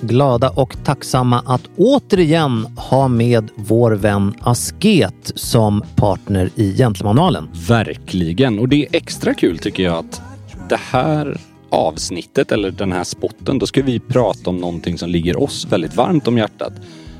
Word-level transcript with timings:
glada 0.00 0.50
och 0.50 0.84
tacksamma 0.84 1.42
att 1.46 1.62
återigen 1.76 2.66
ha 2.76 3.08
med 3.08 3.50
vår 3.54 3.92
vän 3.92 4.34
Asket 4.40 5.32
som 5.34 5.82
partner 5.96 6.50
i 6.54 6.76
Gentlemanualen. 6.76 7.48
Verkligen, 7.68 8.58
och 8.58 8.68
det 8.68 8.82
är 8.82 8.96
extra 8.96 9.34
kul 9.34 9.58
tycker 9.58 9.82
jag 9.82 9.96
att 9.96 10.22
det 10.68 10.80
här 10.80 11.40
avsnittet 11.70 12.52
eller 12.52 12.70
den 12.70 12.92
här 12.92 13.04
spotten, 13.04 13.58
då 13.58 13.66
ska 13.66 13.82
vi 13.82 14.00
prata 14.00 14.50
om 14.50 14.56
någonting 14.56 14.98
som 14.98 15.10
ligger 15.10 15.42
oss 15.42 15.66
väldigt 15.70 15.96
varmt 15.96 16.28
om 16.28 16.38
hjärtat. 16.38 16.72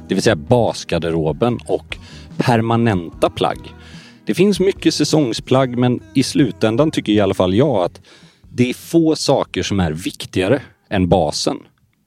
Det 0.08 0.14
vill 0.14 0.22
säga 0.22 0.36
basgarderoben 0.36 1.58
och 1.66 1.96
permanenta 2.36 3.30
plagg. 3.30 3.58
Det 4.26 4.34
finns 4.34 4.60
mycket 4.60 4.94
säsongsplagg 4.94 5.78
men 5.78 6.00
i 6.14 6.22
slutändan 6.22 6.90
tycker 6.90 7.12
i 7.12 7.20
alla 7.20 7.34
fall 7.34 7.54
jag 7.54 7.84
att 7.84 8.00
det 8.52 8.70
är 8.70 8.74
få 8.74 9.16
saker 9.16 9.62
som 9.62 9.80
är 9.80 9.92
viktigare 9.92 10.62
än 10.90 11.08
basen. 11.08 11.58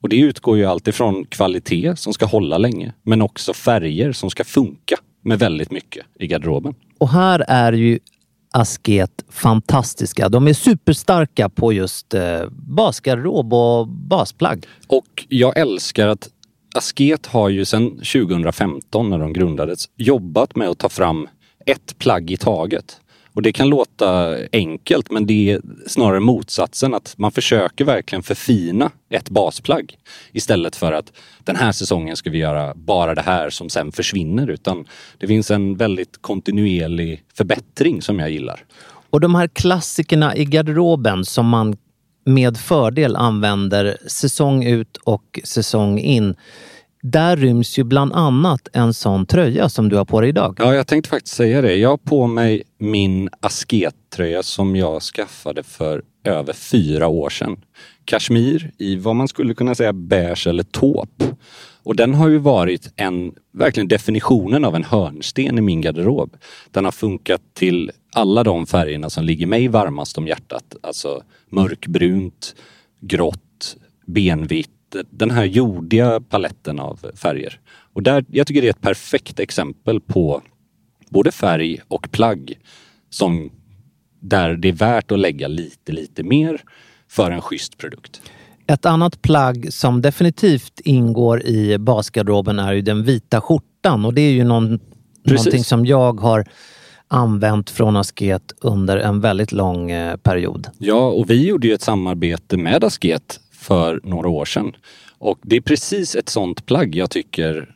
Och 0.02 0.08
det 0.08 0.16
utgår 0.16 0.58
ju 0.58 0.64
alltid 0.64 0.94
från 0.94 1.24
kvalitet 1.24 1.96
som 1.96 2.12
ska 2.12 2.26
hålla 2.26 2.58
länge, 2.58 2.92
men 3.02 3.22
också 3.22 3.52
färger 3.52 4.12
som 4.12 4.30
ska 4.30 4.44
funka 4.44 4.96
med 5.24 5.38
väldigt 5.38 5.70
mycket 5.70 6.06
i 6.18 6.26
garderoben. 6.26 6.74
Och 6.98 7.08
här 7.08 7.44
är 7.48 7.72
ju 7.72 7.98
Asket 8.54 9.24
fantastiska. 9.28 10.28
De 10.28 10.48
är 10.48 10.52
superstarka 10.52 11.48
på 11.48 11.72
just 11.72 12.14
eh, 12.14 12.42
basgarderob 12.50 13.54
och 13.54 13.88
basplagg. 13.88 14.66
Och 14.86 15.26
jag 15.28 15.58
älskar 15.58 16.08
att 16.08 16.28
Asket 16.74 17.26
har 17.26 17.48
ju 17.48 17.64
sedan 17.64 17.90
2015 17.90 19.10
när 19.10 19.18
de 19.18 19.32
grundades 19.32 19.84
jobbat 19.96 20.56
med 20.56 20.68
att 20.68 20.78
ta 20.78 20.88
fram 20.88 21.28
ett 21.66 21.98
plagg 21.98 22.30
i 22.30 22.36
taget. 22.36 23.00
Och 23.34 23.42
det 23.42 23.52
kan 23.52 23.68
låta 23.68 24.36
enkelt 24.52 25.10
men 25.10 25.26
det 25.26 25.50
är 25.50 25.60
snarare 25.86 26.20
motsatsen 26.20 26.94
att 26.94 27.14
man 27.18 27.32
försöker 27.32 27.84
verkligen 27.84 28.22
förfina 28.22 28.90
ett 29.10 29.30
basplagg 29.30 29.96
istället 30.32 30.76
för 30.76 30.92
att 30.92 31.12
den 31.44 31.56
här 31.56 31.72
säsongen 31.72 32.16
ska 32.16 32.30
vi 32.30 32.38
göra 32.38 32.74
bara 32.74 33.14
det 33.14 33.22
här 33.22 33.50
som 33.50 33.68
sen 33.68 33.92
försvinner 33.92 34.50
utan 34.50 34.84
det 35.18 35.26
finns 35.26 35.50
en 35.50 35.76
väldigt 35.76 36.22
kontinuerlig 36.22 37.22
förbättring 37.34 38.02
som 38.02 38.18
jag 38.18 38.30
gillar. 38.30 38.64
Och 39.10 39.20
de 39.20 39.34
här 39.34 39.48
klassikerna 39.48 40.36
i 40.36 40.44
garderoben 40.44 41.24
som 41.24 41.48
man 41.48 41.76
med 42.24 42.56
fördel 42.56 43.16
använder 43.16 43.96
säsong 44.06 44.64
ut 44.64 44.96
och 44.96 45.40
säsong 45.44 45.98
in 45.98 46.34
där 47.02 47.36
ryms 47.36 47.78
ju 47.78 47.84
bland 47.84 48.12
annat 48.12 48.68
en 48.72 48.94
sån 48.94 49.26
tröja 49.26 49.68
som 49.68 49.88
du 49.88 49.96
har 49.96 50.04
på 50.04 50.20
dig 50.20 50.28
idag. 50.28 50.56
Ja, 50.58 50.74
jag 50.74 50.86
tänkte 50.86 51.10
faktiskt 51.10 51.36
säga 51.36 51.60
det. 51.60 51.76
Jag 51.76 51.88
har 51.88 51.96
på 51.96 52.26
mig 52.26 52.62
min 52.78 53.28
askettröja 53.40 54.42
som 54.42 54.76
jag 54.76 55.02
skaffade 55.02 55.62
för 55.62 56.02
över 56.24 56.52
fyra 56.52 57.08
år 57.08 57.30
sedan. 57.30 57.56
Kashmir 58.04 58.70
i 58.78 58.96
vad 58.96 59.16
man 59.16 59.28
skulle 59.28 59.54
kunna 59.54 59.74
säga 59.74 59.92
beige 59.92 60.46
eller 60.46 60.62
taupe. 60.62 61.24
Och 61.84 61.96
den 61.96 62.14
har 62.14 62.28
ju 62.28 62.38
varit 62.38 62.92
en, 62.96 63.34
verkligen 63.52 63.88
definitionen 63.88 64.64
av 64.64 64.76
en 64.76 64.84
hörnsten 64.84 65.58
i 65.58 65.60
min 65.60 65.80
garderob. 65.80 66.36
Den 66.70 66.84
har 66.84 66.92
funkat 66.92 67.42
till 67.54 67.90
alla 68.12 68.44
de 68.44 68.66
färgerna 68.66 69.10
som 69.10 69.24
ligger 69.24 69.46
mig 69.46 69.68
varmast 69.68 70.18
om 70.18 70.26
hjärtat. 70.26 70.76
Alltså 70.82 71.22
mörkbrunt, 71.48 72.54
grått, 73.00 73.76
benvitt 74.06 74.71
den 75.10 75.30
här 75.30 75.44
jordiga 75.44 76.20
paletten 76.20 76.80
av 76.80 77.06
färger. 77.14 77.60
Och 77.92 78.02
där, 78.02 78.24
jag 78.28 78.46
tycker 78.46 78.62
det 78.62 78.68
är 78.68 78.70
ett 78.70 78.80
perfekt 78.80 79.40
exempel 79.40 80.00
på 80.00 80.42
både 81.08 81.32
färg 81.32 81.80
och 81.88 82.10
plagg 82.10 82.58
som 83.10 83.50
där 84.20 84.56
det 84.56 84.68
är 84.68 84.72
värt 84.72 85.12
att 85.12 85.18
lägga 85.18 85.48
lite, 85.48 85.92
lite 85.92 86.22
mer 86.22 86.60
för 87.08 87.30
en 87.30 87.40
schysst 87.40 87.78
produkt. 87.78 88.22
Ett 88.66 88.86
annat 88.86 89.22
plagg 89.22 89.72
som 89.72 90.02
definitivt 90.02 90.80
ingår 90.84 91.42
i 91.42 91.78
basgarderoben 91.78 92.58
är 92.58 92.72
ju 92.72 92.82
den 92.82 93.04
vita 93.04 93.40
skjortan 93.40 94.04
och 94.04 94.14
det 94.14 94.20
är 94.20 94.32
ju 94.32 94.44
någon, 94.44 94.80
någonting 95.24 95.64
som 95.64 95.86
jag 95.86 96.20
har 96.20 96.44
använt 97.08 97.70
från 97.70 97.96
Asket 97.96 98.52
under 98.60 98.96
en 98.96 99.20
väldigt 99.20 99.52
lång 99.52 99.90
eh, 99.90 100.16
period. 100.16 100.66
Ja, 100.78 101.08
och 101.08 101.30
vi 101.30 101.46
gjorde 101.46 101.66
ju 101.66 101.74
ett 101.74 101.82
samarbete 101.82 102.56
med 102.56 102.84
Asket 102.84 103.40
för 103.62 104.00
några 104.04 104.28
år 104.28 104.44
sedan. 104.44 104.76
Och 105.18 105.38
det 105.42 105.56
är 105.56 105.60
precis 105.60 106.14
ett 106.16 106.28
sånt 106.28 106.66
plagg 106.66 106.94
jag 106.94 107.10
tycker. 107.10 107.74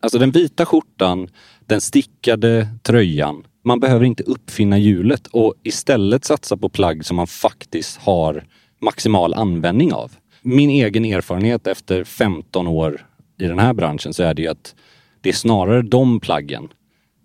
Alltså 0.00 0.18
den 0.18 0.30
vita 0.30 0.66
skjortan, 0.66 1.28
den 1.66 1.80
stickade 1.80 2.68
tröjan. 2.82 3.44
Man 3.64 3.80
behöver 3.80 4.04
inte 4.04 4.22
uppfinna 4.22 4.78
hjulet 4.78 5.26
och 5.26 5.54
istället 5.62 6.24
satsa 6.24 6.56
på 6.56 6.68
plagg 6.68 7.04
som 7.04 7.16
man 7.16 7.26
faktiskt 7.26 7.98
har 7.98 8.44
maximal 8.80 9.34
användning 9.34 9.92
av. 9.92 10.12
Min 10.42 10.70
egen 10.70 11.04
erfarenhet 11.04 11.66
efter 11.66 12.04
15 12.04 12.66
år 12.66 13.06
i 13.40 13.46
den 13.46 13.58
här 13.58 13.74
branschen 13.74 14.14
så 14.14 14.22
är 14.22 14.34
det 14.34 14.42
ju 14.42 14.48
att 14.48 14.74
det 15.20 15.28
är 15.28 15.32
snarare 15.32 15.82
de 15.82 16.20
plaggen 16.20 16.68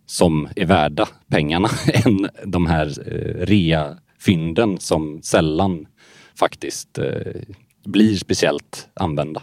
som 0.05 0.47
är 0.55 0.65
värda 0.65 1.07
pengarna 1.27 1.69
än 2.05 2.29
de 2.45 2.65
här 2.65 2.87
eh, 2.87 3.45
rea-fynden 3.45 4.79
som 4.79 5.21
sällan 5.21 5.87
faktiskt 6.35 6.97
eh, 6.97 7.41
blir 7.83 8.17
speciellt 8.17 8.87
använda. 8.93 9.41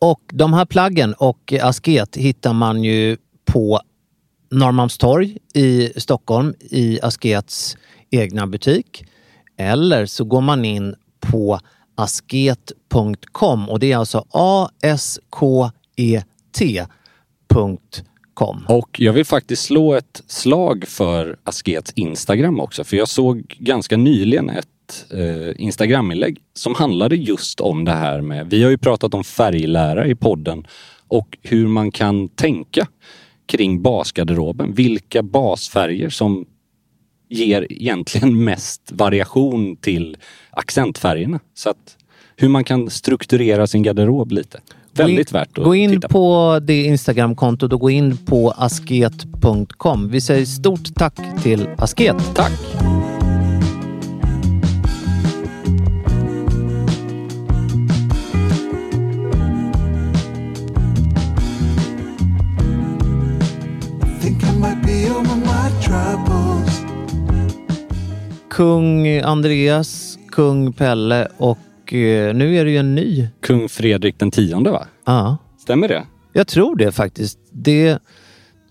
Och 0.00 0.20
de 0.32 0.52
här 0.52 0.64
plaggen 0.64 1.14
och 1.14 1.52
Asket 1.62 2.16
hittar 2.16 2.52
man 2.52 2.84
ju 2.84 3.16
på 3.44 3.80
Norrmalmstorg 4.50 5.38
i 5.54 5.92
Stockholm 5.96 6.54
i 6.60 7.00
Askets 7.02 7.76
egna 8.10 8.46
butik. 8.46 9.04
Eller 9.56 10.06
så 10.06 10.24
går 10.24 10.40
man 10.40 10.64
in 10.64 10.94
på 11.20 11.60
asket.com 11.94 13.68
och 13.68 13.78
det 13.80 13.92
är 13.92 13.96
alltså 13.96 14.24
A-S-K-E-T.com. 14.30 15.04
Och 18.68 19.00
jag 19.00 19.12
vill 19.12 19.24
faktiskt 19.24 19.62
slå 19.62 19.94
ett 19.94 20.22
slag 20.26 20.84
för 20.88 21.38
Askets 21.44 21.92
Instagram 21.92 22.60
också, 22.60 22.84
för 22.84 22.96
jag 22.96 23.08
såg 23.08 23.56
ganska 23.58 23.96
nyligen 23.96 24.50
ett 24.50 24.68
eh, 25.12 25.62
Instagraminlägg 25.62 26.38
som 26.54 26.74
handlade 26.74 27.16
just 27.16 27.60
om 27.60 27.84
det 27.84 27.92
här 27.92 28.20
med, 28.20 28.50
vi 28.50 28.62
har 28.62 28.70
ju 28.70 28.78
pratat 28.78 29.14
om 29.14 29.24
färglära 29.24 30.06
i 30.06 30.14
podden 30.14 30.66
och 31.08 31.38
hur 31.42 31.66
man 31.66 31.90
kan 31.90 32.28
tänka 32.28 32.88
kring 33.46 33.82
basgarderoben. 33.82 34.74
Vilka 34.74 35.22
basfärger 35.22 36.10
som 36.10 36.46
ger 37.28 37.66
egentligen 37.72 38.44
mest 38.44 38.92
variation 38.92 39.76
till 39.76 40.16
accentfärgerna. 40.50 41.40
Så 41.54 41.70
att 41.70 41.96
hur 42.36 42.48
man 42.48 42.64
kan 42.64 42.90
strukturera 42.90 43.66
sin 43.66 43.82
garderob 43.82 44.32
lite. 44.32 44.60
Väldigt 44.92 45.32
värt 45.32 45.58
att. 45.58 45.64
Gå 45.64 45.74
in 45.74 46.00
på, 46.00 46.08
på 46.08 46.60
det 46.62 46.82
Instagramkontot 46.82 47.72
och 47.72 47.80
gå 47.80 47.90
in 47.90 48.16
på 48.16 48.50
asket.com. 48.50 50.08
Vi 50.08 50.20
säger 50.20 50.46
stort 50.46 50.94
tack 50.94 51.42
till 51.42 51.68
Asket. 51.78 52.16
Tack! 52.34 53.17
Kung 68.58 69.18
Andreas, 69.20 70.18
kung 70.30 70.72
Pelle 70.72 71.28
och 71.36 71.92
eh, 71.92 72.34
nu 72.34 72.56
är 72.56 72.64
det 72.64 72.70
ju 72.70 72.76
en 72.76 72.94
ny. 72.94 73.28
Kung 73.42 73.68
Fredrik 73.68 74.18
den 74.18 74.30
tionde 74.30 74.70
va? 74.70 74.86
Ja, 75.06 75.36
Stämmer 75.58 75.88
det? 75.88 76.06
jag 76.32 76.46
tror 76.46 76.76
det 76.76 76.92
faktiskt. 76.92 77.38
Det 77.52 77.98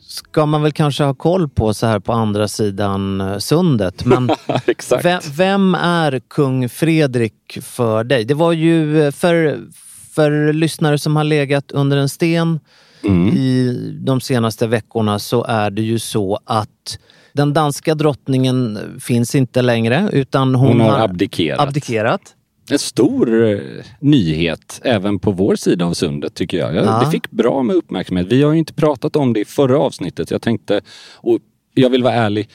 ska 0.01 0.45
man 0.45 0.61
väl 0.61 0.71
kanske 0.71 1.03
ha 1.03 1.13
koll 1.13 1.49
på 1.49 1.73
så 1.73 1.87
här 1.87 1.99
på 1.99 2.13
andra 2.13 2.47
sidan 2.47 3.21
eh, 3.21 3.37
sundet. 3.37 4.05
Men 4.05 4.29
vem, 5.03 5.19
vem 5.37 5.75
är 5.75 6.19
kung 6.27 6.69
Fredrik 6.69 7.57
för 7.61 8.03
dig? 8.03 8.25
Det 8.25 8.33
var 8.33 8.51
ju 8.51 9.03
eh, 9.03 9.11
för, 9.11 9.59
för 10.15 10.53
lyssnare 10.53 10.97
som 10.97 11.15
har 11.15 11.23
legat 11.23 11.71
under 11.71 11.97
en 11.97 12.09
sten 12.09 12.59
Mm. 13.03 13.27
i 13.27 13.73
de 13.99 14.21
senaste 14.21 14.67
veckorna 14.67 15.19
så 15.19 15.43
är 15.43 15.69
det 15.69 15.81
ju 15.81 15.99
så 15.99 16.39
att 16.45 16.99
den 17.37 17.53
danska 17.53 17.95
drottningen 17.95 18.79
finns 18.99 19.35
inte 19.35 19.61
längre 19.61 20.09
utan 20.13 20.55
hon, 20.55 20.67
Hon 20.67 20.79
har 20.79 20.99
abdikerat. 20.99 21.59
abdikerat. 21.59 22.33
En 22.71 22.79
stor 22.79 23.49
eh, 23.51 23.59
nyhet 23.99 24.81
även 24.83 25.19
på 25.19 25.31
vår 25.31 25.55
sida 25.55 25.85
av 25.85 25.93
sundet 25.93 26.33
tycker 26.33 26.57
jag. 26.57 26.75
jag 26.75 26.85
Ja. 26.85 26.99
Det 27.05 27.11
fick 27.11 27.31
bra 27.31 27.63
med 27.63 27.75
uppmärksamhet. 27.75 28.27
Vi 28.29 28.43
har 28.43 28.51
ju 28.51 28.59
inte 28.59 28.73
pratat 28.73 29.15
om 29.15 29.33
det 29.33 29.39
i 29.39 29.45
förra 29.45 29.79
avsnittet. 29.79 30.31
Jag 30.31 30.41
tänkte, 30.41 30.81
och 31.15 31.39
jag 31.73 31.89
vill 31.89 32.03
vara 32.03 32.13
ärlig, 32.13 32.49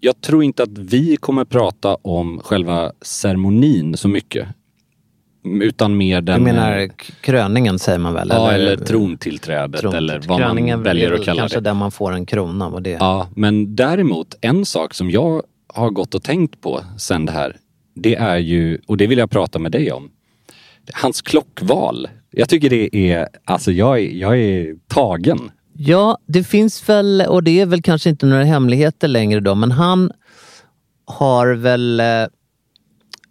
jag 0.00 0.20
tror 0.20 0.44
inte 0.44 0.62
att 0.62 0.78
vi 0.78 1.16
kommer 1.16 1.44
prata 1.44 1.94
om 1.94 2.40
själva 2.44 2.92
ceremonin 3.02 3.96
så 3.96 4.08
mycket. 4.08 4.48
Utan 5.44 5.96
mer 5.96 6.20
den... 6.20 6.32
Jag 6.34 6.42
menar 6.42 6.86
k- 6.88 7.12
kröningen 7.20 7.78
säger 7.78 7.98
man 7.98 8.14
väl? 8.14 8.28
ja, 8.32 8.50
eller 8.52 8.76
trontillträdet 8.76 9.80
tron- 9.80 9.94
eller 9.94 10.20
vad 10.28 10.38
kröningen 10.38 10.78
man 10.78 10.84
väljer 10.84 11.12
att 11.12 11.24
kalla 11.24 11.40
kanske 11.40 11.58
det. 11.60 11.64
där 11.64 11.74
man 11.74 11.90
får 11.90 12.12
en 12.12 12.26
krona. 12.26 12.68
Vad 12.68 12.82
det. 12.82 12.90
Ja, 13.00 13.28
men 13.36 13.76
däremot 13.76 14.34
en 14.40 14.64
sak 14.64 14.94
som 14.94 15.10
jag 15.10 15.42
har 15.74 15.90
gått 15.90 16.14
och 16.14 16.22
tänkt 16.22 16.60
på 16.60 16.80
sen 16.98 17.26
det 17.26 17.32
här. 17.32 17.56
Det 17.94 18.14
är 18.16 18.36
ju, 18.36 18.78
och 18.86 18.96
det 18.96 19.06
vill 19.06 19.18
jag 19.18 19.30
prata 19.30 19.58
med 19.58 19.72
dig 19.72 19.92
om. 19.92 20.10
Hans 20.92 21.22
klockval. 21.22 22.08
Jag 22.30 22.48
tycker 22.48 22.70
det 22.70 22.96
är, 23.12 23.28
alltså 23.44 23.72
jag 23.72 24.00
är, 24.00 24.10
jag 24.10 24.38
är 24.38 24.74
tagen. 24.88 25.50
Ja, 25.72 26.18
det 26.26 26.44
finns 26.44 26.88
väl, 26.88 27.24
och 27.28 27.42
det 27.42 27.60
är 27.60 27.66
väl 27.66 27.82
kanske 27.82 28.10
inte 28.10 28.26
några 28.26 28.44
hemligheter 28.44 29.08
längre 29.08 29.40
då, 29.40 29.54
men 29.54 29.70
han 29.70 30.10
har 31.04 31.54
väl 31.54 32.00
eh, 32.00 32.06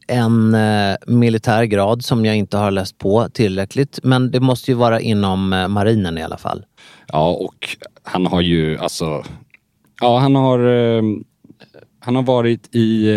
en 0.10 0.54
eh, 0.56 0.96
militär 1.08 1.64
grad 1.64 2.06
som 2.06 2.26
jag 2.26 2.36
inte 2.36 2.58
har 2.58 2.72
läst 2.72 2.98
på 2.98 3.28
tillräckligt. 3.34 4.00
Men 4.04 4.32
det 4.32 4.40
måste 4.40 4.72
ju 4.72 4.76
vara 4.78 5.00
inom 5.00 5.54
eh, 5.54 5.68
marinen 5.68 6.18
i 6.18 6.24
alla 6.24 6.38
fall. 6.38 6.66
Ja, 7.08 7.30
och 7.32 7.78
han 8.04 8.26
har 8.26 8.42
ju 8.42 8.78
alltså, 8.78 9.24
ja 10.02 10.20
han 10.20 10.36
har, 10.36 10.60
eh, 10.98 11.02
han 12.00 12.16
har 12.16 12.24
varit 12.24 12.76
i 12.76 13.10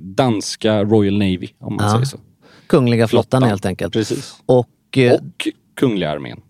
danska 0.00 0.84
Royal 0.84 1.18
Navy 1.18 1.48
om 1.58 1.76
man 1.76 1.86
Ja. 1.86 1.92
säger 1.92 2.04
så. 2.04 2.18
Kungliga 2.66 3.08
flottan, 3.08 3.22
Flottan. 3.40 3.48
helt 3.48 3.66
enkelt. 3.66 3.92
Precis. 3.92 4.34
Och, 4.46 4.58
Och 4.58 5.48
Kungliga 5.76 6.10
armén. 6.10 6.40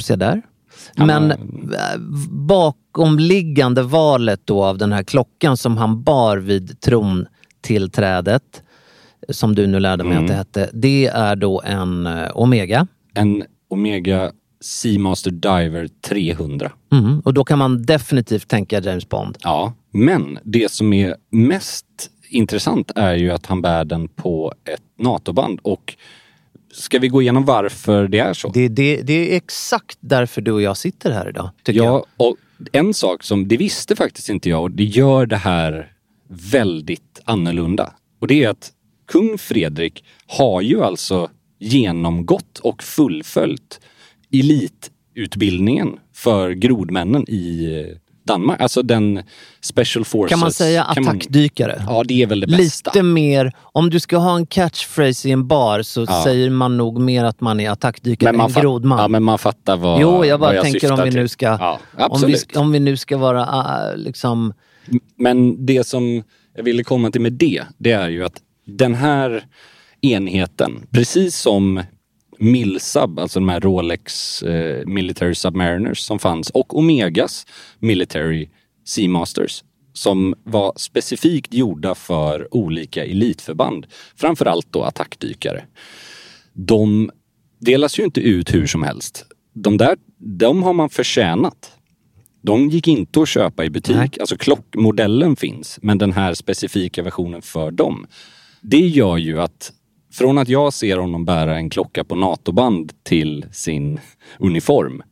se 0.00 0.16
där. 0.16 0.42
Han 0.96 1.06
Men 1.06 1.30
har- 1.30 1.38
bakomliggande 2.46 3.82
valet 3.82 4.40
då 4.44 4.64
av 4.64 4.78
den 4.78 4.92
här 4.92 5.02
klockan 5.02 5.56
som 5.56 5.76
han 5.76 6.02
bar 6.02 6.36
vid 6.36 6.80
trontillträdet, 6.80 8.62
som 9.30 9.54
du 9.54 9.66
nu 9.66 9.80
lärde 9.80 10.04
mig 10.04 10.12
Mm. 10.12 10.24
att 10.24 10.28
det 10.28 10.34
hette, 10.34 10.70
det 10.72 11.06
är 11.06 11.36
då 11.36 11.62
en 11.64 12.06
eh, 12.06 12.28
Omega. 12.34 12.86
En 13.14 13.44
Omega 13.70 14.32
Seamaster 14.60 15.30
Diver 15.30 15.88
300. 16.08 16.72
Mm. 16.92 17.20
Och 17.20 17.34
då 17.34 17.44
kan 17.44 17.58
man 17.58 17.82
definitivt 17.82 18.48
tänka 18.48 18.80
James 18.80 19.08
Bond. 19.08 19.38
Ja, 19.42 19.72
men 19.92 20.38
det 20.44 20.70
som 20.70 20.92
är 20.92 21.14
mest 21.30 21.86
intressant 22.30 22.90
är 22.94 23.14
ju 23.14 23.30
att 23.30 23.46
han 23.46 23.62
bär 23.62 23.84
den 23.84 24.08
på 24.08 24.52
ett 24.64 24.82
NATO-band 25.04 25.60
och 25.62 25.96
ska 26.72 26.98
vi 26.98 27.08
gå 27.08 27.22
igenom 27.22 27.44
varför 27.44 28.08
det 28.08 28.18
är 28.18 28.32
så? 28.34 28.48
Det, 28.48 28.68
det, 28.68 29.02
det 29.02 29.32
är 29.32 29.36
exakt 29.36 29.98
därför 30.00 30.40
du 30.40 30.52
och 30.52 30.62
jag 30.62 30.76
sitter 30.76 31.10
här 31.12 31.28
idag, 31.28 31.50
tycker 31.62 31.80
jag. 31.80 31.94
Ja, 31.94 32.26
och 32.26 32.36
en 32.72 32.94
sak 32.94 33.22
som, 33.22 33.48
det 33.48 33.56
visste 33.56 33.96
faktiskt 33.96 34.28
inte 34.28 34.48
jag 34.48 34.62
och 34.62 34.70
det 34.70 34.84
gör 34.84 35.26
det 35.26 35.36
här 35.36 35.92
väldigt 36.28 37.20
annorlunda. 37.24 37.92
Och 38.20 38.26
det 38.26 38.44
är 38.44 38.48
att 38.48 38.72
kung 39.08 39.38
Fredrik 39.38 40.04
har 40.26 40.60
ju 40.60 40.82
alltså 40.84 41.30
genomgått 41.58 42.58
och 42.58 42.82
fullföljt 42.82 43.80
elitutbildningen 44.32 45.98
för 46.14 46.50
grodmännen 46.50 47.28
i 47.28 47.84
Danmark. 48.26 48.60
Alltså 48.60 48.82
den 48.82 49.22
Special 49.60 50.04
Forces. 50.04 50.30
Kan 50.30 50.38
man 50.38 50.52
säga 50.52 50.86
kan 50.94 51.04
man- 51.04 51.16
attackdykare? 51.16 51.82
Ja, 51.86 52.04
det 52.06 52.22
är 52.22 52.26
väl 52.26 52.40
det 52.40 52.46
bästa. 52.46 52.90
Lite 52.90 53.02
mer, 53.02 53.52
om 53.60 53.90
du 53.90 54.00
ska 54.00 54.16
ha 54.16 54.36
en 54.36 54.46
catchphrase 54.46 55.28
i 55.28 55.32
en 55.32 55.46
bar 55.48 55.82
så 55.82 56.04
Ja. 56.08 56.20
säger 56.24 56.50
man 56.50 56.76
nog 56.76 57.00
mer 57.00 57.24
att 57.24 57.40
man 57.40 57.60
är 57.60 57.70
attackdykare 57.70 58.32
man 58.32 58.50
än 58.50 58.60
grodman. 58.62 58.98
Ja, 58.98 59.08
men 59.08 59.22
man 59.22 59.38
fattar 59.38 59.76
vad 59.76 60.00
jo, 60.00 60.24
jag 60.24 60.40
bara 60.40 60.54
vad 60.54 60.62
tänker 60.62 60.92
om 60.92 61.00
vi 61.04 61.10
nu 61.10 61.28
ska, 61.28 61.46
Ja, 61.46 61.80
om, 61.96 62.20
vi, 62.26 62.36
om 62.56 62.72
vi 62.72 62.80
nu 62.80 62.96
ska 62.96 63.16
vara 63.16 63.46
ah, 63.46 63.94
liksom... 63.96 64.52
Men 65.16 65.66
det 65.66 65.86
som 65.86 66.22
jag 66.56 66.62
ville 66.64 66.84
komma 66.84 67.10
till 67.10 67.20
med 67.20 67.32
det, 67.32 67.62
det 67.78 67.90
är 67.92 68.08
ju 68.08 68.24
att 68.24 68.42
den 68.68 68.94
här 68.94 69.44
enheten, 70.00 70.86
precis 70.90 71.36
som 71.36 71.82
Milsub, 72.38 73.18
alltså 73.18 73.40
de 73.40 73.48
här 73.48 73.60
Rolex 73.60 74.42
eh, 74.42 74.86
Military 74.86 75.34
Submariners 75.34 75.98
som 75.98 76.18
fanns 76.18 76.50
och 76.50 76.78
Omegas 76.78 77.46
Military 77.78 78.48
Seamasters 78.84 79.64
som 79.92 80.34
var 80.44 80.72
specifikt 80.76 81.54
gjorda 81.54 81.94
för 81.94 82.54
olika 82.54 83.04
elitförband. 83.04 83.86
Framförallt 84.16 84.72
då 84.72 84.82
attackdykare. 84.82 85.64
De 86.52 87.10
delas 87.60 87.98
ju 87.98 88.04
inte 88.04 88.20
ut 88.20 88.54
hur 88.54 88.66
som 88.66 88.82
helst. 88.82 89.26
De 89.54 89.76
där, 89.76 89.96
de 90.18 90.62
har 90.62 90.72
man 90.72 90.90
förtjänat. 90.90 91.72
De 92.42 92.68
gick 92.68 92.88
inte 92.88 93.20
att 93.20 93.28
köpa 93.28 93.64
i 93.64 93.70
butik. 93.70 93.96
Nej. 93.96 94.10
Alltså 94.20 94.36
klockmodellen 94.36 95.36
finns, 95.36 95.78
men 95.82 95.98
den 95.98 96.12
här 96.12 96.34
specifika 96.34 97.02
versionen 97.02 97.42
för 97.42 97.70
dem. 97.70 98.06
Det 98.60 98.86
gör 98.86 99.16
ju 99.16 99.40
att 99.40 99.72
från 100.12 100.38
att 100.38 100.48
jag 100.48 100.72
ser 100.72 100.96
honom 100.96 101.24
bära 101.24 101.56
en 101.56 101.70
klocka 101.70 102.04
på 102.04 102.14
NATO-band 102.14 102.92
till 103.02 103.46
sin 103.52 104.00
uniform 104.38 105.02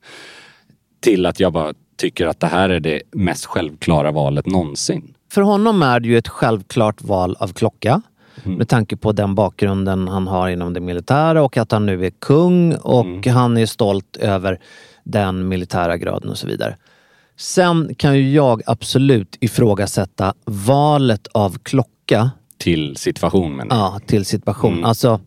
till 1.01 1.27
att 1.27 1.41
jag 1.41 1.53
bara 1.53 1.75
tycker 1.97 2.27
att 2.27 2.41
det 2.41 2.47
här 2.47 2.71
är 2.71 2.81
det 2.81 3.03
mest 3.13 3.47
självklara 3.47 4.11
valet 4.11 4.47
någonsin. 4.47 5.15
För 5.33 5.43
honom 5.43 5.83
är 5.83 6.01
det 6.01 6.09
ju 6.09 6.19
ett 6.19 6.29
självklart 6.29 7.03
val 7.03 7.37
av 7.41 7.53
klocka. 7.53 8.03
Mm. 8.45 8.59
Med 8.59 8.69
tanke 8.69 8.97
på 8.97 9.13
den 9.13 9.35
bakgrunden 9.35 10.09
han 10.09 10.27
har 10.27 10.49
inom 10.49 10.73
det 10.75 10.81
militära 10.81 11.43
och 11.43 11.57
att 11.57 11.73
han 11.73 11.87
nu 11.87 12.07
är 12.07 12.11
kung 12.11 12.75
och 12.75 13.07
Mm. 13.07 13.35
han 13.35 13.57
är 13.57 13.67
stolt 13.67 14.17
över 14.17 14.61
den 15.05 15.49
militära 15.49 15.97
graden 15.97 16.31
och 16.31 16.39
så 16.39 16.47
vidare. 16.47 16.77
Sen 17.37 17.95
kan 17.95 18.19
ju 18.19 18.33
jag 18.33 18.63
absolut 18.67 19.37
ifrågasätta 19.41 20.35
valet 20.45 21.27
av 21.27 21.59
klocka 21.63 22.31
Till 22.59 22.97
situation 22.97 23.57
menar 23.57 23.77
jag. 23.77 23.85
ja, 23.85 24.01
till 24.07 24.25
situation. 24.25 24.73
Mm. 24.73 24.85
Alltså, 24.85 25.21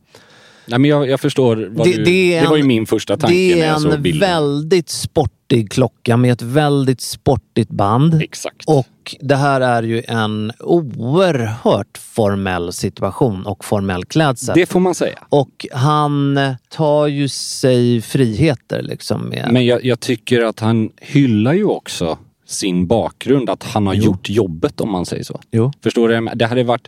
Nej, 0.65 0.79
men 0.79 0.89
jag, 0.89 1.09
jag 1.09 1.19
förstår. 1.19 1.55
Det- 1.55 1.83
du, 1.83 2.03
det 2.03 2.33
är 2.36 2.41
det 2.41 2.48
var 2.48 2.55
ju 2.57 2.62
en- 2.62 2.67
min 2.67 2.86
första 2.86 3.17
tanke 3.17 3.36
det 3.36 3.55
när 3.55 3.63
är 3.63 3.67
jag 3.67 3.81
såg 3.81 3.93
en 3.93 4.01
bilden. 4.01 4.29
väldigt 4.29 4.89
sportig 4.89 5.71
klocka 5.71 6.17
med 6.17 6.31
ett 6.33 6.41
väldigt 6.41 7.01
sportigt 7.01 7.69
band. 7.71 8.21
Exakt. 8.21 8.63
Och 8.67 9.15
det 9.21 9.36
här 9.36 9.62
är 9.62 9.83
ju 9.83 10.03
en 10.07 10.51
oerhört 10.59 11.98
formell 11.98 12.74
situation 12.74 13.45
och 13.45 13.65
formell 13.65 14.05
klädsel. 14.05 14.55
det 14.55 14.65
får 14.65 14.79
man 14.79 14.95
säga. 14.95 15.19
Och 15.29 15.65
han 15.71 16.39
tar 16.69 17.07
ju 17.07 17.27
sig 17.29 18.01
friheter 18.01 18.81
liksom. 18.81 19.21
Med, 19.21 19.50
Men 19.51 19.65
jag, 19.65 19.86
jag 19.86 20.00
tycker 20.00 20.41
att 20.41 20.59
han 20.59 20.89
hyllar 21.01 21.53
ju 21.53 21.63
också 21.65 22.17
sin 22.45 22.88
bakgrund, 22.88 23.50
att 23.50 23.63
han 23.63 23.88
har 23.88 23.93
Jo. 23.93 24.03
gjort 24.03 24.29
jobbet 24.29 24.81
om 24.81 24.91
man 24.91 25.05
säger 25.05 25.24
så. 25.24 25.39
Jo. 25.51 25.71
Förstår 25.83 26.09
du? 26.09 26.29
Det 26.36 26.45
hade 26.45 26.63
varit 26.63 26.88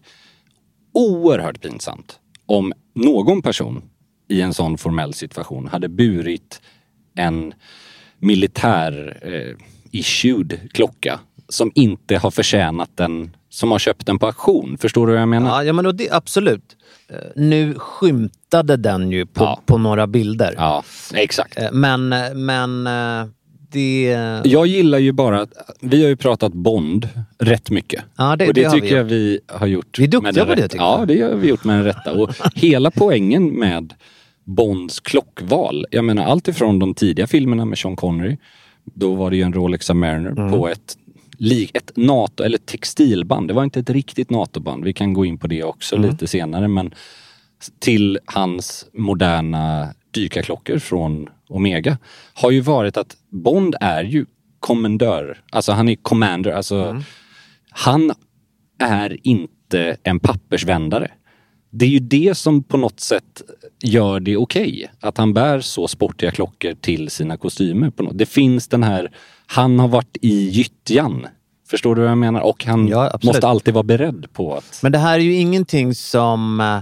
oerhört 0.94 1.62
pinsamt 1.62 2.20
om 2.46 2.74
någon 2.96 3.42
person 3.42 3.82
i 4.28 4.42
en 4.42 4.54
sån 4.54 4.78
formell 4.78 5.14
situation 5.14 5.68
hade 5.68 5.90
burit 5.90 6.62
en 7.16 7.54
militär 8.20 9.18
eh, 9.22 9.56
issued 9.92 10.60
klocka 10.74 11.20
som 11.50 11.72
inte 11.76 12.18
har 12.18 12.32
förtjänat 12.32 12.90
den, 12.96 13.36
som 13.50 13.72
har 13.72 13.80
köpt 13.80 14.06
den 14.06 14.20
på 14.20 14.26
auktion. 14.26 14.78
Förstår 14.78 15.08
du 15.08 15.14
vad 15.14 15.22
jag 15.22 15.30
menar? 15.30 15.50
Ja, 15.50 15.64
ja 15.64 15.74
men 15.74 15.98
det, 15.98 16.10
absolut. 16.12 16.78
Eh, 17.10 17.16
Nu 17.36 17.74
skymtade 17.78 18.78
den 18.78 19.12
ju 19.12 19.26
på, 19.26 19.44
Ja. 19.44 19.62
på 19.66 19.78
några 19.78 20.08
bilder. 20.08 20.54
Ja, 20.58 20.84
exakt. 21.14 21.58
Eh, 21.60 21.72
Men, 21.72 22.10
men 22.46 22.88
eh, 22.88 23.28
det... 23.72 24.18
Jag 24.46 24.68
gillar 24.68 24.98
ju 25.00 25.12
bara 25.12 25.42
att 25.42 25.54
vi 25.82 26.02
har 26.02 26.10
ju 26.10 26.16
pratat 26.16 26.54
Bond 26.54 27.10
rätt 27.40 27.70
mycket. 27.72 28.04
Ja, 28.18 28.36
det- 28.36 28.48
och 28.48 28.54
det, 28.54 28.62
det 28.62 28.68
har 28.68 28.76
vi 28.76 28.82
tycker 28.82 28.98
jag 28.98 29.04
vi 29.04 29.40
har 29.48 29.68
gjort. 29.68 30.00
Vi 30.00 30.04
är 30.04 30.08
duktiga 30.08 30.46
på 30.46 30.56
det, 30.56 30.68
tycker 30.68 30.84
Ja, 30.84 31.00
jag. 31.00 31.08
det 31.08 31.22
har 31.22 31.30
vi 31.36 31.48
gjort 31.48 31.64
med 31.64 31.76
den 31.78 31.84
rätta. 31.86 32.12
Och 32.14 32.30
hela 32.56 32.92
poängen 32.92 33.48
med 33.48 33.94
Bonds 34.44 35.00
klockval, 35.00 35.86
jag 35.92 36.06
menar 36.06 36.24
allt 36.26 36.48
ifrån 36.48 36.80
de 36.80 36.94
tidiga 36.94 37.28
filmerna 37.28 37.66
med 37.66 37.78
Sean 37.78 37.96
Connery, 37.96 38.38
då 38.84 39.16
var 39.16 39.30
det 39.30 39.36
ju 39.36 39.42
en 39.44 39.54
Rolex 39.54 39.86
Submariner 39.86 40.32
Mm. 40.32 40.52
på 40.52 40.68
ett 40.70 40.98
ett 41.74 41.92
NATO 41.96 42.44
eller 42.44 42.58
textilband. 42.58 43.48
Det 43.48 43.54
var 43.54 43.64
inte 43.64 43.80
ett 43.80 43.90
riktigt 43.90 44.30
NATO-band. 44.30 44.84
Vi 44.84 44.94
kan 44.94 45.14
gå 45.14 45.26
in 45.26 45.38
på 45.38 45.48
det 45.48 45.64
också 45.64 45.96
Mm. 45.96 46.10
lite 46.10 46.28
senare. 46.28 46.68
Men 46.68 46.94
till 47.80 48.20
hans 48.26 48.86
moderna 48.94 49.88
dykarklockor 50.12 50.80
från 50.80 51.28
Omega 51.52 51.98
har 52.34 52.52
ju 52.52 52.62
varit 52.62 52.98
att 52.98 53.18
Bond 53.30 53.76
är 53.82 54.04
ju 54.04 54.26
kommendör. 54.60 55.42
Alltså 55.52 55.72
han 55.72 55.90
är 55.90 55.96
commander. 55.96 56.52
Alltså 56.52 56.76
Mm. 56.76 57.04
han 57.70 58.12
är 58.80 59.28
inte 59.28 59.98
en 60.04 60.20
pappersvändare. 60.20 61.12
Det 61.70 61.86
är 61.86 61.90
ju 61.90 62.00
det 62.00 62.38
som 62.38 62.64
på 62.64 62.78
något 62.78 63.00
sätt 63.00 63.42
gör 63.84 64.20
det 64.20 64.38
okej. 64.38 64.92
Att 65.00 65.18
han 65.18 65.34
bär 65.34 65.60
så 65.60 65.88
sportiga 65.88 66.32
klockor 66.32 66.74
till 66.82 67.10
sina 67.10 67.38
kostymer. 67.38 67.90
På 67.90 68.04
något. 68.04 68.18
Det 68.18 68.26
finns 68.26 68.68
den 68.68 68.84
här, 68.84 69.12
han 69.48 69.80
har 69.80 69.88
varit 69.88 70.18
i 70.22 70.50
gyttjan. 70.50 71.28
Förstår 71.70 71.96
du 71.96 72.02
vad 72.02 72.12
jag 72.12 72.18
menar? 72.18 72.42
Och 72.42 72.66
han 72.66 72.88
Ja, 72.88 73.20
måste 73.24 73.48
alltid 73.48 73.74
vara 73.74 73.84
beredd 73.84 74.28
på 74.34 74.56
att... 74.56 74.80
Men 74.84 74.92
det 74.92 74.98
här 74.98 75.14
är 75.20 75.24
ju 75.24 75.34
ingenting 75.36 75.96
som 75.96 76.60
eh, 76.60 76.80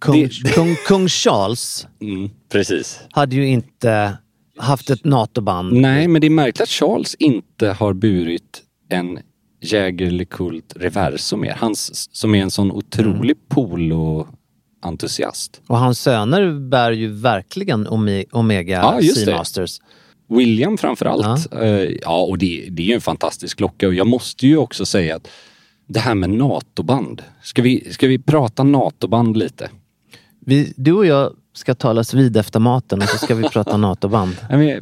kung, 0.00 0.22
Det- 0.22 0.28
kung, 0.54 0.76
kung 0.86 1.08
Charles 1.08 1.86
Mm, 2.00 2.30
precis. 2.52 3.00
hade 3.10 3.36
ju 3.36 3.46
inte 3.46 4.16
haft 4.58 4.90
ett 4.90 5.04
NATO-band. 5.04 5.72
Nej, 5.72 6.08
men 6.08 6.20
det 6.20 6.26
är 6.26 6.30
märkligt 6.30 6.60
att 6.60 6.68
Charles 6.68 7.14
inte 7.14 7.68
har 7.68 7.92
burit 7.92 8.62
en 8.88 9.18
Jäger 9.62 10.10
LeCoultre 10.10 10.84
Reverso 10.84 11.36
mer. 11.36 11.54
Hans, 11.58 12.08
som 12.16 12.34
är 12.34 12.42
en 12.42 12.50
sån 12.50 12.72
otrolig 12.72 13.36
polo-entusiast. 13.48 15.60
Och 15.66 15.78
hans 15.78 16.00
söner 16.00 16.68
bär 16.70 16.92
ju 16.92 17.08
verkligen 17.08 17.88
Ome- 17.88 18.24
Omega 18.32 18.72
Ja. 18.72 19.00
Seamasters. 19.14 19.80
William 20.28 20.78
framförallt. 20.78 21.48
Ja, 21.50 21.58
ja 22.02 22.20
och 22.22 22.38
det, 22.38 22.66
det 22.70 22.82
är 22.82 22.86
ju 22.86 22.94
en 22.94 23.00
fantastisk 23.00 23.56
klocka. 23.56 23.86
Och 23.88 23.94
jag 23.94 24.06
måste 24.06 24.46
ju 24.46 24.56
också 24.56 24.86
säga 24.86 25.16
att 25.16 25.28
det 25.86 26.00
här 26.00 26.14
med 26.14 26.30
NATO-band. 26.30 27.22
Ska 27.42 27.62
vi, 27.62 27.92
ska 27.92 28.06
vi 28.06 28.18
prata 28.18 28.62
NATO-band 28.62 29.36
lite? 29.36 29.70
Vi, 30.40 30.72
du 30.76 30.92
och 30.92 31.06
jag 31.06 31.36
ska 31.52 31.74
talas 31.74 32.14
vid 32.14 32.36
efter 32.36 32.60
maten 32.60 33.02
och 33.02 33.08
så 33.08 33.18
ska 33.18 33.34
vi 33.34 33.48
prata 33.48 33.76
NATO-band. 33.76 34.34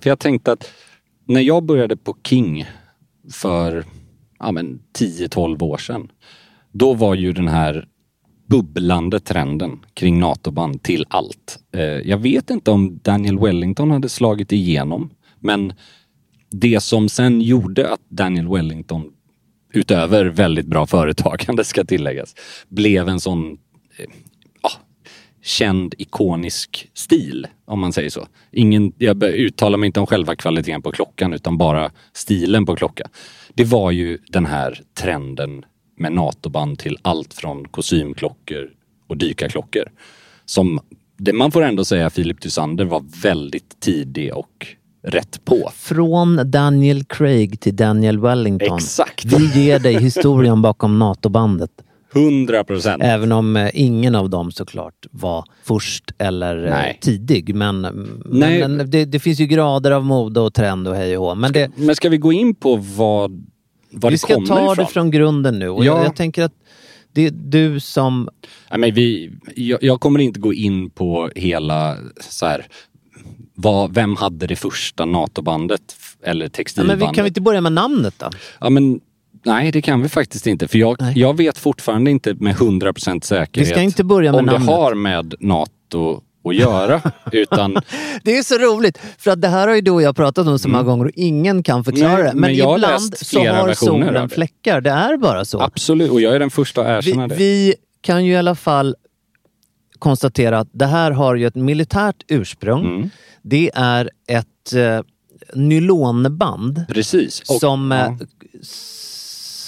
För 0.03 0.07
jag 0.09 0.19
tänkte 0.19 0.53
att 0.53 0.71
när 1.25 1.41
jag 1.41 1.65
började 1.65 1.97
på 1.97 2.17
King 2.25 2.67
för 3.33 3.85
ja, 4.39 4.53
men 4.53 4.81
10-12 4.99 5.63
år 5.63 5.79
sedan. 5.79 6.09
Då 6.73 6.95
var 6.95 7.15
ju 7.15 7.33
den 7.33 7.49
här 7.49 7.89
bubblande 8.47 9.21
trenden 9.21 9.79
kring 9.95 10.21
NATO-band 10.21 10.83
till 10.83 11.05
allt. 11.09 11.59
Eh, 11.75 11.83
jag 11.83 12.19
vet 12.19 12.51
inte 12.51 12.71
om 12.71 13.01
Daniel 13.03 13.39
Wellington 13.39 13.91
hade 13.91 14.09
slagit 14.09 14.53
igenom. 14.53 15.11
Men 15.41 15.73
det 16.51 16.81
som 16.81 17.09
sen 17.09 17.41
gjorde 17.41 17.93
att 17.93 18.01
Daniel 18.09 18.49
Wellington, 18.49 19.13
utöver 19.73 20.25
väldigt 20.25 20.67
bra 20.67 20.87
företagande 20.87 21.65
ska 21.65 21.85
tilläggas, 21.85 22.35
blev 22.69 23.09
en 23.09 23.21
sån 23.21 23.59
känd 25.49 25.95
ikonisk 25.99 26.91
stil, 26.95 27.47
om 27.65 27.81
man 27.81 27.93
säger 27.93 28.11
så. 28.11 28.27
Ingen, 28.53 28.93
jag 28.99 29.23
uttalar 29.23 29.79
mig 29.79 29.87
inte 29.87 30.01
om 30.01 30.07
själva 30.07 30.37
kvaliteten 30.37 30.83
på 30.83 30.93
klockan 30.93 31.33
utan 31.33 31.59
bara 31.59 31.91
stilen 32.13 32.67
på 32.67 32.77
klocka. 32.77 33.05
Det 33.55 33.65
var 33.65 33.91
ju 33.91 34.19
den 34.29 34.47
här 34.47 34.81
trenden 34.95 35.65
med 35.99 36.13
NATO-band 36.13 36.79
till 36.79 36.99
allt 37.03 37.35
från 37.35 37.69
kostymklockor 37.69 38.71
och 39.09 39.17
dykarklockor. 39.17 39.85
Som 40.45 40.81
det, 41.17 41.33
man 41.33 41.53
får 41.53 41.63
ändå 41.63 41.85
säga 41.85 42.11
Philip 42.11 42.41
Tysander 42.41 42.85
var 42.85 43.05
väldigt 43.23 43.81
tidig 43.81 44.35
och 44.35 44.67
rätt 45.03 45.45
på. 45.45 45.71
Från 45.75 46.51
Daniel 46.51 47.05
Craig 47.05 47.61
till 47.61 47.77
Daniel 47.77 48.19
Wellington. 48.19 48.79
Exakt. 48.79 49.25
Vi 49.25 49.65
ger 49.65 49.79
dig 49.79 50.01
historien 50.01 50.63
bakom 50.63 50.99
NATO-bandet. 50.99 51.71
100 52.15 52.65
procent. 52.65 53.03
Även 53.03 53.33
om 53.33 53.57
eh, 53.57 53.71
ingen 53.75 54.15
av 54.15 54.31
dem 54.31 54.53
såklart 54.53 55.07
var 55.11 55.45
först 55.65 56.05
eller 56.19 56.65
eh, 56.65 56.71
Nej. 56.71 56.99
tidig. 57.01 57.55
Men, 57.55 57.81
Nej. 58.25 58.61
men, 58.61 58.77
men 58.77 58.91
det, 58.91 59.05
det 59.05 59.19
finns 59.19 59.41
ju 59.41 59.47
grader 59.47 59.91
av 59.91 60.05
mode 60.05 60.41
och 60.41 60.55
trend 60.55 60.89
och 60.89 60.95
hej 60.95 61.19
och 61.19 61.25
hå. 61.25 61.35
Men 61.35 61.53
det, 61.53 61.71
Men 61.77 61.97
ska 61.97 62.09
vi 62.09 62.19
gå 62.19 62.33
in 62.33 62.55
på 62.55 62.77
vad, 62.77 63.47
vad 63.91 64.11
vi 64.11 64.15
det 64.15 64.19
ska 64.19 64.35
kommer 64.35 64.47
ta 64.47 64.73
ifrån? 64.73 64.77
det 64.85 64.87
från 64.93 65.11
grunden 65.11 65.59
nu. 65.59 65.69
Och 65.69 65.85
Ja. 65.85 65.97
jag, 65.97 66.05
jag 66.07 66.17
tänker 66.17 66.43
att 66.43 66.53
det 67.13 67.27
är 67.27 67.31
du 67.31 67.81
som... 67.81 68.29
Nej, 68.71 68.79
men 68.81 68.95
vi, 68.95 69.31
jag, 69.57 69.83
jag 69.83 70.01
kommer 70.01 70.21
inte 70.21 70.41
gå 70.41 70.55
in 70.55 70.91
på 70.91 71.31
hela 71.35 71.97
så 72.21 72.47
här, 72.47 72.67
vad, 73.55 73.95
vem 73.95 74.17
hade 74.17 74.47
det 74.47 74.57
första 74.57 75.05
NATO-bandet 75.05 75.97
eller 76.23 76.41
Ja, 76.41 76.45
men 76.45 76.51
textilbandet? 76.51 77.11
vi, 77.11 77.15
kan 77.15 77.25
vi 77.25 77.29
inte 77.29 77.41
börja 77.41 77.61
med 77.61 77.73
namnet 77.73 78.15
då? 78.19 78.31
Ja, 78.61 78.71
men, 78.71 79.01
nej, 79.49 79.71
det 79.73 79.83
kan 79.83 80.03
vi 80.03 80.09
faktiskt 80.09 80.47
inte. 80.47 80.69
För 80.69 80.79
jag, 80.79 80.97
Nej. 81.01 81.19
jag 81.19 81.37
vet 81.37 81.59
fortfarande 81.59 82.11
inte 82.11 82.35
med 82.35 82.57
100% 82.57 83.21
säkerhet 83.25 83.69
Vi 83.69 83.71
ska 83.73 83.81
inte 83.83 84.05
börja 84.05 84.33
med 84.33 84.39
om 84.39 84.47
namnet. 84.47 84.67
det 84.67 84.73
har 84.73 84.95
med 84.95 85.35
NATO 85.41 86.23
att 86.45 86.55
göra. 86.57 87.03
utan, 87.33 87.77
Det 88.23 88.39
är 88.39 88.43
så 88.43 88.59
roligt, 88.59 88.99
för 89.19 89.31
att 89.31 89.41
det 89.41 89.49
här 89.49 89.69
har 89.69 89.75
ju 89.75 89.81
du 89.81 89.91
och 89.91 90.03
jag 90.03 90.17
pratat 90.17 90.47
om 90.47 90.59
så 90.59 90.69
många 90.69 90.83
gånger 90.85 91.05
och 91.05 91.11
ingen 91.15 91.63
kan 91.63 91.85
förklara 91.85 92.13
Mm. 92.13 92.23
Nej, 92.25 92.33
det. 92.33 92.41
Men, 92.41 92.41
men 92.41 92.75
ibland 92.77 93.19
så 93.19 93.41
har 93.45 93.73
solen 93.75 94.29
fläckar. 94.29 94.81
Det 94.81 94.91
är 94.91 95.17
bara 95.17 95.45
så. 95.45 95.61
absolut, 95.61 96.11
och 96.11 96.21
jag 96.21 96.35
är 96.35 96.39
den 96.39 96.51
första 96.51 96.81
att 96.97 97.07
Vi, 97.07 97.11
erkänna 97.11 97.29
det. 97.29 97.35
vi 97.35 97.75
kan 98.01 98.25
ju 98.25 98.33
i 98.33 98.37
alla 98.37 98.55
fall 98.55 98.97
konstatera 99.99 100.59
att 100.59 100.69
det 100.73 100.87
här 100.87 101.11
har 101.11 101.35
ju 101.35 101.47
ett 101.47 101.55
militärt 101.55 102.25
ursprung. 102.29 102.87
Mm. 102.87 103.11
Det 103.43 103.71
är 103.75 104.11
ett 104.29 104.73
eh, 104.75 105.01
nylonband 105.55 106.85
Precis. 106.89 107.41
Och- 107.51 107.61
som, 107.61 107.93
eh, 107.93 107.99
ja. 107.99 108.17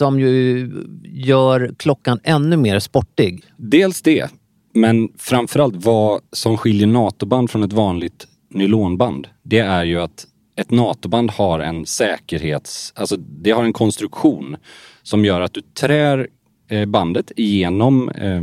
Som 0.00 0.20
ju 0.20 0.70
gör 1.04 1.74
klockan 1.76 2.20
ännu 2.24 2.56
mer 2.56 2.78
sportig. 2.78 3.42
Dels 3.56 4.02
det, 4.02 4.30
men 4.74 5.08
framförallt 5.18 5.84
vad 5.84 6.20
som 6.32 6.56
skiljer 6.56 6.86
NATO-band 6.86 7.50
från 7.50 7.62
ett 7.62 7.72
vanligt 7.72 8.26
nylonband. 8.50 9.28
Det 9.42 9.58
är 9.58 9.84
ju 9.84 10.00
att 10.00 10.26
ett 10.56 10.70
NATO-band 10.70 11.30
har 11.30 11.60
en 11.60 11.86
säkerhets... 11.86 12.92
Alltså 12.96 13.16
det 13.16 13.50
har 13.50 13.64
en 13.64 13.72
konstruktion 13.72 14.56
som 15.02 15.24
gör 15.24 15.40
att 15.40 15.52
du 15.54 15.60
trär 15.60 16.28
eh, 16.70 16.86
bandet 16.86 17.32
igenom, 17.36 18.08
eh, 18.08 18.42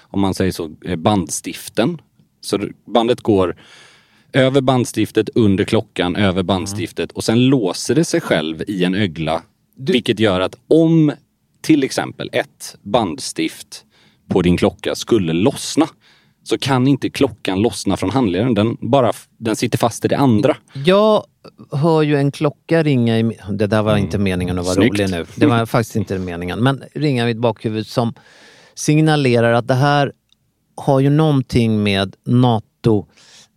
om 0.00 0.20
man 0.20 0.34
säger 0.34 0.52
så, 0.52 0.70
eh, 0.84 0.96
bandstiften. 0.96 2.00
Så 2.40 2.56
det- 2.56 2.72
bandet 2.86 3.20
går 3.20 3.56
över 4.32 4.60
bandstiftet, 4.60 5.28
under 5.34 5.64
klockan, 5.64 6.16
över 6.16 6.42
bandstiftet 6.42 7.12
och 7.12 7.24
sen 7.24 7.46
låser 7.46 7.94
det 7.94 8.04
sig 8.04 8.20
själv 8.20 8.62
i 8.66 8.84
en 8.84 8.94
ögla. 8.94 9.42
Vilket 9.76 10.20
gör 10.20 10.40
att 10.40 10.56
om 10.68 11.12
till 11.60 11.84
exempel 11.84 12.30
ett 12.32 12.76
bandstift 12.82 13.84
på 14.28 14.42
din 14.42 14.56
klocka 14.56 14.94
skulle 14.94 15.32
lossna 15.32 15.88
så 16.44 16.58
kan 16.58 16.86
inte 16.88 17.10
klockan 17.10 17.62
lossna 17.62 17.96
från 17.96 18.10
handleden. 18.10 18.54
Den, 18.54 18.76
bara, 18.80 19.12
den 19.38 19.56
sitter 19.56 19.78
fast 19.78 20.04
i 20.04 20.08
det 20.08 20.16
andra. 20.16 20.56
Jag 20.84 21.24
hör 21.72 22.02
ju 22.02 22.16
en 22.16 22.32
klocka 22.32 22.82
ringa 22.82 23.18
i... 23.18 23.38
Det 23.50 23.66
där 23.66 23.82
var 23.82 23.96
inte 23.96 24.18
meningen 24.18 24.58
att 24.58 24.64
vara 24.64 24.74
Snyggt. 24.74 25.00
rolig 25.00 25.10
nu. 25.10 25.26
Det 25.36 25.46
var 25.46 25.66
faktiskt 25.66 25.96
inte 25.96 26.18
meningen. 26.18 26.62
Men 26.62 26.82
ringa 26.94 27.22
i 27.22 27.26
mitt 27.26 27.42
bakhuvud 27.42 27.86
som 27.86 28.14
signalerar 28.74 29.52
att 29.52 29.68
det 29.68 29.74
här 29.74 30.12
har 30.74 31.00
ju 31.00 31.10
någonting 31.10 31.82
med 31.82 32.16
NATO, 32.24 33.06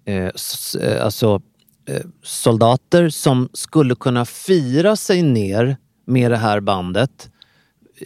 eh, 0.06 0.16
eh, 0.16 1.06
alltså 1.06 1.42
eh, 1.90 2.02
soldater 2.24 3.10
som 3.10 3.50
skulle 3.54 3.96
kunna 3.96 4.26
fira 4.26 4.96
sig 4.96 5.22
ner 5.22 5.78
med 6.06 6.32
det 6.32 6.38
här 6.38 6.60
bandet 6.60 7.30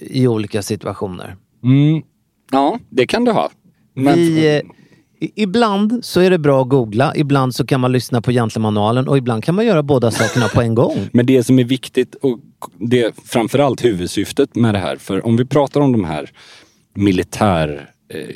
i 0.02 0.28
olika 0.28 0.62
situationer. 0.62 1.36
Mm. 1.64 2.04
Ja, 2.52 2.80
det 2.90 3.08
kan 3.08 3.26
du 3.26 3.32
ha. 3.32 3.52
Men, 3.94 4.16
Vi, 4.16 4.58
eh, 4.58 4.62
ibland 5.36 6.06
så 6.06 6.20
är 6.20 6.30
det 6.30 6.38
bra 6.38 6.62
att 6.62 6.70
googla, 6.70 7.14
ibland 7.16 7.56
så 7.56 7.66
kan 7.66 7.80
man 7.80 7.92
lyssna 7.92 8.22
på 8.22 8.32
Gentlemanualen 8.32 9.08
och 9.08 9.18
ibland 9.18 9.44
kan 9.44 9.56
man 9.56 9.66
göra 9.66 9.84
båda 9.84 10.12
sakerna 10.12 10.48
på 10.48 10.62
en 10.62 10.76
gång. 10.76 11.10
Men 11.14 11.26
det 11.26 11.44
som 11.44 11.60
är 11.60 11.64
viktigt 11.64 12.16
och 12.16 12.40
det 12.78 13.04
är 13.04 13.12
framförallt 13.26 13.86
huvudsyftet 13.86 14.56
med 14.56 14.74
det 14.74 14.80
här. 14.80 14.96
För 14.96 15.26
om 15.26 15.38
vi 15.38 15.46
pratar 15.46 15.82
om 15.82 15.92
de 15.92 16.04
här 16.04 16.32
militär 16.96 17.90
eh, 18.14 18.36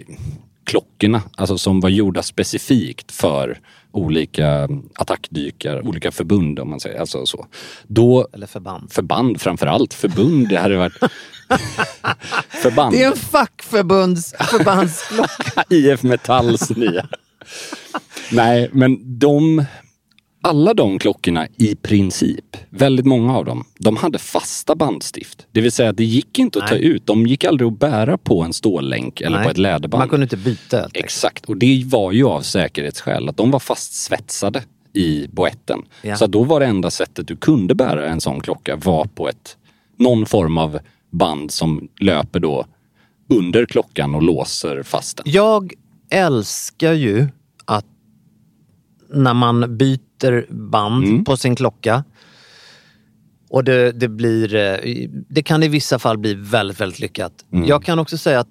klockorna, 0.64 1.22
alltså 1.38 1.58
som 1.58 1.80
var 1.80 1.90
gjorda 1.90 2.24
specifikt 2.24 3.12
för 3.12 3.60
olika 3.94 4.68
attackdykare, 4.96 5.82
olika 5.82 6.12
förbund 6.12 6.60
om 6.60 6.70
man 6.70 6.80
säger. 6.80 7.00
Alltså 7.00 7.26
så. 7.26 7.46
Då, 7.88 8.28
Eller 8.34 8.48
förband. 8.48 8.92
förband 8.94 9.42
framförallt, 9.42 9.94
förbund, 9.94 10.50
det 10.50 10.58
hade 10.58 10.78
varit 10.78 10.94
förband. 12.50 12.94
Det 12.96 13.04
är 13.04 13.08
en 13.08 13.18
fackförbunds 13.18 14.34
förbandsklocka. 14.40 15.64
IF 15.70 16.04
Metalls 16.04 16.70
nya. 16.70 17.08
Nej, 18.32 18.70
men 18.74 19.20
de, 19.20 19.66
alla 20.44 20.74
de 20.74 21.00
klockorna 21.00 21.48
i 21.58 21.76
princip, 21.76 22.58
väldigt 22.70 23.06
många 23.06 23.38
av 23.38 23.46
dem, 23.46 23.66
de 23.80 23.98
hade 23.98 24.20
fasta 24.20 24.76
bandstift. 24.76 25.48
Det 25.52 25.62
vill 25.62 25.72
säga 25.72 25.90
att 25.90 25.98
det 25.98 26.04
gick 26.04 26.40
inte 26.40 26.60
att 26.60 26.68
ta 26.68 26.76
Nej. 26.76 26.84
ut. 26.84 27.06
De 27.06 27.28
gick 27.28 27.44
aldrig 27.44 27.68
att 27.68 27.80
bära 27.80 28.18
på 28.18 28.42
en 28.42 28.54
stålänk 28.54 29.22
eller 29.22 29.38
Nej, 29.38 29.46
på 29.46 29.52
ett 29.52 29.58
läderband. 29.58 30.02
Man 30.02 30.10
kunde 30.10 30.24
inte 30.24 30.38
byta. 30.38 30.90
Exakt, 30.94 31.46
och 31.46 31.58
det 31.58 31.84
var 31.86 32.12
ju 32.12 32.26
av 32.26 32.42
säkerhetsskäl 32.42 33.30
att 33.30 33.38
de 33.38 33.52
var 33.52 33.60
fast 33.60 33.94
svetsade 33.94 34.64
i 34.94 35.28
boetten. 35.28 35.82
Ja. 36.02 36.16
Så 36.16 36.28
då 36.28 36.44
var 36.44 36.60
det 36.60 36.66
enda 36.66 36.92
sättet 36.92 37.28
du 37.28 37.36
kunde 37.36 37.76
bära 37.76 38.08
en 38.08 38.22
sån 38.22 38.42
klocka 38.42 38.76
var 38.76 39.06
på 39.06 39.30
ett 39.30 39.58
någon 39.98 40.26
form 40.26 40.58
av 40.58 40.80
band 41.12 41.52
som 41.52 41.88
löper 42.00 42.40
då 42.40 42.66
under 43.30 43.66
klockan 43.66 44.16
och 44.16 44.24
låser 44.24 44.84
fast 44.84 45.18
den. 45.18 45.26
Jag 45.28 45.74
älskar 46.10 46.94
ju 46.94 47.28
när 49.14 49.34
man 49.34 49.78
byter 49.78 50.46
band 50.54 51.04
Mm. 51.04 51.24
på 51.26 51.38
sin 51.38 51.56
klocka 51.56 52.04
och 53.50 53.64
det, 53.64 53.92
det 53.92 54.08
blir, 54.08 54.56
eh, 54.56 55.08
det 55.30 55.44
kan 55.44 55.64
i 55.64 55.68
vissa 55.68 56.00
fall 56.00 56.18
bli 56.18 56.34
väldigt, 56.34 56.82
väldigt 56.82 57.00
lyckat. 57.00 57.34
Mm. 57.54 57.68
Jag 57.68 57.84
kan 57.84 58.00
också 58.00 58.18
säga 58.18 58.40
att 58.40 58.48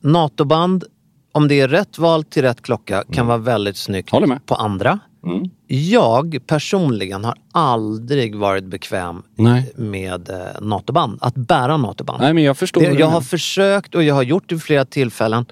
NATO-band, 0.00 0.84
om 1.32 1.48
det 1.48 1.60
är 1.60 1.68
rätt 1.68 1.98
val 1.98 2.24
till 2.24 2.42
rätt 2.42 2.62
klocka, 2.62 3.04
kan 3.12 3.26
vara 3.26 3.38
väldigt 3.38 3.76
snyggt 3.76 4.12
Mm. 4.12 4.38
På 4.46 4.54
andra. 4.54 4.98
Mm. 5.26 5.50
Jag 5.66 6.38
personligen 6.46 7.24
har 7.24 7.34
aldrig 7.52 8.36
varit 8.36 8.64
bekväm 8.64 9.22
Nej. 9.36 9.72
med 9.76 10.30
eh, 10.30 10.60
NATO-band, 10.60 11.18
att 11.20 11.34
bära 11.34 11.76
NATO-band. 11.76 12.20
Nej, 12.20 12.34
men 12.34 12.44
jag 12.44 12.58
förstår. 12.58 12.80
Det, 12.80 12.92
jag 12.92 13.06
har 13.06 13.20
försökt 13.20 13.94
och 13.94 14.02
jag 14.02 14.14
har 14.14 14.22
gjort 14.22 14.44
det 14.48 14.54
vid 14.54 14.62
flera 14.62 14.84
tillfällen. 14.84 15.46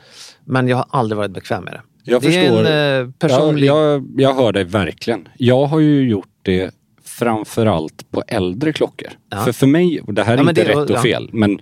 Men 0.45 0.69
jag 0.69 0.77
har 0.77 0.87
aldrig 0.91 1.17
varit 1.17 1.31
bekväm 1.31 1.65
med 1.65 1.73
det. 1.73 1.81
Jag 2.11 2.23
det 2.23 2.27
förstår. 2.27 2.65
är 2.65 3.01
en 3.01 3.07
eh, 3.07 3.13
personlig... 3.13 3.67
Jag, 3.67 3.77
jag, 3.93 4.11
jag 4.17 4.35
hör 4.35 4.53
dig 4.53 4.65
verkligen. 4.65 5.29
Jag 5.39 5.67
har 5.67 5.81
ju 5.81 6.09
gjort 6.09 6.27
det 6.43 6.75
framförallt 7.05 8.11
på 8.11 8.23
äldre 8.29 8.73
klockor. 8.73 9.09
Ja. 9.31 9.45
För 9.45 9.53
för 9.53 9.67
mig, 9.67 10.01
och 10.01 10.15
det 10.15 10.23
här 10.25 10.33
är 10.39 10.43
Ja, 10.43 10.49
inte 10.49 10.65
det- 10.65 10.69
rätt 10.71 10.91
och 10.91 10.97
ja. 10.97 11.03
fel, 11.03 11.31
men 11.33 11.61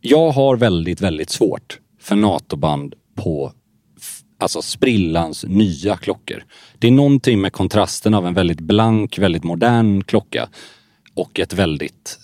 jag 0.00 0.30
har 0.30 0.56
väldigt, 0.56 1.00
väldigt 1.00 1.30
svårt 1.30 1.78
för 2.00 2.16
NATO-band 2.16 2.94
på 3.16 3.52
alltså 4.38 4.62
sprillans 4.62 5.44
nya 5.48 5.96
klockor. 5.96 6.44
Det 6.78 6.86
är 6.86 6.90
någonting 6.92 7.40
med 7.40 7.52
kontrasten 7.52 8.14
av 8.14 8.26
en 8.26 8.34
väldigt 8.34 8.60
blank, 8.60 9.18
väldigt 9.18 9.44
modern 9.44 10.04
klocka 10.04 10.48
och 11.14 11.40
ett 11.40 11.52
väldigt 11.52 12.18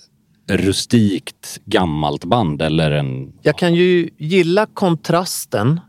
rustikt 0.51 1.61
gammalt 1.65 2.25
band 2.25 2.63
eller 2.63 2.91
en... 2.91 3.33
Jag 3.43 3.59
kan 3.59 3.75
ju 3.75 4.11
gilla 4.19 4.67
kontrasten 4.67 5.81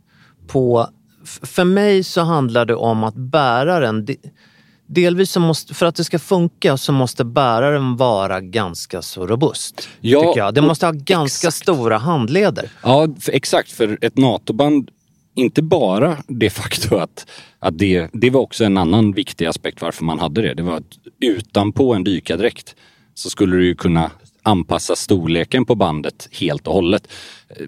på... 0.48 0.88
För 1.42 1.64
mig 1.64 2.04
så 2.04 2.22
handlar 2.22 2.66
det 2.66 2.76
om 2.76 3.04
att 3.04 3.16
bäraren... 3.16 4.06
de- 4.06 4.18
Delvis 4.90 5.32
så 5.32 5.40
måste, 5.40 5.74
för 5.74 5.86
att 5.86 5.96
det 5.96 6.04
ska 6.04 6.20
funka 6.20 6.78
så 6.78 6.92
måste 6.92 7.26
bäraren 7.26 7.96
vara 7.96 8.42
ganska 8.42 9.02
så 9.02 9.28
robust. 9.28 9.90
Ja, 10.02 10.22
tycker 10.22 10.40
jag. 10.40 10.54
Det 10.54 10.62
och- 10.62 10.68
måste 10.68 10.86
ha 10.86 10.94
ganska 10.94 11.48
exakt. 11.48 11.64
stora 11.64 11.98
handleder. 11.98 12.70
Ja, 12.84 13.08
för, 13.20 13.32
exakt. 13.32 13.72
För 13.72 13.98
ett 14.02 14.18
NATO-band, 14.18 14.90
inte 15.36 15.62
bara 15.62 16.18
det 16.28 16.50
faktum 16.50 17.00
att, 17.00 17.28
att 17.60 17.78
det, 17.78 18.10
det 18.14 18.30
var 18.30 18.42
också 18.42 18.64
en 18.64 18.78
annan 18.78 19.12
viktig 19.12 19.46
aspekt 19.46 19.82
varför 19.82 20.04
man 20.06 20.20
hade 20.20 20.42
det. 20.42 20.54
Det 20.54 20.64
var 20.64 20.78
att 20.78 20.98
utanpå 21.22 21.94
en 21.94 22.04
dykardräkt 22.04 22.76
så 23.14 23.30
skulle 23.30 23.56
du 23.56 23.66
ju 23.66 23.76
kunna 23.76 24.12
anpassa 24.48 24.96
storleken 24.96 25.66
på 25.66 25.76
bandet 25.76 26.30
helt 26.32 26.68
och 26.68 26.74
hållet. 26.74 27.08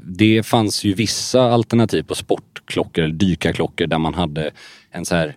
Det 0.03 0.43
fanns 0.43 0.83
ju 0.83 0.93
vissa 0.93 1.41
alternativ 1.41 2.03
på 2.03 2.15
sportklockor 2.15 3.03
eller 3.03 3.13
dykarklockor 3.13 3.87
där 3.87 3.97
man 3.97 4.13
hade 4.13 4.51
en 4.91 5.05
så 5.05 5.15
här 5.15 5.35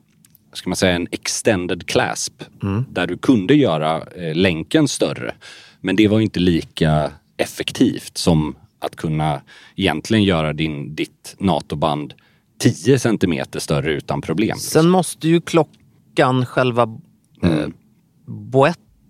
ska 0.53 0.71
man 0.71 0.77
säga, 0.77 0.95
en 0.95 1.09
extended 1.11 1.87
clasp. 1.87 2.43
Där 2.89 3.07
du 3.07 3.19
kunde 3.19 3.55
göra 3.55 4.03
eh, 4.17 4.35
länken 4.35 4.89
större. 4.89 5.35
Men 5.81 5.97
det 5.97 6.09
var 6.09 6.21
inte 6.21 6.41
lika 6.41 7.11
effektivt 7.37 8.19
som 8.19 8.57
att 8.79 8.97
kunna 8.97 9.41
egentligen 9.77 10.25
göra 10.25 10.53
din, 10.53 10.95
ditt 10.95 11.37
NATO-band 11.39 12.15
10 12.59 12.99
centimeter 12.99 13.61
större 13.61 13.93
utan 13.93 14.21
problem. 14.23 14.57
Sen 14.59 14.89
måste 14.89 15.29
ju 15.29 15.41
klockan, 15.41 16.47
själva 16.47 16.99
Mm. 17.43 17.59
eh, 17.59 17.69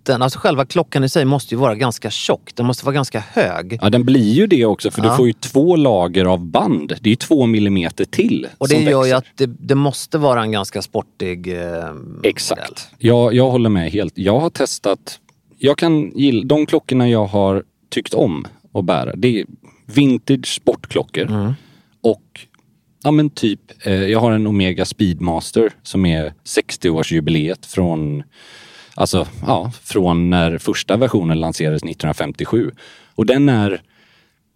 boetten, 0.03 0.21
alltså 0.21 0.39
själva 0.39 0.65
klockan 0.65 1.03
i 1.03 1.09
sig 1.09 1.25
måste 1.25 1.55
ju 1.55 1.59
vara 1.59 1.75
ganska 1.75 2.09
tjock. 2.09 2.51
Den 2.55 2.65
måste 2.65 2.85
vara 2.85 2.93
ganska 2.93 3.19
hög. 3.19 3.79
Ja, 3.81 3.89
den 3.89 4.03
blir 4.03 4.33
ju 4.33 4.47
det 4.47 4.65
också 4.65 4.91
för 4.91 5.03
Ja. 5.03 5.09
du 5.09 5.17
får 5.17 5.27
ju 5.27 5.33
två 5.33 5.75
lager 5.75 6.25
av 6.25 6.45
band. 6.45 6.93
Det 7.01 7.09
är 7.09 7.11
ju 7.11 7.15
två 7.15 7.45
millimeter 7.45 8.05
till 8.05 8.47
Och 8.57 8.67
det 8.67 8.81
gör 8.81 9.05
ju 9.05 9.11
att 9.11 9.25
det, 9.35 9.45
det 9.45 9.75
måste 9.75 10.17
vara 10.17 10.41
en 10.41 10.51
ganska 10.51 10.81
sportig 10.81 11.47
eh, 11.47 11.93
modell. 11.93 12.19
Exakt. 12.23 12.87
Jag, 12.97 13.33
jag 13.33 13.51
håller 13.51 13.69
med 13.69 13.91
helt. 13.91 14.17
Jag 14.17 14.39
har 14.39 14.49
testat, 14.49 15.19
jag 15.57 15.77
kan 15.77 16.11
gilla, 16.15 16.43
de 16.45 16.65
klockorna 16.65 17.09
jag 17.09 17.25
har 17.25 17.63
tyckt 17.89 18.13
om 18.13 18.47
att 18.73 18.85
bära, 18.85 19.15
det 19.15 19.39
är 19.39 19.45
vintage 19.85 20.47
sportklockor. 20.55 21.31
Mm. 21.31 21.53
Och 22.01 22.39
ja 23.03 23.11
men 23.11 23.29
typ, 23.29 23.59
eh, 23.85 23.93
jag 23.93 24.19
har 24.19 24.31
en 24.31 24.47
Omega 24.47 24.85
Speedmaster 24.85 25.71
som 25.83 26.05
är 26.05 26.33
60-årsjubileet 26.45 27.65
från 27.67 28.23
Alltså, 28.95 29.27
ja, 29.47 29.71
från 29.83 30.29
när 30.29 30.57
första 30.57 30.97
versionen 30.97 31.39
lanserades 31.39 31.83
1957. 31.83 32.71
Och 33.15 33.25
den 33.25 33.49
är 33.49 33.81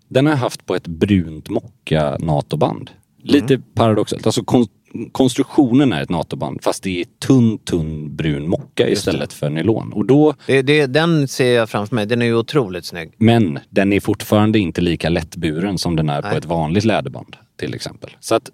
den 0.08 0.26
har 0.26 0.34
jag 0.34 0.40
haft 0.40 0.66
på 0.66 0.76
ett 0.76 0.88
brunt 0.88 1.50
mocka 1.50 2.18
NATO-band. 2.20 2.92
Lite 3.24 3.60
paradoxalt. 3.74 4.26
Alltså 4.26 4.44
kon 4.44 4.68
konstruktionen 5.12 5.94
är 5.94 6.02
ett 6.02 6.10
NATO-band 6.10 6.64
fast 6.64 6.84
det 6.84 7.02
är 7.02 7.06
tunn, 7.28 7.58
tunn 7.58 8.16
brun 8.16 8.50
mocka 8.50 8.90
istället 8.90 9.34
för 9.34 9.50
nylon. 9.50 9.94
Och 9.94 10.06
då, 10.06 10.34
Det, 10.46 10.62
det, 10.62 10.86
den 10.86 11.28
ser 11.28 11.56
jag 11.56 11.70
framför 11.70 11.96
mig. 11.96 12.06
Den 12.06 12.22
är 12.22 12.26
ju 12.26 12.36
otroligt 12.36 12.86
snygg. 12.86 13.14
men 13.18 13.60
den 13.70 13.94
är 13.94 14.00
fortfarande 14.00 14.60
inte 14.60 14.82
lika 14.82 15.10
lättburen 15.10 15.78
som 15.78 15.96
den 15.96 16.10
är 16.10 16.22
på 16.22 16.28
Nej. 16.28 16.38
ett 16.38 16.46
vanligt 16.46 16.86
läderband 16.86 17.36
till 17.60 17.74
exempel. 17.74 18.10
Så 18.20 18.36
att 18.36 18.50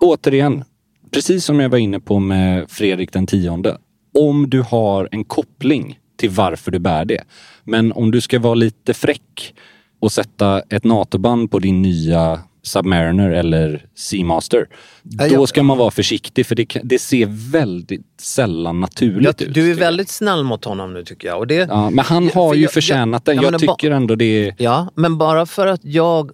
återigen, 0.00 0.64
precis 1.10 1.44
som 1.44 1.60
jag 1.60 1.68
var 1.68 1.78
inne 1.78 2.00
på 2.00 2.18
med 2.18 2.70
Fredrik 2.70 3.12
den 3.12 3.26
tionde. 3.26 3.78
Om 4.18 4.50
du 4.50 4.60
har 4.62 5.08
en 5.12 5.24
koppling 5.24 5.98
till 6.16 6.30
varför 6.30 6.70
du 6.70 6.78
bär 6.78 7.04
det. 7.04 7.24
Men 7.64 7.92
om 7.92 8.10
du 8.10 8.20
ska 8.20 8.38
vara 8.38 8.54
lite 8.54 8.94
fräck 8.94 9.54
och 10.00 10.12
sätta 10.12 10.60
ett 10.60 10.84
NATO-band 10.84 11.50
på 11.50 11.58
din 11.58 11.82
nya 11.82 12.40
Submariner 12.64 13.30
eller 13.30 13.86
Seamaster. 13.96 14.66
Ja, 15.02 15.28
Då 15.28 15.46
ska 15.46 15.62
man 15.62 15.78
vara 15.78 15.90
försiktig 15.90 16.46
för 16.46 16.54
det, 16.54 16.64
kan- 16.66 16.82
det 16.88 16.98
ser 16.98 17.50
väldigt 17.52 18.06
sällan 18.20 18.80
naturligt 18.80 19.40
Jag, 19.40 19.48
ut. 19.48 19.54
du 19.54 19.60
är 19.70 19.74
tycker 19.74 19.80
väldigt 19.84 20.08
snäll 20.08 20.44
mot 20.44 20.64
honom 20.64 20.92
nu 20.94 21.04
tycker 21.04 21.28
jag. 21.28 21.38
Och 21.38 21.46
det, 21.46 21.54
ja. 21.54 21.66
Ja, 21.68 21.90
men 21.90 22.04
han 22.04 22.24
Ja, 22.24 22.30
har 22.34 22.54
ju 22.54 22.62
jag- 22.62 22.72
förtjänat 22.72 23.22
jag- 23.26 23.36
den. 23.36 23.42
ja, 23.42 23.50
Jag 23.50 23.60
det 23.60 23.66
ba- 23.66 23.74
tycker 23.76 23.90
ändå 23.90 24.14
det 24.14 24.24
är... 24.58 24.86
men 25.00 25.18
bara 25.18 25.46
för 25.46 25.66
att 25.66 25.80
jag, 25.84 26.30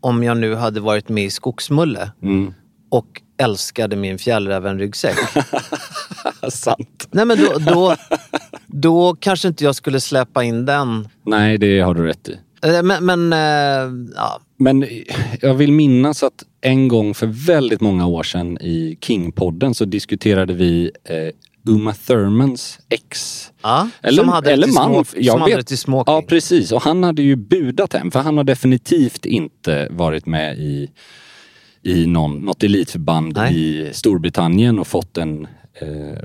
om 0.00 0.22
jag 0.24 0.36
nu 0.36 0.54
hade 0.54 0.80
varit 0.80 1.08
med 1.08 1.24
i 1.24 1.30
Skogsmulle 1.30 2.10
Mm. 2.22 2.54
och 2.90 3.22
älskade 3.42 3.96
min 3.96 4.18
fjällrävenryggsäck. 4.18 5.16
Sant. 6.52 7.08
nej 7.10 7.24
men 7.24 7.38
då, 7.38 7.58
då, 7.72 7.96
då 8.66 9.16
kanske 9.20 9.48
inte 9.48 9.64
jag 9.64 9.74
skulle 9.74 10.00
släppa 10.00 10.44
in 10.44 10.66
den. 10.66 11.08
Nej, 11.26 11.58
det 11.58 11.80
har 11.80 11.94
du 11.94 12.06
rätt 12.06 12.28
i. 12.28 12.32
Eh, 12.62 12.82
Men, 12.82 13.04
men 13.06 13.32
eh, 13.32 14.08
ja. 14.16 14.40
Men 14.56 14.86
jag 15.40 15.54
vill 15.54 15.72
minnas 15.72 16.22
att 16.22 16.44
en 16.60 16.88
gång 16.88 17.14
för 17.14 17.26
väldigt 17.26 17.80
många 17.80 18.06
år 18.06 18.22
sedan 18.22 18.58
i 18.60 18.98
King-podden 19.00 19.72
så 19.74 19.84
diskuterade 19.84 20.52
vi 20.52 20.90
eh, 21.04 21.16
Uma 21.72 21.92
Thurmans 21.94 22.78
ex. 22.88 23.44
Ja, 23.62 23.88
Eller, 24.02 24.22
som 24.22 24.28
hade 24.28 24.52
eller 24.52 24.66
man. 24.66 24.90
små- 25.04 25.04
jag 25.20 25.32
som 25.32 25.40
hade 25.40 25.52
vet. 25.54 25.60
det 25.60 25.68
till 25.68 25.78
smoking. 25.78 26.14
Ja, 26.14 26.22
precis. 26.22 26.72
Och 26.72 26.82
han 26.82 27.02
hade 27.02 27.22
ju 27.22 27.36
budat 27.36 27.92
hem 27.92 28.10
för 28.10 28.20
han 28.20 28.36
har 28.36 28.44
definitivt 28.44 29.26
inte 29.26 29.88
varit 29.90 30.26
med 30.26 30.58
i, 30.58 30.90
i 31.82 32.06
någon, 32.06 32.38
något 32.38 32.62
elitförband 32.62 33.32
Nej. 33.36 33.54
i 33.88 33.90
Storbritannien 33.92 34.78
och 34.78 34.86
fått 34.86 35.18
en, 35.18 35.44
eh, 35.80 36.18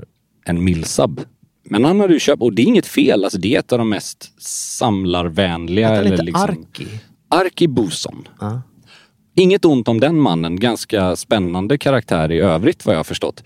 en 0.44 0.64
millsub. 0.64 1.20
Men 1.64 1.84
han 1.84 2.00
hade 2.00 2.12
ju 2.12 2.20
köpt, 2.20 2.42
och 2.42 2.52
det 2.52 2.62
är 2.62 2.66
inget 2.66 2.86
fel, 2.86 3.24
alltså 3.24 3.38
det 3.38 3.54
är 3.54 3.58
ett 3.58 3.72
av 3.72 3.78
de 3.78 3.88
mest 3.88 4.42
samlarvänliga. 4.42 5.88
Att 5.88 5.96
han 5.96 6.06
eller 6.06 6.22
liksom, 6.22 6.50
Arki. 6.50 6.86
Arki 7.28 7.68
Boson. 7.68 8.28
Ja. 8.40 8.62
Inget 9.36 9.64
ont 9.64 9.88
om 9.88 10.00
den 10.00 10.20
mannen, 10.20 10.60
ganska 10.60 11.16
spännande 11.16 11.78
karaktär 11.78 12.32
i 12.32 12.38
övrigt 12.38 12.86
vad 12.86 12.94
jag 12.94 12.98
har 12.98 13.04
förstått. 13.04 13.44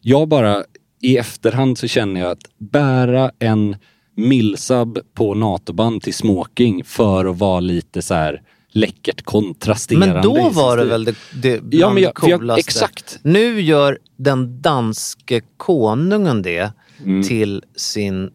Jag 0.00 0.28
bara, 0.28 0.64
i 1.02 1.16
efterhand 1.16 1.78
så 1.78 1.88
känner 1.88 2.20
jag 2.20 2.30
att 2.30 2.44
bära 2.58 3.30
en 3.38 3.76
millsub 4.16 4.98
på 5.14 5.34
NATO-band 5.34 6.02
till 6.02 6.14
smoking 6.14 6.84
för 6.84 7.24
att 7.24 7.38
vara 7.38 7.60
lite 7.60 8.02
så 8.02 8.14
här 8.14 8.42
läckert 8.72 9.22
kontrasterande. 9.22 10.06
Men 10.14 10.22
då 10.22 10.48
var 10.48 10.76
det 10.76 10.84
väl 10.84 11.04
det, 11.04 11.14
det 11.42 11.76
Ja, 11.76 11.90
men 11.94 12.02
jag- 12.02 12.20
för 12.20 12.28
jag- 12.28 12.38
coolaste. 12.40 12.60
exakt. 12.60 13.18
Nu 13.22 13.60
gör 13.60 13.98
den 14.16 14.62
danske 14.62 15.40
konungen 15.56 16.42
det 16.42 16.72
Mm. 17.04 17.22
till 17.22 17.62
sin 17.76 18.30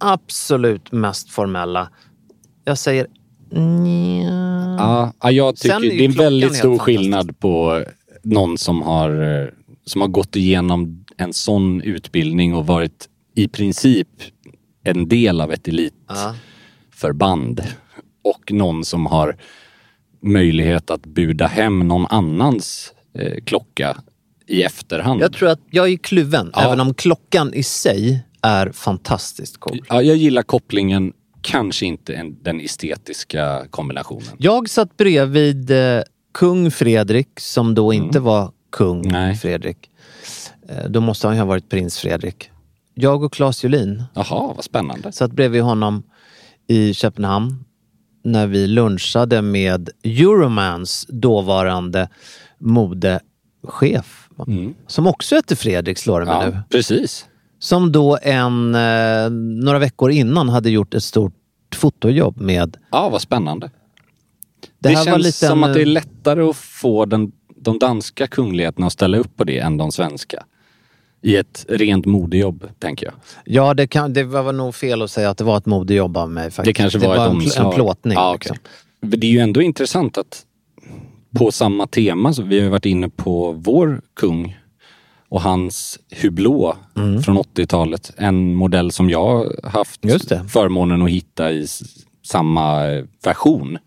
absolut 0.00 0.92
mest 0.92 1.30
formella. 1.30 1.88
Jag 2.64 2.78
säger 2.78 3.06
nja. 3.50 4.76
Ja, 4.78 5.12
ja, 5.22 5.30
jag 5.30 5.56
tycker 5.56 5.80
det 5.80 5.86
är 6.00 6.04
en 6.04 6.12
väldigt 6.12 6.54
stor 6.56 6.78
skillnad 6.78 7.38
på 7.38 7.84
någon 8.22 8.58
som 8.58 8.82
har, 8.82 9.40
eh, 9.42 9.48
som 9.86 10.00
har 10.00 10.08
gått 10.08 10.36
igenom 10.36 11.04
en 11.16 11.32
sån 11.32 11.82
utbildning 11.82 12.54
och 12.54 12.66
varit 12.66 13.08
i 13.34 13.48
princip 13.48 14.08
en 14.84 15.08
del 15.08 15.40
av 15.40 15.52
ett 15.52 15.68
elitförband. 15.68 17.60
Ja. 17.64 17.66
Och 18.32 18.52
någon 18.52 18.84
som 18.84 19.06
har 19.06 19.36
möjlighet 20.24 20.90
att 20.90 21.06
buda 21.06 21.46
hem 21.46 21.88
någon 21.88 22.06
annans 22.06 22.92
eh, 23.18 23.44
klocka 23.44 23.96
i 24.46 24.62
efterhand. 24.62 25.20
Jag 25.20 25.32
tror 25.32 25.48
att 25.48 25.60
jag 25.70 25.88
är 25.92 25.96
kluven, 25.96 26.50
Ja. 26.54 26.62
även 26.64 26.80
om 26.80 26.94
klockan 26.94 27.54
i 27.54 27.62
sig 27.62 28.24
är 28.42 28.72
fantastiskt 28.72 29.56
cool. 29.60 29.82
Ja, 29.88 30.02
jag 30.02 30.16
gillar 30.16 30.42
kopplingen 30.42 31.12
kanske 31.42 31.86
inte 31.86 32.14
en, 32.14 32.42
den 32.42 32.60
estetiska 32.60 33.66
kombinationen. 33.70 34.28
Jag 34.38 34.68
satt 34.68 34.96
bredvid 34.96 35.70
eh, 35.70 36.02
kung 36.34 36.70
Fredrik 36.70 37.28
som 37.40 37.74
då 37.74 37.92
inte 37.92 38.20
var 38.20 38.50
kung 38.72 39.08
Nej. 39.12 39.34
Fredrik. 39.36 39.90
Eh, 40.68 40.84
då 40.90 41.00
måste 41.00 41.26
han 41.26 41.36
ju 41.36 41.40
ha 41.40 41.46
varit 41.46 41.68
prins 41.68 41.98
Fredrik. 41.98 42.50
Jag 42.94 43.22
och 43.22 43.32
Claes 43.32 43.64
Julin 43.64 44.02
Jaha, 44.14 44.52
vad 44.56 44.64
spännande. 44.64 45.12
satt 45.12 45.32
bredvid 45.32 45.62
honom 45.62 46.02
i 46.66 46.94
Köpenhamn 46.94 47.64
när 48.24 48.46
vi 48.46 48.66
lunchade 48.66 49.42
med 49.42 49.90
Euromans 50.02 51.06
dåvarande 51.08 52.08
modechef. 52.58 54.28
Som 54.86 55.06
också 55.06 55.34
hette 55.34 55.56
Fredrik, 55.56 55.98
slår 55.98 56.20
det 56.20 56.26
mig 56.26 56.46
nu. 56.46 56.52
Ja, 56.56 56.62
precis. 56.70 57.26
Som 57.58 57.92
då 57.92 58.18
en, 58.22 58.74
eh, 58.74 59.30
några 59.64 59.78
veckor 59.78 60.10
innan 60.10 60.48
hade 60.48 60.70
gjort 60.70 60.94
ett 60.94 61.04
stort 61.04 61.34
fotojobb 61.74 62.40
med... 62.40 62.76
Ja, 62.90 63.08
vad 63.08 63.22
spännande. 63.22 63.70
Det, 64.78 64.88
Det, 64.88 64.96
här 64.96 65.04
känns 65.04 65.24
lite 65.24 65.46
som 65.46 65.64
en, 65.64 65.70
att 65.70 65.74
det 65.74 65.82
är 65.82 65.86
lättare 65.86 66.42
att 66.42 66.56
få 66.56 67.04
den, 67.04 67.32
de 67.56 67.78
danska 67.78 68.26
kungligheterna 68.26 68.86
att 68.86 68.92
ställa 68.92 69.16
upp 69.18 69.36
på 69.36 69.44
det 69.44 69.58
än 69.58 69.76
de 69.76 69.92
svenska. 69.92 70.44
I 71.24 71.36
ett 71.36 71.66
rent 71.68 72.06
modejobb, 72.06 72.68
tänker 72.78 73.06
jag. 73.06 73.14
Ja, 73.44 73.74
det, 73.74 73.86
kan, 73.86 74.12
det 74.12 74.24
var 74.24 74.52
nog 74.52 74.74
fel 74.74 75.02
att 75.02 75.10
säga 75.10 75.30
att 75.30 75.38
det 75.38 75.44
var 75.44 75.56
ett 75.58 75.66
modejobb 75.66 76.16
av 76.16 76.30
mig. 76.30 76.44
Faktiskt. 76.50 76.64
Det 76.64 76.72
kanske 76.72 76.98
var, 76.98 77.14
en, 77.16 77.20
ett 77.22 77.28
pl- 77.28 77.30
omslag. 77.30 77.66
en 77.66 77.72
plåtning. 77.74 78.14
Ja, 78.14 78.32
liksom. 78.32 78.56
Det 79.00 79.26
är 79.26 79.30
ju 79.30 79.38
ändå 79.38 79.62
intressant 79.62 80.18
att 80.18 80.42
på 81.38 81.52
samma 81.52 81.86
tema, 81.86 82.32
så 82.32 82.42
vi 82.42 82.56
har 82.58 82.64
ju 82.64 82.68
varit 82.70 82.86
inne 82.86 83.08
på 83.08 83.52
vår 83.52 84.00
kung 84.16 84.56
och 85.28 85.40
hans 85.42 85.98
Hublot 86.22 86.76
Mm. 86.96 87.22
från 87.22 87.38
80-talet. 87.38 88.12
En 88.16 88.54
modell 88.54 88.90
som 88.90 89.10
jag 89.10 89.52
haft 89.64 90.02
det. 90.02 90.48
förmånen 90.48 91.02
att 91.02 91.10
hitta 91.10 91.52
i 91.52 91.66
samma 92.26 92.82
version. 93.24 93.78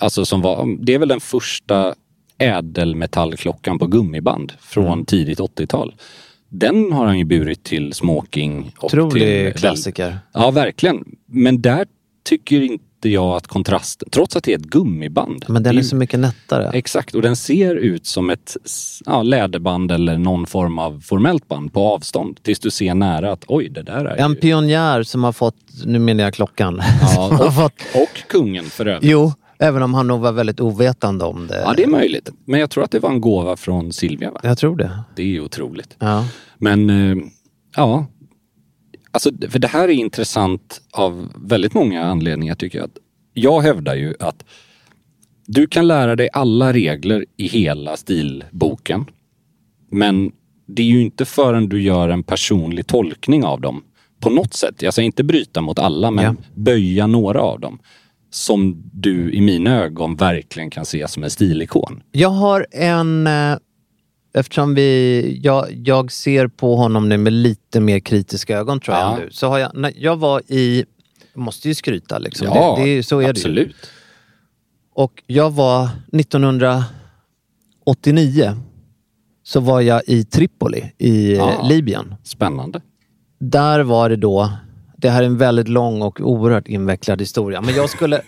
Alltså 0.00 0.24
som 0.24 0.40
var, 0.40 0.76
det 0.84 0.94
är 0.94 0.98
väl 0.98 1.08
den 1.08 1.20
första 1.20 1.94
ädelmetallklockan 2.38 3.78
på 3.78 3.86
gummiband 3.86 4.52
från 4.60 4.86
Mm. 4.92 5.04
tidigt 5.04 5.40
80-tal. 5.40 5.94
Den 6.58 6.92
har 6.92 7.06
han 7.06 7.18
ju 7.18 7.24
burit 7.24 7.64
till 7.64 7.92
smoking. 7.92 8.72
Och 8.78 8.90
till, 8.90 9.00
Otrolig 9.00 9.56
klassiker. 9.56 10.18
Ja, 10.32 10.50
verkligen. 10.50 11.04
Men 11.26 11.62
där 11.62 11.86
tycker 12.24 12.60
inte 12.62 13.08
jag 13.08 13.36
att 13.36 13.46
kontrasten, 13.46 14.08
trots 14.12 14.36
att 14.36 14.44
det 14.44 14.52
är 14.52 14.58
ett 14.58 14.64
gummiband. 14.64 15.44
Men 15.48 15.62
den 15.62 15.78
är 15.78 15.82
så 15.82 15.96
mycket 15.96 16.20
nättare. 16.20 16.70
Exakt, 16.74 17.14
och 17.14 17.22
den 17.22 17.36
ser 17.36 17.74
ut 17.74 18.06
som 18.06 18.30
ett 18.30 18.56
ja, 19.06 19.22
läderband 19.22 19.92
eller 19.92 20.18
någon 20.18 20.46
form 20.46 20.78
av 20.78 21.00
formellt 21.00 21.48
band 21.48 21.72
på 21.72 21.80
avstånd. 21.80 22.40
Tills 22.42 22.58
du 22.58 22.70
ser 22.70 22.94
nära 22.94 23.32
att 23.32 23.44
oj, 23.46 23.68
det 23.68 23.82
där 23.82 24.04
är 24.04 24.16
En 24.24 24.30
ju... 24.32 24.36
pionjär 24.40 25.02
som 25.02 25.24
har 25.24 25.32
fått, 25.32 25.56
nu 25.84 25.98
menar 25.98 26.24
jag 26.24 26.34
klockan, 26.34 26.82
Ja, 27.00 27.06
har 27.38 27.50
fått, 27.50 27.72
Och 27.94 28.28
kungen 28.28 28.64
för 28.64 28.86
övrigt. 28.86 29.10
jo, 29.10 29.32
även 29.58 29.82
om 29.82 29.94
han 29.94 30.06
nog 30.06 30.20
var 30.20 30.32
väldigt 30.32 30.60
ovetande 30.60 31.24
om 31.24 31.46
det. 31.46 31.60
Ja, 31.64 31.74
det 31.76 31.82
är 31.82 31.88
möjligt. 31.88 32.30
Men 32.44 32.60
jag 32.60 32.70
tror 32.70 32.84
att 32.84 32.90
det 32.90 32.98
var 33.00 33.10
en 33.10 33.20
gåva 33.20 33.56
från 33.56 33.92
Silvia. 33.92 34.30
Va? 34.30 34.40
Jag 34.42 34.58
tror 34.58 34.76
det. 34.76 34.98
Det 35.16 35.22
är 35.22 35.26
ju 35.26 35.40
otroligt. 35.40 35.96
Ja. 35.98 36.28
Men 36.58 36.90
eh, 36.90 37.16
ja, 37.76 38.06
alltså, 39.10 39.30
för 39.48 39.58
det 39.58 39.68
här 39.68 39.88
är 39.88 39.92
intressant 39.92 40.80
av 40.92 41.28
väldigt 41.36 41.74
många 41.74 42.04
anledningar 42.04 42.54
tycker 42.54 42.78
jag. 42.78 42.90
Jag 43.32 43.60
hävdar 43.60 43.94
ju 43.94 44.14
att 44.20 44.44
du 45.46 45.66
kan 45.66 45.86
lära 45.88 46.16
dig 46.16 46.28
alla 46.32 46.72
regler 46.72 47.24
i 47.36 47.46
hela 47.48 47.96
stilboken. 47.96 49.04
Men 49.90 50.32
det 50.66 50.82
är 50.82 50.86
ju 50.86 51.02
inte 51.02 51.24
förrän 51.24 51.68
du 51.68 51.82
gör 51.82 52.08
en 52.08 52.22
personlig 52.22 52.86
tolkning 52.86 53.44
av 53.44 53.60
dem 53.60 53.82
på 54.20 54.30
något 54.30 54.54
sätt. 54.54 54.82
Jag 54.82 54.94
säger 54.94 55.06
inte 55.06 55.24
bryta 55.24 55.60
mot 55.60 55.78
alla, 55.78 56.10
men 56.10 56.24
Ja. 56.24 56.34
böja 56.54 57.06
några 57.06 57.40
av 57.40 57.60
dem. 57.60 57.78
Som 58.34 58.82
du 58.92 59.32
i 59.32 59.40
mina 59.40 59.82
ögon 59.84 60.16
verkligen 60.16 60.70
kan 60.70 60.84
se 60.84 61.08
som 61.08 61.24
en 61.24 61.30
stilikon. 61.30 62.02
Jag 62.12 62.28
har 62.28 62.66
en, 62.70 63.26
eh, 63.26 63.56
eftersom 64.34 64.74
vi, 64.74 65.40
jag, 65.42 65.72
jag 65.72 66.12
ser 66.12 66.46
på 66.48 66.76
honom 66.76 67.08
nu 67.08 67.16
med 67.16 67.32
lite 67.32 67.80
mer 67.80 68.00
kritiska 68.00 68.58
ögon 68.58 68.80
tror 68.80 68.96
jag 68.96 69.12
Ja. 69.12 69.16
nu. 69.18 69.28
Så 69.30 69.48
har 69.48 69.58
jag, 69.58 69.70
när 69.74 69.92
jag 69.96 70.16
var 70.16 70.42
i, 70.48 70.84
jag 71.34 71.40
måste 71.42 71.68
ju 71.68 71.74
skryta 71.74 72.18
liksom. 72.18 72.46
Ja, 72.46 72.76
det, 72.78 72.96
det, 72.96 73.02
så 73.02 73.18
är 73.18 73.22
det 73.24 73.30
absolut. 73.30 73.76
Och 74.94 75.22
jag 75.26 75.50
var 75.50 75.88
1989 76.12 78.56
så 79.42 79.60
var 79.60 79.80
jag 79.80 80.02
i 80.06 80.24
Tripoli 80.24 80.92
i 80.98 81.32
eh, 81.32 81.38
Ja. 81.38 81.66
Libyen. 81.68 82.14
Spännande. 82.22 82.80
Där 83.40 83.80
var 83.80 84.08
det 84.10 84.16
då, 84.16 84.50
det 85.04 85.10
här 85.10 85.22
är 85.22 85.26
en 85.26 85.38
väldigt 85.38 85.68
lång 85.68 86.02
och 86.02 86.20
oerhört 86.20 86.68
invecklad 86.68 87.20
historia, 87.20 87.60
men 87.60 87.74
jag 87.74 87.90
skulle, 87.90 88.22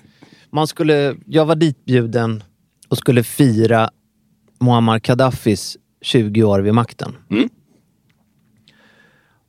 man 0.51 0.67
skulle, 0.67 1.17
jag 1.27 1.47
var 1.47 1.55
ditbjuden 1.57 2.43
och 2.89 2.99
skulle 2.99 3.23
fira 3.23 3.91
Muammar 4.61 4.99
Gaddafis 4.99 5.77
20 6.03 6.43
år 6.45 6.61
vid 6.61 6.75
makten. 6.75 7.17
Mm. 7.31 7.49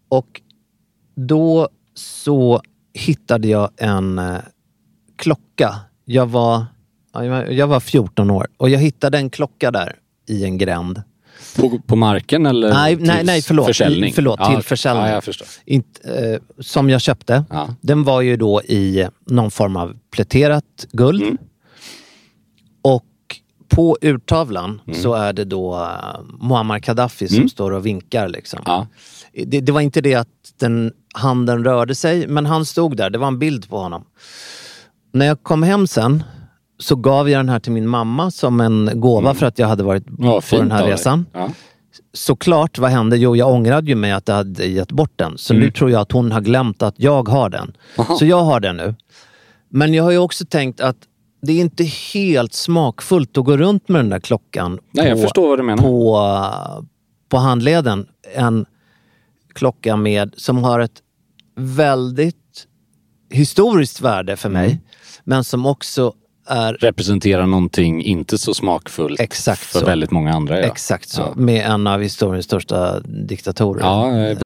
Och 0.09 0.41
då 1.15 1.69
så 1.93 2.61
hittade 2.93 3.47
jag 3.47 3.69
en 3.77 4.19
eh, 4.19 4.37
klocka. 5.15 5.75
Jag 6.05 6.25
var, 6.27 6.65
ja, 7.13 7.23
jag 7.25 7.31
var- 7.31 7.45
jag 7.45 7.67
var 7.67 7.79
14 7.79 8.31
år 8.31 8.47
och 8.57 8.69
jag 8.69 8.79
hittade 8.79 9.17
en 9.17 9.29
klocka 9.29 9.71
där 9.71 9.95
i 10.27 10.43
en 10.43 10.57
gränd. 10.57 11.01
På, 11.55 11.79
på 11.87 11.95
marken 11.95 12.45
eller 12.45 12.73
Nej, 12.73 12.97
till 12.97 13.07
nej, 13.07 13.23
nej, 13.23 13.41
förlåt. 13.41 13.67
försäljning? 13.67 14.13
Förlåt, 14.13 14.39
ja, 14.39 14.53
till 14.53 14.63
försäljning. 14.63 15.05
Ja, 15.05 15.11
jag 15.11 15.23
förstår. 15.23 15.47
Eh, 15.65 16.39
som 16.59 16.89
jag 16.89 17.01
köpte. 17.01 17.45
Ja. 17.49 17.75
Den 17.81 18.03
var 18.03 18.21
ju 18.21 18.37
då 18.37 18.61
i 18.61 19.07
någon 19.25 19.51
form 19.51 19.75
av 19.75 19.97
pläterat 20.11 20.87
guld. 20.91 21.21
Mm. 21.21 21.37
Och 22.81 23.03
på 23.69 23.97
urtavlan 24.01 24.81
Mm. 24.87 25.01
så 25.01 25.13
är 25.13 25.33
det 25.33 25.45
då 25.45 25.75
uh, 25.75 26.47
Muammar 26.47 26.79
Gaddafi 26.79 27.27
som 27.27 27.49
står 27.49 27.71
och 27.71 27.85
vinkar. 27.85 28.29
Liksom. 28.29 28.59
Ja. 28.65 28.87
Det, 29.45 29.61
det 29.61 29.71
var 29.71 29.81
inte 29.81 30.01
det 30.01 30.15
att 30.15 30.27
den, 30.59 30.91
handen 31.13 31.63
rörde 31.63 31.95
sig, 31.95 32.27
men 32.27 32.45
han 32.45 32.65
stod 32.65 32.97
där. 32.97 33.09
Det 33.09 33.17
var 33.17 33.27
en 33.27 33.39
bild 33.39 33.69
på 33.69 33.77
honom. 33.79 34.03
När 35.13 35.25
jag 35.25 35.43
kom 35.43 35.63
hem 35.63 35.87
sen 35.87 36.23
så 36.79 36.95
gav 36.95 37.29
jag 37.29 37.39
den 37.39 37.49
här 37.49 37.59
till 37.59 37.71
min 37.71 37.87
mamma 37.87 38.31
som 38.31 38.61
en 38.61 38.89
gåva 38.95 39.33
för 39.33 39.45
att 39.45 39.59
jag 39.59 39.67
hade 39.67 39.83
varit 39.83 40.03
Ja, 40.19 40.35
på 40.35 40.41
fint 40.41 40.61
den 40.61 40.71
här 40.71 40.87
resan. 40.87 41.25
Ja. 41.33 41.49
Såklart, 42.13 42.77
vad 42.77 42.91
hände? 42.91 43.17
Jo, 43.17 43.35
jag 43.35 43.51
ångrade 43.51 43.87
ju 43.87 43.95
mig 43.95 44.11
att 44.11 44.27
jag 44.27 44.35
hade 44.35 44.65
gett 44.65 44.91
bort 44.91 45.13
den. 45.15 45.37
Så 45.37 45.53
nu 45.53 45.71
tror 45.71 45.91
jag 45.91 46.01
att 46.01 46.11
hon 46.11 46.31
har 46.31 46.41
glömt 46.41 46.81
att 46.81 46.95
jag 46.97 47.29
har 47.29 47.49
den. 47.49 47.77
Så 48.19 48.25
jag 48.25 48.43
har 48.43 48.59
den 48.59 48.77
nu. 48.77 48.95
Men 49.69 49.93
jag 49.93 50.03
har 50.03 50.11
ju 50.11 50.17
också 50.17 50.45
tänkt 50.45 50.81
att 50.81 50.97
det 51.41 51.53
är 51.53 51.61
inte 51.61 51.83
helt 51.83 52.53
smakfullt 52.53 53.37
att 53.37 53.45
gå 53.45 53.57
runt 53.57 53.89
med 53.89 53.99
den 53.99 54.09
där 54.09 54.19
klockan 54.19 54.79
Nej, 54.91 55.15
menar. 55.63 55.77
på, 55.77 56.19
på 57.29 57.37
handleden. 57.37 58.07
En 58.35 58.65
klocka 59.53 59.95
med, 59.95 60.33
som 60.37 60.63
har 60.63 60.79
ett 60.79 61.01
väldigt 61.55 62.67
historiskt 63.29 64.01
värde 64.01 64.35
för 64.35 64.49
mig. 64.49 64.65
Mm. 64.65 64.77
Men 65.23 65.43
som 65.43 65.65
också 65.65 66.13
är 66.47 66.73
Representerar 66.73 67.45
någonting 67.45 68.03
inte 68.03 68.37
så 68.37 68.53
smakfullt 68.53 69.19
Exakt 69.19 69.61
för 69.61 69.79
så. 69.79 69.85
väldigt 69.85 70.11
många 70.11 70.31
andra. 70.33 70.59
Ja. 70.59 70.65
exakt 70.65 71.09
så. 71.09 71.21
Ja. 71.21 71.33
Med 71.35 71.65
en 71.65 71.87
av 71.87 72.01
historiens 72.01 72.45
största 72.45 72.99
diktatorer. 72.99 73.81
Ja, 73.81 74.17
eh, 74.17 74.37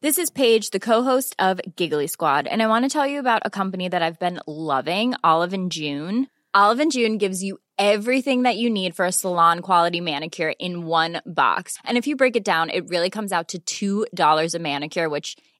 This 0.00 0.18
is 0.18 0.30
Paige, 0.30 0.70
the 0.70 0.78
co-host 0.78 1.34
of 1.40 1.60
Giggly 1.76 2.06
Squad, 2.06 2.46
and 2.46 2.62
I 2.62 2.66
want 2.66 2.84
to 2.84 2.88
tell 3.00 3.10
you 3.10 3.18
about 3.18 3.42
a 3.44 3.50
company 3.50 3.88
that 3.88 4.00
I've 4.00 4.18
been 4.20 4.38
loving, 4.46 5.14
Olive 5.24 5.52
and 5.52 5.72
June. 5.74 6.26
Olive 6.54 6.78
and 6.82 6.92
June 6.92 7.18
gives 7.18 7.42
you 7.42 7.58
everything 7.78 8.44
that 8.44 8.56
you 8.56 8.70
need 8.70 8.94
for 8.94 9.04
a 9.06 9.12
salon 9.12 9.60
quality 9.60 10.00
manicure 10.00 10.52
in 10.60 10.86
one 10.86 11.20
box. 11.26 11.78
And 11.84 11.98
if 11.98 12.06
you 12.06 12.14
break 12.16 12.36
it 12.36 12.44
down, 12.44 12.70
it 12.70 12.88
really 12.88 13.10
comes 13.10 13.32
out 13.32 13.54
to 13.66 14.06
$2 14.14 14.54
a 14.54 14.58
manicure, 14.60 15.08
which 15.08 15.36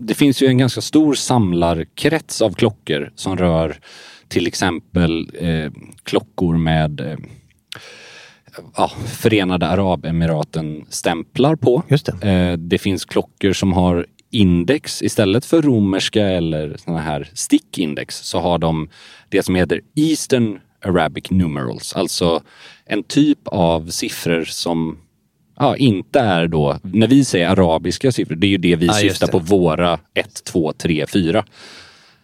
Det 0.00 0.14
finns 0.14 0.42
ju 0.42 0.46
en 0.46 0.58
ganska 0.58 0.80
stor 0.80 1.14
samlarkrets 1.14 2.42
av 2.42 2.52
klockor 2.52 3.12
som 3.14 3.36
rör 3.36 3.80
till 4.28 4.46
exempel 4.46 5.30
eh, 5.38 5.72
klockor 6.02 6.56
med 6.56 7.00
eh, 7.00 7.18
ja, 8.76 8.90
Förenade 9.06 9.66
Arabemiraten 9.66 10.86
stämplar 10.88 11.56
på. 11.56 11.82
Just 11.88 12.06
det. 12.06 12.28
Eh, 12.30 12.58
det 12.58 12.78
finns 12.78 13.04
klockor 13.04 13.52
som 13.52 13.72
har 13.72 14.06
index 14.30 15.02
istället 15.02 15.44
för 15.44 15.62
romerska 15.62 16.26
eller 16.26 16.76
såna 16.76 16.98
här 16.98 17.30
stickindex 17.34 18.16
så 18.16 18.40
har 18.40 18.58
de 18.58 18.88
det 19.28 19.42
som 19.42 19.54
heter 19.54 19.80
Eastern 19.94 20.58
Arabic 20.84 21.30
numerals, 21.30 21.92
alltså 21.92 22.42
en 22.84 23.02
typ 23.02 23.48
av 23.48 23.90
siffror 23.90 24.44
som 24.44 24.98
ja, 25.58 25.76
inte 25.76 26.20
är 26.20 26.46
då, 26.46 26.78
när 26.82 27.06
vi 27.06 27.24
säger 27.24 27.48
arabiska 27.48 28.12
siffror, 28.12 28.34
det 28.36 28.46
är 28.46 28.50
ju 28.50 28.56
det 28.58 28.76
vi 28.76 28.86
Ja, 28.86 28.92
syftar 28.92 29.26
det. 29.26 29.32
på, 29.32 29.38
våra 29.38 29.98
1, 30.14 30.44
2, 30.44 30.72
3, 30.72 31.06
4. 31.06 31.44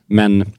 Men 0.06 0.52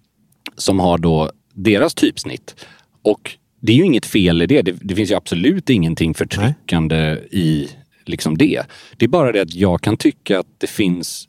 som 0.56 0.80
har 0.80 0.98
då 0.98 1.32
deras 1.54 1.94
typsnitt. 1.94 2.56
Och 3.02 3.32
det 3.60 3.72
är 3.72 3.76
ju 3.76 3.86
inget 3.86 4.06
fel 4.06 4.42
i 4.42 4.46
det. 4.46 4.62
Det, 4.62 4.72
det 4.82 4.96
finns 4.96 5.12
ju 5.12 5.16
absolut 5.16 5.70
ingenting 5.70 6.14
förtryckande 6.14 7.18
i 7.32 7.70
liksom 8.06 8.38
det. 8.38 8.62
Det 8.98 9.06
är 9.06 9.10
bara 9.10 9.32
det 9.32 9.42
att 9.42 9.54
jag 9.56 9.82
kan 9.82 9.98
tycka 9.98 10.40
att 10.40 10.48
det 10.58 10.68
finns 10.68 11.28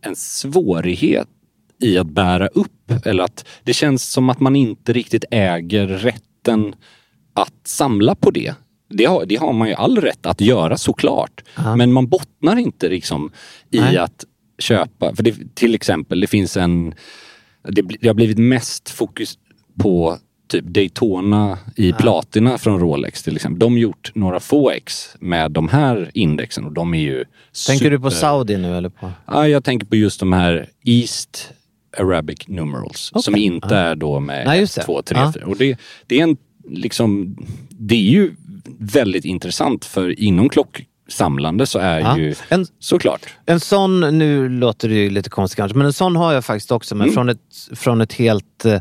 en 0.00 0.16
svårighet 0.16 1.28
i 1.82 1.98
att 1.98 2.06
bära 2.10 2.46
upp 2.46 2.92
eller 3.04 3.24
att 3.24 3.44
det 3.64 3.72
känns 3.72 4.12
som 4.12 4.30
att 4.30 4.40
man 4.40 4.56
inte 4.56 4.92
riktigt 4.92 5.24
äger 5.30 5.86
rätten 5.86 6.74
att 7.34 7.54
samla 7.64 8.14
på 8.14 8.30
det. 8.30 8.54
Det 8.90 9.04
har, 9.04 9.26
det 9.26 9.36
har 9.36 9.52
man 9.52 9.68
ju 9.68 9.74
all 9.74 9.98
rätt 10.00 10.26
att 10.26 10.40
göra 10.40 10.76
såklart. 10.76 11.44
Men 11.76 11.92
man 11.92 12.08
bottnar 12.08 12.56
inte 12.56 12.88
liksom 12.88 13.30
i 13.70 13.80
Nej. 13.80 13.96
att 13.98 14.24
köpa. 14.58 15.14
För 15.14 15.22
det, 15.22 15.54
till 15.54 15.74
exempel, 15.74 16.20
det 16.20 16.26
finns 16.26 16.56
en... 16.56 16.94
Det, 17.68 17.82
det 18.00 18.06
har 18.08 18.14
blivit 18.14 18.38
mest 18.38 18.90
fokus 18.90 19.38
på 19.78 20.18
typ 20.48 20.64
Daytona 20.64 21.58
i 21.76 21.92
platina 21.92 22.58
från 22.58 22.80
Rolex 22.80 23.22
till 23.22 23.36
exempel. 23.36 23.58
De 23.58 23.72
har 23.72 23.78
gjort 23.78 24.10
några 24.14 24.40
få 24.40 24.70
ex 24.70 25.16
med 25.20 25.50
de 25.50 25.68
här 25.68 26.10
indexen 26.14 26.64
och 26.64 26.72
de 26.72 26.94
är 26.94 26.98
ju 27.00 27.24
Tänker 27.66 27.90
du 27.90 27.98
på 28.00 28.10
super- 28.10 28.20
Saudi 28.20 28.56
nu 28.56 28.76
eller 28.76 28.88
på? 28.88 29.10
Ja, 29.26 29.48
jag 29.48 29.64
tänker 29.64 29.86
på 29.86 29.96
just 29.96 30.20
de 30.20 30.32
här 30.32 30.68
East 30.84 31.52
Arabic 31.98 32.48
numerals 32.48 33.10
som 33.14 33.34
Okej. 33.34 33.42
inte 33.42 33.76
är 33.76 33.94
då 33.94 34.20
med 34.20 34.46
Nej, 34.46 34.60
just 34.60 34.74
det. 34.74 34.80
1, 34.80 34.86
2, 34.86 35.02
3, 35.02 35.18
Ja. 35.18 35.32
4. 35.34 35.46
Och 35.46 35.56
det, 35.56 35.78
det 36.06 36.18
är 36.18 36.22
en 36.22 36.36
liksom, 36.68 37.36
det 37.68 37.94
är 37.94 38.10
ju 38.10 38.34
väldigt 38.78 39.24
intressant 39.24 39.84
för 39.84 40.20
inom 40.20 40.48
klocksamlande 40.48 41.66
så 41.66 41.78
är 41.78 42.00
Ja. 42.00 42.18
ju 42.18 42.34
En, 42.48 42.66
såklart. 42.78 43.26
en 43.46 43.60
sån, 43.60 44.00
nu 44.18 44.48
låter 44.48 44.88
det 44.88 44.94
ju 44.94 45.10
lite 45.10 45.30
konstigt 45.30 45.56
kanske, 45.56 45.78
men 45.78 45.86
en 45.86 45.92
sån 45.92 46.16
har 46.16 46.32
jag 46.32 46.44
faktiskt 46.44 46.72
också, 46.72 46.94
men 46.94 47.04
Mm. 47.04 47.14
från, 47.14 47.28
ett, 47.28 47.38
från 47.74 48.00
ett 48.00 48.12
helt 48.12 48.64
eh, 48.64 48.80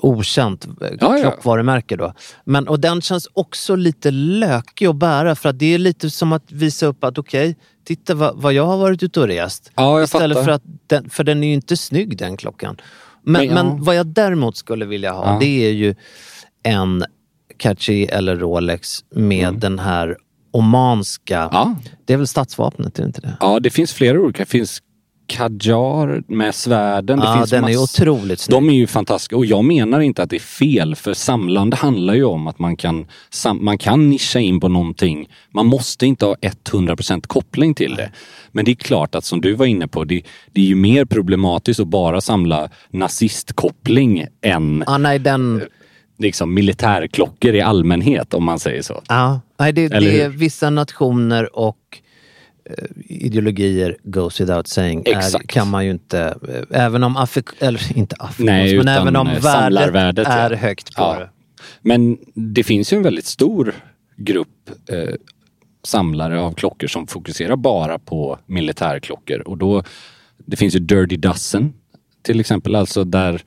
okänt 0.00 0.64
eh, 0.80 0.88
Ja, 1.00 1.18
klockvarumärke. 1.22 1.96
Då. 1.96 2.12
Men, 2.44 2.68
och 2.68 2.80
den 2.80 3.00
känns 3.00 3.28
också 3.32 3.76
lite 3.76 4.10
lökig 4.10 4.86
att 4.86 4.96
bära 4.96 5.36
för 5.36 5.48
att 5.48 5.58
det 5.58 5.74
är 5.74 5.78
lite 5.78 6.10
som 6.10 6.32
att 6.32 6.52
visa 6.52 6.86
upp 6.86 7.04
att 7.04 7.18
okej, 7.18 7.56
titta 7.84 8.14
vad, 8.14 8.36
vad 8.42 8.52
jag 8.52 8.66
har 8.66 8.76
varit 8.76 9.02
ute 9.02 9.20
och 9.20 9.26
rest. 9.28 9.70
Ja, 9.74 10.02
Istället 10.02 10.36
fattar. 10.38 10.44
för 10.44 10.52
att 10.52 10.62
den, 10.86 11.10
för 11.10 11.24
den 11.24 11.42
är 11.44 11.48
ju 11.48 11.54
inte 11.54 11.76
snygg 11.76 12.16
den 12.18 12.36
klockan. 12.36 12.76
Men, 13.22 13.46
Men 13.46 13.54
men, 13.54 13.66
ja. 13.66 13.76
vad 13.84 13.96
jag 13.96 14.06
däremot 14.06 14.56
skulle 14.56 14.84
vilja 14.84 15.12
ha, 15.12 15.38
det 15.38 15.66
är 15.66 15.70
ju 15.72 15.94
en 16.62 17.04
Cartier 17.58 18.10
eller 18.14 18.36
Rolex 18.36 19.04
med 19.14 19.54
den 19.54 19.78
här 19.78 20.16
omanska... 20.52 21.38
Mm. 21.38 21.48
Ja. 21.52 21.76
Det 22.06 22.12
är 22.12 22.16
väl 22.16 22.26
statsvapnet, 22.26 22.98
är 22.98 23.02
det 23.02 23.06
inte 23.06 23.20
det? 23.20 23.36
Ja, 23.40 23.60
det 23.60 23.70
finns 23.70 23.92
flera 23.92 24.20
olika. 24.20 24.38
Det 24.42 24.50
finns 24.50 24.82
Kajar 25.30 26.22
med 26.28 26.54
svärden. 26.54 27.18
Det 27.18 27.24
Ja, 27.26 27.36
finns 27.36 27.50
den 27.50 27.64
är 27.64 27.68
mass- 27.68 28.00
otroligt 28.00 28.40
snygg. 28.40 28.56
De 28.56 28.68
är 28.70 28.74
ju 28.74 28.86
fantastiska 28.86 29.36
och 29.36 29.46
jag 29.46 29.64
menar 29.64 30.00
inte 30.00 30.22
att 30.22 30.30
det 30.30 30.36
är 30.36 30.40
fel 30.40 30.94
för 30.94 31.14
samlande 31.14 31.76
handlar 31.76 32.14
ju 32.14 32.24
om 32.24 32.46
att 32.46 32.58
man 32.58 32.76
kan, 32.76 33.06
sam- 33.30 33.64
man 33.64 33.78
kan 33.78 34.10
nischa 34.10 34.38
in 34.38 34.60
på 34.60 34.68
någonting. 34.68 35.28
Man 35.54 35.66
måste 35.66 36.06
inte 36.06 36.24
ha 36.26 36.34
100% 36.34 37.26
koppling 37.26 37.74
till 37.74 37.94
det. 37.96 38.10
Men 38.52 38.64
det 38.64 38.70
är 38.70 38.74
klart 38.74 39.14
att 39.14 39.24
som 39.24 39.40
du 39.40 39.52
var 39.54 39.66
inne 39.66 39.88
på, 39.88 40.04
det, 40.04 40.22
det 40.52 40.60
är 40.60 40.64
ju 40.64 40.74
mer 40.74 41.04
problematiskt 41.04 41.80
att 41.80 41.88
bara 41.88 42.20
samla 42.20 42.68
nazistkoppling 42.90 44.24
än 44.42 44.84
Ja, 44.86 44.98
nej, 44.98 45.18
den... 45.18 45.62
liksom 46.18 46.54
militärklockor 46.54 47.54
i 47.54 47.60
allmänhet 47.60 48.34
om 48.34 48.44
man 48.44 48.58
säger 48.58 48.82
så. 48.82 49.02
Ja, 49.08 49.40
nej, 49.58 49.72
det, 49.72 49.88
det 49.88 50.20
är 50.20 50.28
vissa 50.28 50.70
nationer 50.70 51.58
och 51.58 51.98
eh, 52.70 52.84
ideologier 53.04 53.96
goes 54.02 54.40
without 54.40 54.66
saying. 54.66 55.02
Är, 55.06 55.38
kan 55.46 55.70
man 55.70 55.84
ju 55.84 55.90
inte, 55.90 56.38
eh, 56.48 56.84
även 56.84 57.04
om 57.04 57.16
Afrik, 57.16 57.46
eller 57.58 57.96
inte 57.98 58.16
Afrika, 58.18 58.52
Nej, 58.52 58.76
men 58.76 58.88
även 58.88 59.16
om 59.16 59.26
eh, 59.26 59.32
värdet, 59.32 59.44
samlarvärdet, 59.52 60.28
ja. 60.28 60.34
är 60.34 60.50
högt 60.50 60.96
på 60.96 61.02
Ja. 61.02 61.18
det. 61.18 61.30
Men 61.82 62.18
det 62.34 62.64
finns 62.64 62.92
ju 62.92 62.96
en 62.96 63.02
väldigt 63.02 63.26
stor 63.26 63.74
grupp 64.16 64.70
eh, 64.88 65.14
samlare 65.84 66.40
av 66.40 66.52
klockor 66.52 66.86
som 66.86 67.06
fokuserar 67.06 67.56
bara 67.56 67.98
på 67.98 68.38
militärklockor. 68.46 69.40
Och 69.40 69.58
då, 69.58 69.82
det 70.46 70.56
finns 70.56 70.74
ju 70.74 70.78
Dirty 70.78 71.16
Dozen 71.16 71.72
till 72.22 72.40
exempel, 72.40 72.74
alltså 72.74 73.04
där 73.04 73.42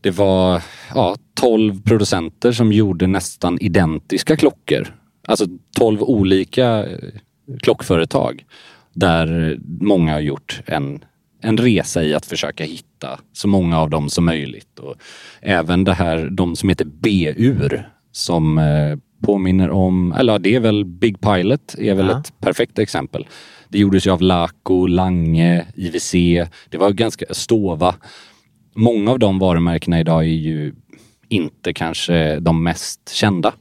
det 0.00 0.10
var 0.10 0.62
ja, 0.94 1.16
12 1.40 1.82
producenter 1.82 2.52
som 2.52 2.72
gjorde 2.72 3.06
nästan 3.06 3.58
identiska 3.60 4.36
klockor. 4.36 4.94
Alltså 5.28 5.46
12 5.76 6.02
olika 6.02 6.86
eh, 6.86 6.98
klockföretag 7.62 8.44
där 8.94 9.58
många 9.80 10.12
har 10.12 10.20
gjort 10.20 10.60
en, 10.66 11.04
en 11.42 11.58
resa 11.58 12.02
i 12.04 12.14
att 12.14 12.26
försöka 12.26 12.64
hitta 12.64 13.20
så 13.32 13.48
många 13.48 13.78
av 13.78 13.90
dem 13.90 14.08
som 14.10 14.24
möjligt. 14.24 14.78
Och 14.78 14.94
även 15.40 15.84
det 15.84 15.94
här, 15.94 16.28
de 16.30 16.56
som 16.56 16.68
heter 16.68 16.84
B-ur 16.84 17.88
som 18.12 18.58
eh, 18.58 18.98
påminner 19.22 19.70
om, 19.70 20.12
eller 20.12 20.38
det 20.38 20.54
är 20.54 20.60
väl 20.60 20.84
Big 20.84 21.20
Pilot 21.20 21.74
är 21.78 21.94
väl 21.94 22.06
Ja. 22.06 22.20
ett 22.20 22.32
perfekt 22.40 22.78
exempel. 22.78 23.26
Det 23.68 23.78
gjordes 23.78 24.06
ju 24.06 24.10
av 24.10 24.22
Laco, 24.22 24.86
Lange, 24.86 25.66
IWC, 25.74 26.12
det 26.70 26.78
var 26.78 26.90
ganska 26.90 27.24
Stova. 27.30 27.94
Många 28.78 29.10
av 29.10 29.18
de 29.18 29.38
varumärkena 29.38 30.00
idag 30.00 30.20
är 30.24 30.28
ju 30.28 30.74
inte 31.28 31.72
kanske 31.72 32.40
de 32.40 32.62
mest 32.62 33.10
kända. 33.12 33.52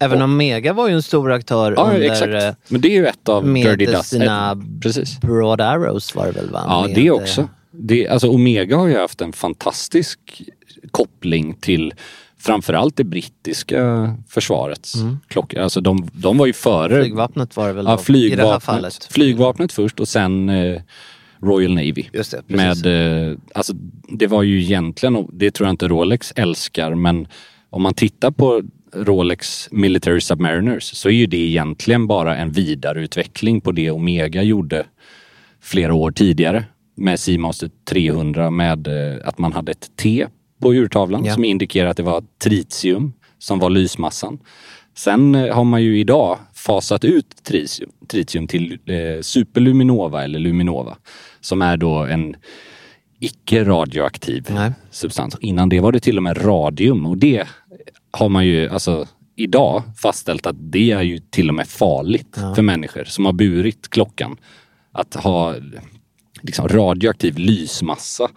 Även 0.00 0.22
Omega 0.22 0.72
var 0.72 0.88
ju 0.88 0.94
en 0.94 1.02
stor 1.02 1.32
aktör 1.32 1.74
Ja, 1.76 1.84
under... 1.94 2.00
exakt. 2.00 2.32
eh, 2.34 2.50
Men 2.68 2.80
det 2.80 2.88
är 2.88 2.92
ju 3.00 3.06
ett 3.06 3.28
av 3.28 3.46
med 3.46 3.78
Dirty 3.78 3.92
Dust. 3.92 4.08
sina 4.08 4.62
Precis. 4.82 5.20
Broad 5.20 5.60
Arrows 5.60 6.14
var 6.14 6.26
det 6.26 6.32
väl 6.32 6.50
va? 6.50 6.62
Ja, 6.66 6.84
Med, 6.86 6.94
det 6.94 7.06
eh, 7.06 7.12
också. 7.12 7.48
Det, 7.70 8.08
alltså 8.08 8.28
Omega 8.28 8.76
har 8.76 8.86
ju 8.86 8.98
haft 8.98 9.20
en 9.20 9.32
fantastisk 9.32 10.42
koppling 10.90 11.54
till 11.54 11.94
framförallt 12.38 12.96
det 12.96 13.04
brittiska 13.04 14.14
försvarets 14.28 14.94
klockor. 15.28 15.60
Alltså 15.60 15.80
de, 15.80 16.08
de 16.12 16.38
var 16.38 16.46
ju 16.46 16.52
före 16.52 16.92
Mm. 16.92 17.02
Flygvapnet 17.04 17.56
var 17.56 17.66
det 17.66 17.72
väl 17.72 17.84
ja, 17.86 17.94
då, 17.96 18.00
i 18.00 18.04
flygvapnet, 18.04 18.46
det 18.46 18.52
här 18.52 18.60
fallet. 18.60 19.08
flygvapnet 19.10 19.72
först 19.72 20.00
och 20.00 20.08
sen 20.08 20.48
eh, 20.48 20.80
Royal 21.44 21.74
Navy. 21.74 22.04
Just 22.12 22.30
det, 22.30 22.42
precis. 22.48 22.84
Med, 22.84 23.30
eh, 23.30 23.36
alltså, 23.54 23.72
det 24.08 24.26
var 24.26 24.42
ju 24.42 24.60
egentligen, 24.62 25.28
det 25.32 25.50
tror 25.50 25.66
jag 25.66 25.72
inte 25.72 25.88
Rolex 25.88 26.32
älskar, 26.36 26.94
men 26.94 27.26
om 27.70 27.82
man 27.82 27.94
tittar 27.94 28.30
på 28.30 28.62
Rolex 28.96 29.68
Military 29.72 30.20
Submariners 30.20 30.82
så 30.84 31.08
är 31.08 31.12
ju 31.12 31.26
det 31.26 31.36
egentligen 31.36 32.06
bara 32.06 32.36
en 32.36 32.50
vidareutveckling 32.50 33.60
på 33.60 33.72
det 33.72 33.90
Omega 33.90 34.42
gjorde 34.42 34.86
flera 35.62 35.94
år 35.94 36.10
tidigare 36.10 36.64
med 36.96 37.20
Seamaster 37.20 37.70
300 37.88 38.50
med 38.50 38.86
eh, 38.86 39.16
att 39.28 39.38
man 39.38 39.52
hade 39.52 39.72
ett 39.72 39.90
T 39.96 40.26
på 40.62 40.74
urtavlan 40.74 41.24
Ja. 41.24 41.34
som 41.34 41.44
indikerar 41.44 41.88
att 41.90 41.96
det 41.96 42.02
var 42.02 42.24
tritium 42.44 43.12
som 43.38 43.58
var 43.58 43.70
lysmassan. 43.70 44.38
Sen 44.96 45.34
eh, 45.34 45.54
har 45.54 45.64
man 45.64 45.82
ju 45.82 45.98
idag 46.00 46.38
fasat 46.66 47.04
ut 47.04 47.44
tritium, 47.44 47.90
tritium 48.08 48.46
till 48.46 48.78
eh, 48.86 49.20
superluminova 49.20 50.24
eller 50.24 50.38
luminova 50.38 50.96
som 51.40 51.62
är 51.62 51.76
då 51.76 51.98
en 51.98 52.36
icke 53.20 53.64
radioaktiv 53.64 54.46
Nej. 54.50 54.72
substans. 54.90 55.36
Innan 55.40 55.68
det 55.68 55.80
var 55.80 55.92
det 55.92 56.00
till 56.00 56.16
och 56.16 56.22
med 56.22 56.44
radium 56.44 57.06
och 57.06 57.18
det 57.18 57.46
har 58.10 58.28
man 58.28 58.46
ju 58.46 58.68
alltså 58.68 59.06
idag 59.36 59.82
fastställt 59.96 60.46
att 60.46 60.56
det 60.58 60.90
är 60.90 61.02
ju 61.02 61.18
till 61.18 61.48
och 61.48 61.54
med 61.54 61.68
farligt 61.68 62.36
för 62.54 62.62
människor 62.62 63.04
som 63.04 63.24
har 63.24 63.32
burit 63.32 63.90
klockan. 63.90 64.36
Att 64.92 65.14
ha 65.14 65.54
liksom 66.42 66.68
radioaktiv 66.68 67.38
lysmassa 67.38 68.30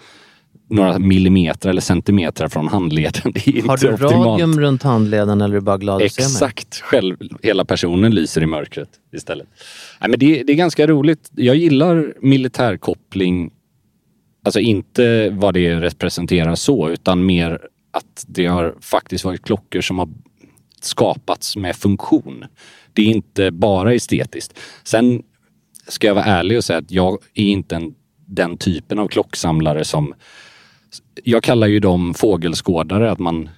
några 0.70 1.00
millimeter 1.00 1.70
eller 1.70 1.82
centimeter 1.82 2.48
från 2.48 2.68
handleden. 2.68 3.32
Det 3.34 3.48
är 3.48 3.56
inte 3.56 3.68
Har 3.70 3.78
du 3.78 3.94
optimalt. 3.94 4.26
radium 4.26 4.60
runt 4.60 4.84
handleden 4.84 5.42
eller 5.42 5.56
är 5.56 5.60
du 5.60 5.66
bara 5.66 5.78
glad 5.78 6.02
att 6.02 6.12
se 6.12 6.22
mig? 6.22 6.26
Exakt, 6.32 6.76
själv, 6.82 7.18
hela 7.44 7.66
personen 7.66 8.16
lyser 8.16 8.44
i 8.44 8.46
mörkret 8.46 8.90
istället. 9.14 9.48
Nej, 10.02 10.10
men 10.10 10.20
det, 10.20 10.44
det 10.44 10.54
är 10.54 10.58
ganska 10.58 10.88
roligt. 10.88 11.32
Jag 11.36 11.56
gillar 11.56 12.14
militärkoppling, 12.22 13.52
alltså 14.46 14.60
inte 14.60 15.30
vad 15.30 15.54
det 15.54 15.76
representerar 15.82 16.56
så, 16.56 16.90
utan 16.90 17.26
mer 17.26 17.60
att 17.92 18.26
det 18.28 18.46
har 18.46 18.76
faktiskt 18.82 19.24
varit 19.26 19.44
klockor 19.46 19.82
som 19.82 20.00
har 20.00 20.10
skapats 20.82 21.56
med 21.56 21.76
funktion. 21.76 22.46
Det 22.94 23.02
är 23.02 23.06
inte 23.06 23.52
bara 23.52 23.94
estetiskt. 23.94 24.60
Sen 24.84 25.24
ska 25.88 26.08
jag 26.08 26.16
vara 26.16 26.26
ärlig 26.26 26.58
och 26.58 26.64
säga 26.64 26.80
att 26.80 26.92
jag 26.92 27.18
är 27.34 27.46
inte 27.46 27.76
en, 27.76 27.94
den 28.26 28.58
typen 28.58 29.00
av 29.00 29.08
klocksamlare 29.08 29.86
som 29.86 30.14
jag 31.24 31.44
kallar 31.44 31.68
ju 31.68 31.80
dem 31.80 32.14
fågelskådare, 32.14 33.12
att 33.12 33.20
man, 33.20 33.50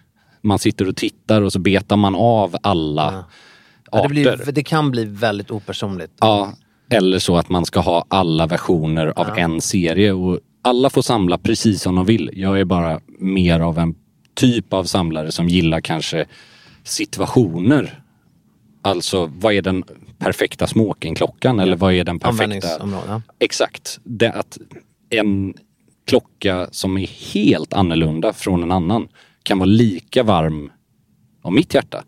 man 0.41 0.59
sitter 0.59 0.87
och 0.87 0.95
tittar 0.95 1.41
och 1.41 1.53
så 1.53 1.59
betar 1.59 1.97
man 1.97 2.15
av 2.15 2.55
alla 2.63 3.25
Ja, 3.91 3.97
det, 3.97 4.03
arter. 4.03 4.09
blir, 4.09 4.51
det 4.51 4.63
kan 4.63 4.91
bli 4.91 5.05
väldigt 5.05 5.51
opersonligt. 5.51 6.13
Ja, 6.19 6.53
eller 6.89 7.19
så 7.19 7.37
att 7.37 7.49
man 7.49 7.65
ska 7.65 7.79
ha 7.79 8.05
alla 8.07 8.47
versioner 8.47 9.07
av 9.15 9.37
en 9.37 9.61
serie 9.61 10.11
och 10.11 10.39
alla 10.61 10.89
får 10.89 11.01
samla 11.01 11.37
precis 11.37 11.81
som 11.81 11.95
de 11.95 12.05
vill. 12.05 12.29
Jag 12.33 12.59
är 12.59 12.65
bara 12.65 12.99
mer 13.19 13.59
av 13.59 13.77
en 13.79 13.95
typ 14.33 14.73
av 14.73 14.83
samlare 14.83 15.31
som 15.31 15.49
gillar 15.49 15.81
kanske 15.81 16.25
situationer. 16.83 18.03
Alltså, 18.81 19.31
vad 19.35 19.53
är 19.53 19.61
den 19.61 19.83
perfekta 20.17 20.67
smokingklockan 20.67 21.59
eller 21.59 21.77
vad 21.77 21.93
är 21.93 22.03
den 22.03 22.19
perfekta... 22.19 22.67
Ja. 23.07 23.21
Exakt. 23.39 23.99
Det 24.03 24.31
att 24.31 24.57
en 25.09 25.53
klocka 26.09 26.67
som 26.71 26.97
är 26.97 27.07
helt 27.33 27.73
annorlunda 27.73 28.33
från 28.33 28.63
en 28.63 28.71
annan 28.71 29.07
kan 29.43 29.59
vara 29.59 29.65
lika 29.69 30.23
varm 30.23 30.71
om 31.41 31.55
mitt 31.55 31.73
hjärta 31.73 32.03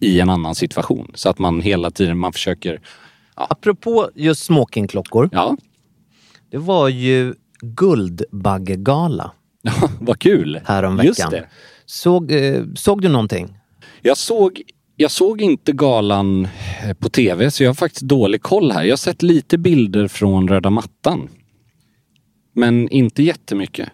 i 0.00 0.20
en 0.20 0.30
annan 0.30 0.54
situation. 0.54 1.10
Så 1.14 1.28
att 1.28 1.38
man 1.38 1.60
hela 1.60 1.90
tiden 1.90 2.18
man 2.18 2.32
försöker... 2.32 2.80
Apropå 3.34 4.10
just 4.14 4.44
smokingklockor. 4.44 5.28
Ja, 5.32 5.56
Det 6.50 6.58
var 6.58 6.88
ju 6.88 7.34
Guldbaggegala 7.60 9.30
vad 10.00 10.18
kul! 10.18 10.60
häromveckan. 10.64 11.06
Just 11.08 11.30
det. 11.30 11.48
Såg, 11.86 12.32
eh, 12.32 12.62
såg 12.76 13.02
du 13.02 13.08
någonting? 13.08 13.56
Jag 14.02 14.16
såg, 14.16 14.62
jag 14.96 15.10
såg 15.10 15.42
inte 15.42 15.72
galan 15.72 16.44
eh, 16.84 16.94
på 16.94 17.08
tv 17.08 17.50
så 17.50 17.62
jag 17.62 17.70
har 17.70 17.74
faktiskt 17.74 18.02
dålig 18.02 18.42
koll 18.42 18.72
här. 18.72 18.82
Jag 18.84 18.92
har 18.92 18.96
sett 18.96 19.22
lite 19.22 19.58
bilder 19.58 20.08
från 20.08 20.48
röda 20.48 20.70
mattan. 20.70 21.28
Men 22.54 22.88
inte 22.88 23.22
jättemycket. 23.22 23.88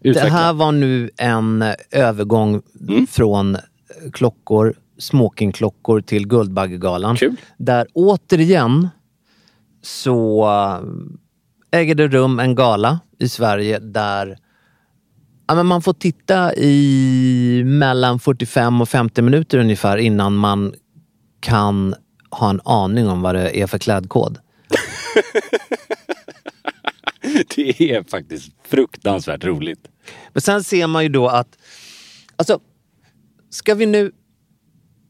Utveckla. 0.00 0.24
Det 0.24 0.30
här 0.36 0.52
var 0.52 0.72
nu 0.72 1.10
en 1.16 1.62
eh, 1.62 1.74
övergång 1.90 2.62
Mm. 2.88 3.06
från 3.06 3.54
eh, 3.54 3.60
klockor, 4.12 4.74
smokingklockor 4.98 6.00
till 6.00 6.28
Guldbaggegalan. 6.28 7.16
Kul. 7.16 7.36
Där 7.56 7.86
återigen 7.92 8.88
så 9.82 10.44
äh, 11.72 11.80
äger 11.80 11.94
det 11.94 12.08
rum 12.08 12.40
en 12.40 12.54
gala 12.54 13.00
i 13.18 13.28
Sverige 13.28 13.78
där 13.78 14.38
ja, 15.46 15.54
men 15.54 15.66
man 15.66 15.82
får 15.82 15.92
titta 15.92 16.54
i 16.54 17.62
mellan 17.66 18.18
45 18.20 18.80
och 18.80 18.88
50 18.88 19.22
minuter 19.22 19.58
ungefär 19.58 19.96
innan 19.96 20.34
man 20.34 20.74
kan 21.40 21.94
ha 22.30 22.50
en 22.50 22.60
aning 22.64 23.08
om 23.08 23.22
vad 23.22 23.34
det 23.34 23.60
är 23.60 23.66
för 23.66 23.78
klädkod. 23.78 24.38
Det 27.78 27.80
är 27.90 28.10
faktiskt 28.10 28.52
fruktansvärt 28.68 29.44
roligt. 29.44 29.88
Men 30.32 30.40
sen 30.40 30.64
ser 30.64 30.86
man 30.86 31.02
ju 31.02 31.08
då 31.08 31.28
att, 31.28 31.58
alltså, 32.36 32.60
ska 33.50 33.74
vi 33.74 33.86
nu, 33.86 34.12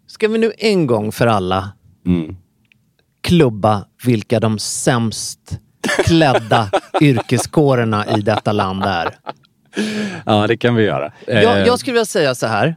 ska 0.06 0.28
vi 0.28 0.38
nu 0.38 0.52
en 0.58 0.86
gång 0.86 1.12
för 1.12 1.26
alla 1.26 1.72
Mm. 2.06 2.36
klubba 3.20 3.84
vilka 4.04 4.40
de 4.40 4.58
sämst 4.58 5.58
klädda 6.04 6.70
yrkeskårerna 7.00 8.18
i 8.18 8.20
detta 8.20 8.52
land 8.52 8.82
är? 8.84 9.18
Ja, 10.26 10.46
det 10.46 10.56
kan 10.56 10.74
vi 10.74 10.82
göra. 10.84 11.12
Jag, 11.26 11.36
Eh, 11.60 11.66
jag 11.66 11.78
skulle 11.78 11.92
vilja 11.92 12.04
säga 12.04 12.34
så 12.34 12.46
här. 12.46 12.76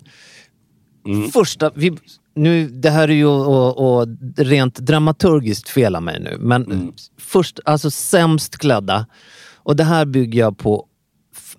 Mm. 1.06 1.32
Första, 1.32 1.72
vi, 1.76 1.98
nu, 2.36 2.68
det 2.68 2.90
här 2.90 3.08
är 3.10 3.14
ju 3.14 3.26
och, 3.26 4.00
och 4.00 4.08
rent 4.38 4.76
dramaturgiskt 4.76 5.70
fel 5.70 5.96
av 5.96 6.04
mig 6.04 6.20
nu, 6.20 6.38
men 6.40 6.66
Mm. 6.66 6.94
först, 7.20 7.60
alltså 7.66 7.92
sämst 7.92 8.58
klädda. 8.58 9.06
Och 9.68 9.76
det 9.76 9.84
här 9.84 10.06
bygger 10.06 10.40
jag 10.40 10.58
på 10.58 10.86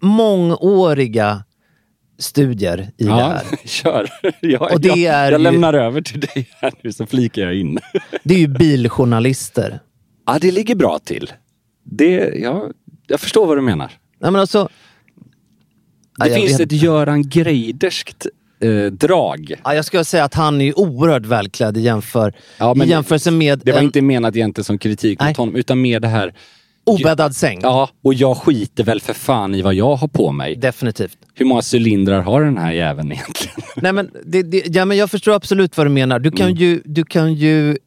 mångåriga 0.01 1.45
studier 2.19 2.91
i 2.97 3.05
det 3.05 3.11
Ja, 3.11 3.17
här. 3.17 3.43
kör. 3.69 4.09
Jag, 4.41 4.73
Och 4.73 4.81
det 4.81 4.89
jag, 4.89 4.99
är 4.99 5.23
jag 5.31 5.33
ju- 5.33 5.39
lämnar 5.45 5.75
över 5.75 6.01
till 6.03 6.21
dig 6.21 6.49
här 6.61 6.73
nu 6.83 6.93
så 6.93 7.07
flikar 7.07 7.43
jag 7.43 7.55
in. 7.55 7.79
Det 8.23 8.35
är 8.35 8.39
ju 8.39 8.49
biljournalister. 8.49 9.81
Ja, 10.27 10.39
det 10.41 10.51
ligger 10.51 10.75
bra 10.75 10.99
till. 10.99 11.33
Det, 11.85 12.35
ja, 12.43 12.71
jag 13.07 13.21
förstår 13.21 13.47
vad 13.47 13.57
du 13.57 13.61
menar. 13.63 13.93
Nej, 14.21 14.31
men 14.31 14.41
alltså, 14.41 14.69
Ja, 16.19 16.25
Det 16.25 16.31
jag 16.31 16.41
finns 16.41 16.61
ett 16.61 16.73
Göran 16.73 17.29
Greiderskt 17.29 18.27
eh, 18.61 18.85
drag. 18.93 19.55
ja, 19.65 19.75
jag 19.75 19.85
skulle 19.85 20.05
säga 20.05 20.25
att 20.25 20.35
han 20.35 20.61
är 20.61 20.65
ju 20.65 20.73
oerhört 20.73 21.27
välklädd 21.27 21.77
i, 21.77 21.81
jämför, 21.81 22.33
Ja, 22.59 22.85
i 22.85 22.89
jämförelse 22.89 23.31
med 23.31 23.59
Det 23.65 23.73
var 23.73 23.79
en 23.79 23.85
inte 23.85 24.03
menat 24.03 24.37
egentligen 24.37 24.65
som 24.65 24.79
kritik 24.79 25.21
Nej. 25.21 25.29
mot 25.31 25.37
honom, 25.37 25.57
utan 25.57 25.81
med 25.83 26.03
det 26.03 26.09
här... 26.09 26.35
obäddad 26.89 27.37
säng. 27.37 27.59
Ja, 27.63 27.91
och 28.05 28.15
jag 28.15 28.37
skiter 28.37 28.85
väl 28.85 29.01
för 29.01 29.13
fan 29.13 29.55
i 29.55 29.63
vad 29.63 29.75
jag 29.75 29.97
har 29.97 30.09
på 30.09 30.33
mig. 30.33 30.57
Definitivt. 30.57 31.19
Hur 31.35 31.45
många 31.47 31.63
cylindrar 31.75 32.21
har 32.23 32.43
den 32.45 32.57
här 32.59 32.73
jäveln 32.73 33.13
egentligen? 33.13 33.55
Nej, 33.77 33.93
men 33.93 34.11
det, 34.27 34.43
det, 34.43 34.63
ja, 34.67 34.85
men 34.85 34.97
jag 34.97 35.11
förstår 35.11 35.33
absolut 35.35 35.77
vad 35.77 35.87
du 35.87 35.91
menar. 35.91 36.19
Du 36.19 36.31
kan, 36.31 36.47
Mm. 36.47 36.57
ju, 36.59 36.83
du 36.85 37.05
kan 37.05 37.35
ju 37.35 37.79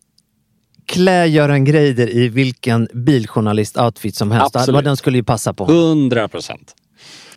klä 0.85 1.25
Göran 1.25 1.65
Greider 1.65 2.15
i 2.15 2.27
vilken 2.27 2.87
biljournalist-outfit 2.87 4.11
som 4.15 4.31
helst. 4.31 4.55
Absolut. 4.55 4.83
Den 4.85 4.97
skulle 4.97 5.17
ju 5.17 5.23
passa 5.23 5.53
på. 5.53 5.65
Hundra 5.65 6.27
procent. 6.27 6.75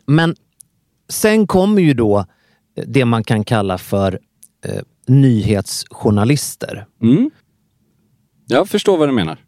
Men 0.07 0.37
sen 1.09 1.47
kommer 1.47 1.83
ju 1.83 1.95
då 1.95 2.25
det 2.87 3.05
man 3.05 3.25
kan 3.25 3.45
kalla 3.45 3.79
för 3.79 4.19
eh, 4.65 4.81
nyhetsjournalister. 5.07 6.87
Mm. 7.03 7.31
Jag 8.47 8.69
förstår 8.69 8.99
vad 8.99 9.09
du 9.09 9.13
menar. 9.13 9.39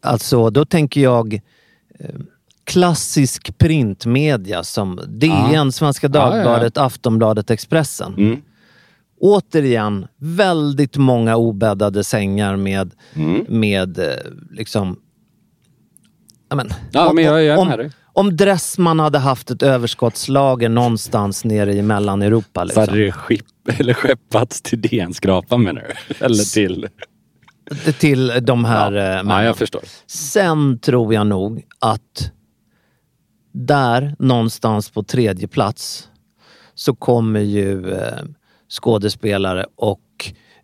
Alltså, 0.00 0.50
då 0.50 0.64
tänker 0.64 1.00
jag 1.00 1.40
klassisk 2.64 3.58
printmedia 3.58 4.62
som 4.64 5.00
DN, 5.08 5.72
Svenska 5.72 6.06
ja, 6.06 6.12
ja. 6.14 6.30
Dagbladet, 6.30 6.78
Aftonbladet, 6.78 7.50
Expressen. 7.50 8.14
Mm. 8.14 8.42
Återigen, 9.20 10.06
väldigt 10.18 10.96
många 10.96 11.36
obäddade 11.36 12.04
sängar 12.04 12.56
med, 12.56 12.90
Mm. 13.14 13.44
med 13.48 13.98
eh, 13.98 14.04
liksom... 14.50 14.96
Ja, 16.48 16.56
men, 16.56 16.68
Ja, 16.92 17.08
om, 17.08 17.14
men 17.16 17.24
jag- 17.24 17.42
jag 17.44 17.58
om, 17.58 17.90
om 18.12 18.36
Dressman 18.36 19.00
hade 19.00 19.18
haft 19.18 19.50
ett 19.50 19.62
överskottslager 19.62 20.68
någonstans 20.68 21.44
nere 21.44 21.72
i 21.74 21.82
Mellaneuropa. 21.82 22.60
Så 22.60 22.64
Liksom. 22.64 22.80
hade 22.80 23.04
det 23.04 23.12
skepp, 23.12 23.78
eller 23.78 23.94
skeppats 23.94 24.62
till 24.62 24.80
DN-skrapan 24.80 25.62
menar 25.62 25.84
du? 26.08 26.24
Eller 26.24 26.54
till... 26.54 26.88
Till 27.98 28.32
de 28.42 28.64
här 28.64 28.92
Ja, 28.92 29.02
ja. 29.04 29.16
ja, 29.16 29.22
männen. 29.22 29.44
jag 29.44 29.56
förstår. 29.56 29.82
Sen 30.06 30.78
tror 30.78 31.14
jag 31.14 31.26
nog 31.26 31.62
att 31.78 32.32
där 33.52 34.16
någonstans 34.18 34.90
på 34.90 35.02
tredje 35.02 35.48
plats 35.48 36.08
så 36.74 36.94
kommer 36.94 37.40
ju 37.40 37.92
eh, 37.92 38.00
skådespelare 38.70 39.66
och 39.76 40.00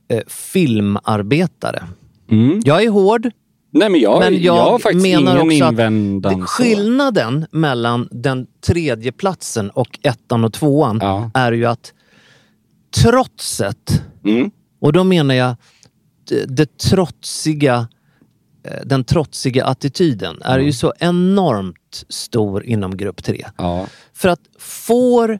eh, 0.09 0.21
filmarbetare. 0.27 1.83
Mm. 2.31 2.61
Jag 2.65 2.83
är 2.83 2.91
hård, 2.91 3.31
Nej 3.71 3.89
men 3.89 4.01
jag, 4.01 4.21
men 4.21 4.33
jag, 4.35 4.43
jag 4.43 4.63
har 4.63 4.79
faktiskt 4.79 5.03
menar 5.07 5.37
ingen 5.45 5.63
också 5.63 5.83
att 5.83 6.23
det, 6.23 6.41
så. 6.41 6.47
skillnaden 6.47 7.47
mellan 7.51 8.09
den 8.11 8.47
tredje 8.67 9.13
platsen 9.13 9.71
och 9.71 9.99
ettan 10.03 10.45
och 10.45 10.53
tvåan 10.53 10.99
Ja. 11.03 11.31
är 11.35 11.53
ju 11.53 11.65
att 11.67 11.93
trotset, 13.03 14.03
Mm. 14.25 14.51
och 14.81 14.93
då 14.93 15.05
menar 15.05 15.35
jag 15.35 15.57
det, 16.49 16.79
trotsiga, 16.79 17.89
eh, 18.65 18.81
den 18.87 19.05
trotsiga 19.05 19.65
attityden 19.67 20.43
är 20.43 20.55
Mm. 20.55 20.67
ju 20.67 20.73
så 20.73 20.93
enormt 20.99 22.05
stor 22.09 22.65
inom 22.65 22.97
grupp 22.97 23.23
tre. 23.25 23.47
Ja. 23.59 23.87
För 24.15 24.29
att 24.29 24.41
får 24.59 25.39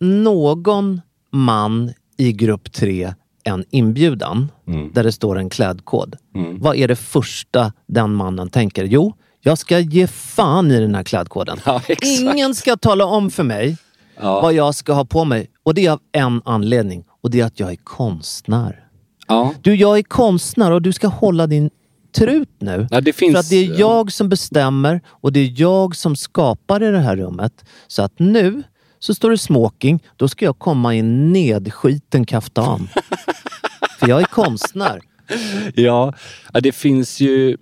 någon 0.00 1.00
man 1.32 1.92
i 2.16 2.32
grupp 2.32 2.72
tre 2.72 3.14
en 3.44 3.64
inbjudan 3.70 4.48
Mm. 4.66 4.92
där 4.92 5.02
det 5.04 5.12
står 5.12 5.38
en 5.38 5.50
klädkod. 5.50 6.16
Vad 6.60 6.76
är 6.76 6.88
det 6.88 6.96
första 6.96 7.72
den 7.86 8.14
mannen 8.14 8.50
tänker? 8.50 8.84
Jo, 8.84 9.14
jag 9.40 9.58
ska 9.58 9.78
ge 9.78 10.06
fan 10.06 10.70
i 10.70 10.80
den 10.80 10.94
här 10.94 11.02
klädkoden. 11.02 11.58
Ja. 11.66 11.82
Ingen 12.20 12.54
ska 12.54 12.76
tala 12.76 13.04
om 13.06 13.30
för 13.30 13.42
mig 13.44 13.76
Ja. 14.20 14.40
vad 14.40 14.52
jag 14.54 14.74
ska 14.74 14.92
ha 14.92 15.04
på 15.04 15.24
mig. 15.24 15.50
Och 15.62 15.74
det 15.74 15.86
är 15.86 15.90
av 15.90 16.00
en 16.12 16.42
anledning. 16.44 17.04
Och 17.20 17.30
det 17.30 17.40
är 17.40 17.44
att 17.44 17.60
jag 17.60 17.70
är 17.72 17.76
konstnär. 17.76 18.84
Ja. 19.28 19.54
Du, 19.62 19.74
jag 19.74 19.98
är 19.98 20.02
konstnär 20.02 20.70
och 20.70 20.82
du 20.82 20.92
ska 20.92 21.08
hålla 21.08 21.46
din 21.46 21.70
trut 22.16 22.48
nu. 22.58 22.86
Ja, 22.90 23.00
det 23.00 23.12
finns- 23.12 23.32
För 23.32 23.40
att 23.40 23.50
det 23.50 23.56
är 23.56 23.80
jag 23.80 24.12
som 24.12 24.28
bestämmer 24.28 25.00
och 25.08 25.32
det 25.32 25.40
är 25.40 25.52
jag 25.56 25.96
som 25.96 26.16
skapar 26.16 26.82
i 26.82 26.90
det 26.90 26.98
här 27.00 27.16
rummet. 27.16 27.64
Så 27.86 28.02
att 28.02 28.12
nu 28.18 28.62
så 28.98 29.14
står 29.14 29.30
det 29.30 29.38
smoking, 29.38 30.02
då 30.16 30.28
ska 30.28 30.44
jag 30.44 30.58
komma 30.58 30.94
i 30.94 30.98
en 30.98 31.32
nedskiten 31.32 32.26
kaftan. 32.26 32.88
För 34.00 34.08
jag 34.08 34.20
är 34.20 34.24
konstnär. 34.24 35.00
Ja, 35.74 36.14
det 36.62 36.72
finns 36.72 37.20
ju... 37.20 37.56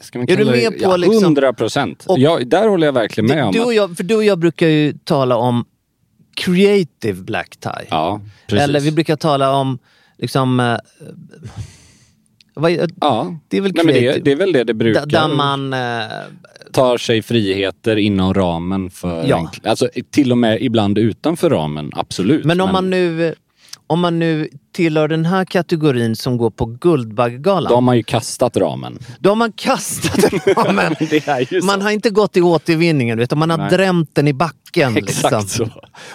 Ska 0.00 0.18
man 0.18 0.28
Är 0.30 0.36
du 0.36 0.44
med 0.44 0.72
det? 0.72 0.84
på 0.84 0.96
liksom- 0.96 1.24
100 1.24 1.52
procent. 1.52 2.06
Ja, 2.08 2.40
där 2.46 2.68
håller 2.68 2.86
jag 2.86 2.92
verkligen 2.92 3.26
med 3.28 3.38
Du, 3.38 3.42
om. 3.42 3.52
du, 3.52 3.60
och 3.60 3.74
jag, 3.74 3.96
för 3.96 4.04
du 4.04 4.14
och 4.14 4.24
jag 4.24 4.38
brukar 4.38 4.66
ju 4.68 4.92
tala 5.04 5.36
om 5.36 5.64
creative 6.34 7.22
black 7.22 7.56
tie. 7.56 7.86
Ja. 7.90 8.20
Eller 8.48 8.80
vi 8.80 8.92
brukar 8.92 9.16
tala 9.16 9.56
om 9.56 9.78
liksom... 10.18 10.60
Eh, 10.60 10.76
vad, 12.54 12.72
ja. 13.00 13.38
det 13.48 13.56
är 13.56 13.60
väl 13.60 13.72
Nej, 13.74 13.84
men 13.84 13.94
det, 13.94 14.00
creative. 14.00 14.24
det 14.24 14.32
är 14.32 14.36
väl 14.36 14.52
det 14.52 14.64
det 14.64 14.74
brukar. 14.74 15.06
där, 15.06 15.28
man... 15.28 15.72
Eh, 15.72 16.06
tar 16.72 16.98
sig 16.98 17.22
friheter 17.22 17.96
inom 17.96 18.34
ramen 18.34 18.90
för... 18.90 19.26
Ja. 19.28 19.38
En, 19.38 19.70
alltså 19.70 19.88
till 20.10 20.32
och 20.32 20.38
med 20.38 20.62
ibland 20.62 20.98
utanför 20.98 21.50
ramen, 21.50 21.90
absolut. 21.94 22.44
men 22.44 22.60
om 22.60 22.72
man 22.72 22.90
nu... 22.90 23.34
Om 23.86 24.00
man 24.00 24.18
nu 24.18 24.48
tillhör 24.72 25.08
den 25.08 25.24
här 25.24 25.44
kategorin 25.44 26.16
som 26.16 26.36
går 26.36 26.50
på 26.50 26.66
Guldbaggegalan. 26.66 27.68
Då 27.70 27.74
har 27.76 27.80
man 27.80 27.96
ju 27.96 28.02
kastat 28.02 28.56
ramen. 28.56 28.98
Då 29.20 29.28
har 29.30 29.36
man 29.36 29.52
kastat 29.52 30.32
ramen. 30.56 30.94
Man 31.62 31.82
har 31.82 31.90
inte 31.90 32.10
gått 32.10 32.36
i 32.36 32.40
återvinningen, 32.40 33.18
du. 33.18 33.36
man 33.36 33.50
har 33.50 33.58
Nej. 33.58 33.70
drämt 33.70 34.10
den 34.12 34.28
i 34.28 34.32
backen. 34.32 34.96
Exakt 34.96 35.42
liksom. 35.42 35.48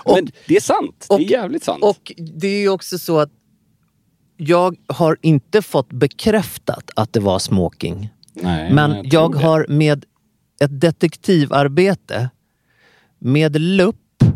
så. 0.05 0.13
Men 0.15 0.32
det 0.47 0.55
är 0.55 0.61
sant. 0.61 1.05
och- 1.09 1.20
det 1.20 1.26
är 1.26 1.30
jävligt 1.32 1.63
sant. 1.63 1.84
Och 1.84 2.11
det 2.18 2.47
är 2.47 2.59
ju 2.59 2.70
också 2.70 2.97
så 2.99 3.20
att 3.20 3.30
jag 4.38 4.76
har 4.88 5.18
inte 5.22 5.61
fått 5.61 5.89
bekräftat 5.93 6.91
att 6.95 7.13
det 7.13 7.20
var 7.20 7.39
smoking. 7.39 8.09
Nej, 8.34 8.74
Men 8.74 8.91
jag 8.91 9.05
jag, 9.13 9.36
har 9.36 9.65
med 9.70 10.05
ett 10.61 10.82
detektivarbete, 10.82 12.30
med 13.20 13.61
lupp 13.61 13.95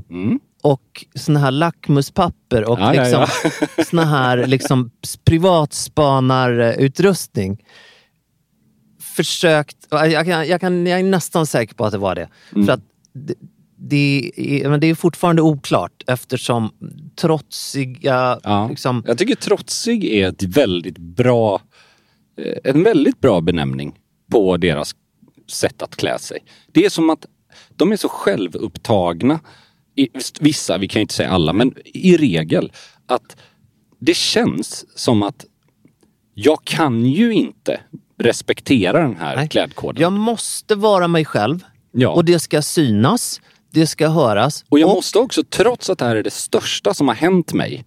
Mm. 0.10 0.40
Och 0.62 1.06
såna 1.16 1.40
här 1.40 1.52
lackmuspapper 1.52 2.70
och 2.70 2.80
Ja, 2.80 2.96
ja, 2.96 3.04
liksom, 3.04 3.26
ja. 3.78 3.84
såna 3.84 4.06
här 4.06 4.48
liksom 4.48 4.92
privatspanarutrustning 5.26 7.64
försökt, 9.00 9.78
jag, 9.90 10.26
kan, 10.26 10.48
jag, 10.48 10.62
kan, 10.62 10.88
jag 10.88 11.00
är 11.00 11.04
nästan 11.04 11.46
säker 11.46 11.76
på 11.76 11.86
att 11.86 11.92
det 11.92 11.98
var 11.98 12.16
det. 12.16 12.30
Mm. 12.56 12.66
För 12.66 12.74
att 12.74 12.82
det, 13.14 13.34
det, 13.76 14.32
är, 14.36 14.70
men 14.70 14.80
det 14.80 14.88
är 14.88 14.96
fortfarande 14.96 15.42
oklart 15.42 16.04
eftersom 16.08 16.72
trotsiga... 17.16 18.40
Ja. 18.44 18.68
Liksom, 18.70 19.04
Jag 19.08 19.18
tycker 19.18 19.36
trotsig 19.36 20.06
är 20.06 20.30
ett 20.30 20.44
väldigt 20.44 20.98
bra, 20.98 21.62
eh, 22.38 22.58
en 22.72 22.84
väldigt 22.84 23.22
bra 23.22 23.42
benämning 23.42 23.96
på 24.32 24.58
deras 24.58 24.96
sätt 25.52 25.82
att 25.82 25.96
klä 25.96 26.20
sig. 26.20 26.40
Det 26.72 26.86
är 26.86 26.90
som 26.90 27.10
att 27.10 27.26
de 27.70 27.92
är 27.92 27.98
så 27.98 28.10
självupptagna, 28.10 29.40
vissa, 30.40 30.78
vi 30.78 30.88
kan 30.88 31.00
ju 31.00 31.02
inte 31.02 31.14
säga 31.14 31.30
alla, 31.30 31.54
men 31.54 31.74
i 31.86 32.18
regel, 32.18 32.72
att 33.06 33.38
det 34.00 34.14
känns 34.18 34.86
som 35.00 35.24
att 35.24 35.46
jag 36.34 36.64
kan 36.64 37.06
ju 37.06 37.34
inte 37.34 37.80
respektera 38.20 39.02
den 39.02 39.16
här 39.16 39.36
Nej. 39.36 39.48
klädkoden. 39.50 40.02
jag 40.02 40.14
måste 40.14 40.76
vara 40.76 41.08
mig 41.08 41.26
själv 41.26 41.60
Ja. 41.92 42.10
och 42.10 42.26
det 42.26 42.40
ska 42.40 42.62
synas, 42.62 43.42
det 43.72 43.88
ska 43.88 44.08
höras. 44.08 44.66
Och 44.70 44.80
jag 44.80 44.90
måste 44.90 45.20
också, 45.20 45.44
trots 45.44 45.90
att 45.90 45.98
det 46.00 46.06
här 46.06 46.16
är 46.16 46.24
det 46.24 46.34
största 46.34 46.94
som 46.94 47.08
har 47.08 47.16
hänt 47.16 47.54
mig, 47.54 47.86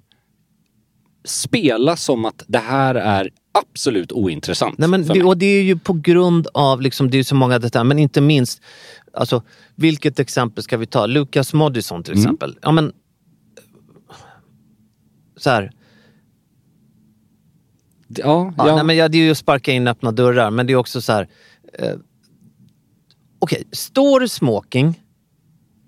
spela 1.25 1.97
som 1.97 2.25
att 2.25 2.43
det 2.47 2.59
här 2.59 2.95
är 2.95 3.31
absolut 3.59 4.12
ointressant. 4.12 4.79
Nej, 4.79 4.89
men 4.89 5.07
det, 5.07 5.23
och 5.23 5.37
det 5.37 5.47
är 5.47 5.62
ju 5.62 5.79
på 5.79 5.93
grund 5.93 6.47
av, 6.55 6.81
liksom, 6.81 7.11
det 7.11 7.19
är 7.19 7.23
så 7.23 7.35
många 7.35 7.59
detaljer, 7.59 7.85
men 7.85 7.99
inte 7.99 8.21
minst, 8.21 8.62
alltså, 9.17 9.43
vilket 9.75 10.19
exempel 10.19 10.65
ska 10.65 10.77
vi 10.77 10.87
ta? 10.87 11.07
Lukas 11.07 11.55
Moodysson 11.55 12.03
till 12.03 12.12
Mm. 12.12 12.23
exempel. 12.25 12.59
Ja, 12.62 12.73
men, 12.73 12.93
så 15.37 15.51
här, 15.51 15.71
Ja, 18.09 18.53
ja, 18.59 18.69
ja. 18.69 18.75
Nej, 18.77 18.85
men 18.85 18.97
ja, 18.97 19.09
det 19.09 19.19
är 19.19 19.23
ju 19.25 19.31
att 19.31 19.39
sparka 19.39 19.73
in 19.73 19.89
öppna 19.89 20.12
dörrar, 20.12 20.51
men 20.51 20.67
det 20.67 20.73
är 20.73 20.77
också 20.77 21.01
så 21.01 21.12
här. 21.12 21.29
Eh, 21.79 21.95
Okej, 23.39 23.65
står 23.73 24.21
det 24.21 24.29
smoking, 24.29 25.01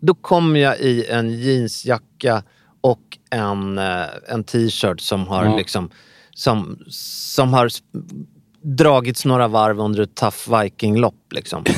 då 0.00 0.14
kommer 0.14 0.60
jag 0.60 0.80
i 0.80 1.06
en 1.06 1.30
jeansjacka 1.38 2.42
och 2.80 3.18
en, 3.30 3.78
eh, 3.78 4.06
en 4.28 4.44
t-shirt 4.44 5.00
som 5.00 5.26
har 5.26 5.44
Ja. 5.44 5.56
liksom 5.56 5.90
som, 6.34 6.78
som 6.88 7.52
har 7.52 7.68
dragits 8.66 9.24
några 9.24 9.48
varv 9.48 9.80
under 9.80 10.02
ett 10.02 10.14
tough 10.14 10.62
viking-lopp. 10.62 11.32
Liksom. 11.32 11.64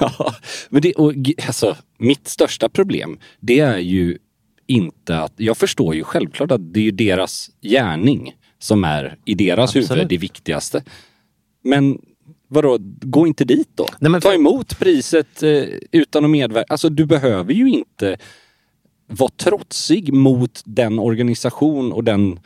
Ja, 0.00 0.34
men 0.68 0.82
det, 0.82 0.92
och, 0.92 1.14
alltså, 1.46 1.76
mitt 1.98 2.28
största 2.28 2.68
problem, 2.68 3.18
det 3.40 3.60
är 3.60 3.78
ju 3.78 4.18
inte 4.66 5.18
att... 5.18 5.32
Jag 5.36 5.56
förstår 5.56 5.94
ju 5.94 6.04
självklart 6.04 6.50
att 6.50 6.74
det 6.74 6.80
är 6.80 6.84
ju 6.84 6.90
deras 6.90 7.50
gärning 7.62 8.34
som 8.58 8.84
är 8.84 9.16
i 9.24 9.34
deras 9.34 9.70
Absolut. 9.70 9.90
huvud 9.90 10.08
det 10.08 10.16
viktigaste. 10.16 10.84
Men 11.64 11.98
vadå, 12.48 12.78
gå 13.00 13.26
inte 13.26 13.44
dit 13.44 13.68
då. 13.74 13.86
Nej, 13.98 14.20
Ta 14.20 14.34
emot 14.34 14.78
priset 14.78 15.42
eh, 15.42 15.64
utan 15.92 16.24
att 16.24 16.30
medverka. 16.30 16.66
Alltså 16.68 16.88
du 16.88 17.06
behöver 17.06 17.52
ju 17.52 17.70
inte 17.70 18.16
vara 19.06 19.30
trotsig 19.36 20.12
mot 20.12 20.62
den 20.64 20.98
organisation 20.98 21.92
och 21.92 22.04
den 22.04 22.40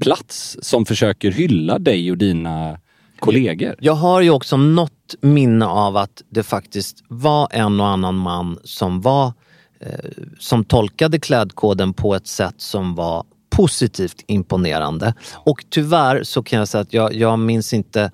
plats 0.00 0.58
som 0.62 0.86
försöker 0.86 1.30
hylla 1.30 1.78
dig 1.78 2.10
och 2.10 2.18
dina 2.18 2.78
kollegor. 3.20 3.74
Jag 3.80 3.92
har 3.92 4.20
ju 4.20 4.30
också 4.30 4.56
något 4.56 5.14
minne 5.20 5.66
av 5.66 5.96
att 5.96 6.22
det 6.28 6.42
faktiskt 6.42 7.04
var 7.08 7.48
en 7.50 7.80
och 7.80 7.86
annan 7.86 8.16
man 8.16 8.58
som 8.64 9.00
var 9.00 9.32
eh, 9.80 10.10
som 10.38 10.64
tolkade 10.64 11.18
klädkoden 11.18 11.92
på 11.92 12.14
ett 12.14 12.26
sätt 12.26 12.54
som 12.56 12.94
var 12.94 13.24
positivt 13.50 14.24
imponerande. 14.26 15.14
Och 15.34 15.64
tyvärr 15.70 16.22
så 16.22 16.42
kan 16.42 16.58
jag 16.58 16.68
säga 16.68 16.82
att 16.82 16.92
jag, 16.92 17.14
jag 17.14 17.38
minns 17.38 17.72
inte 17.72 18.10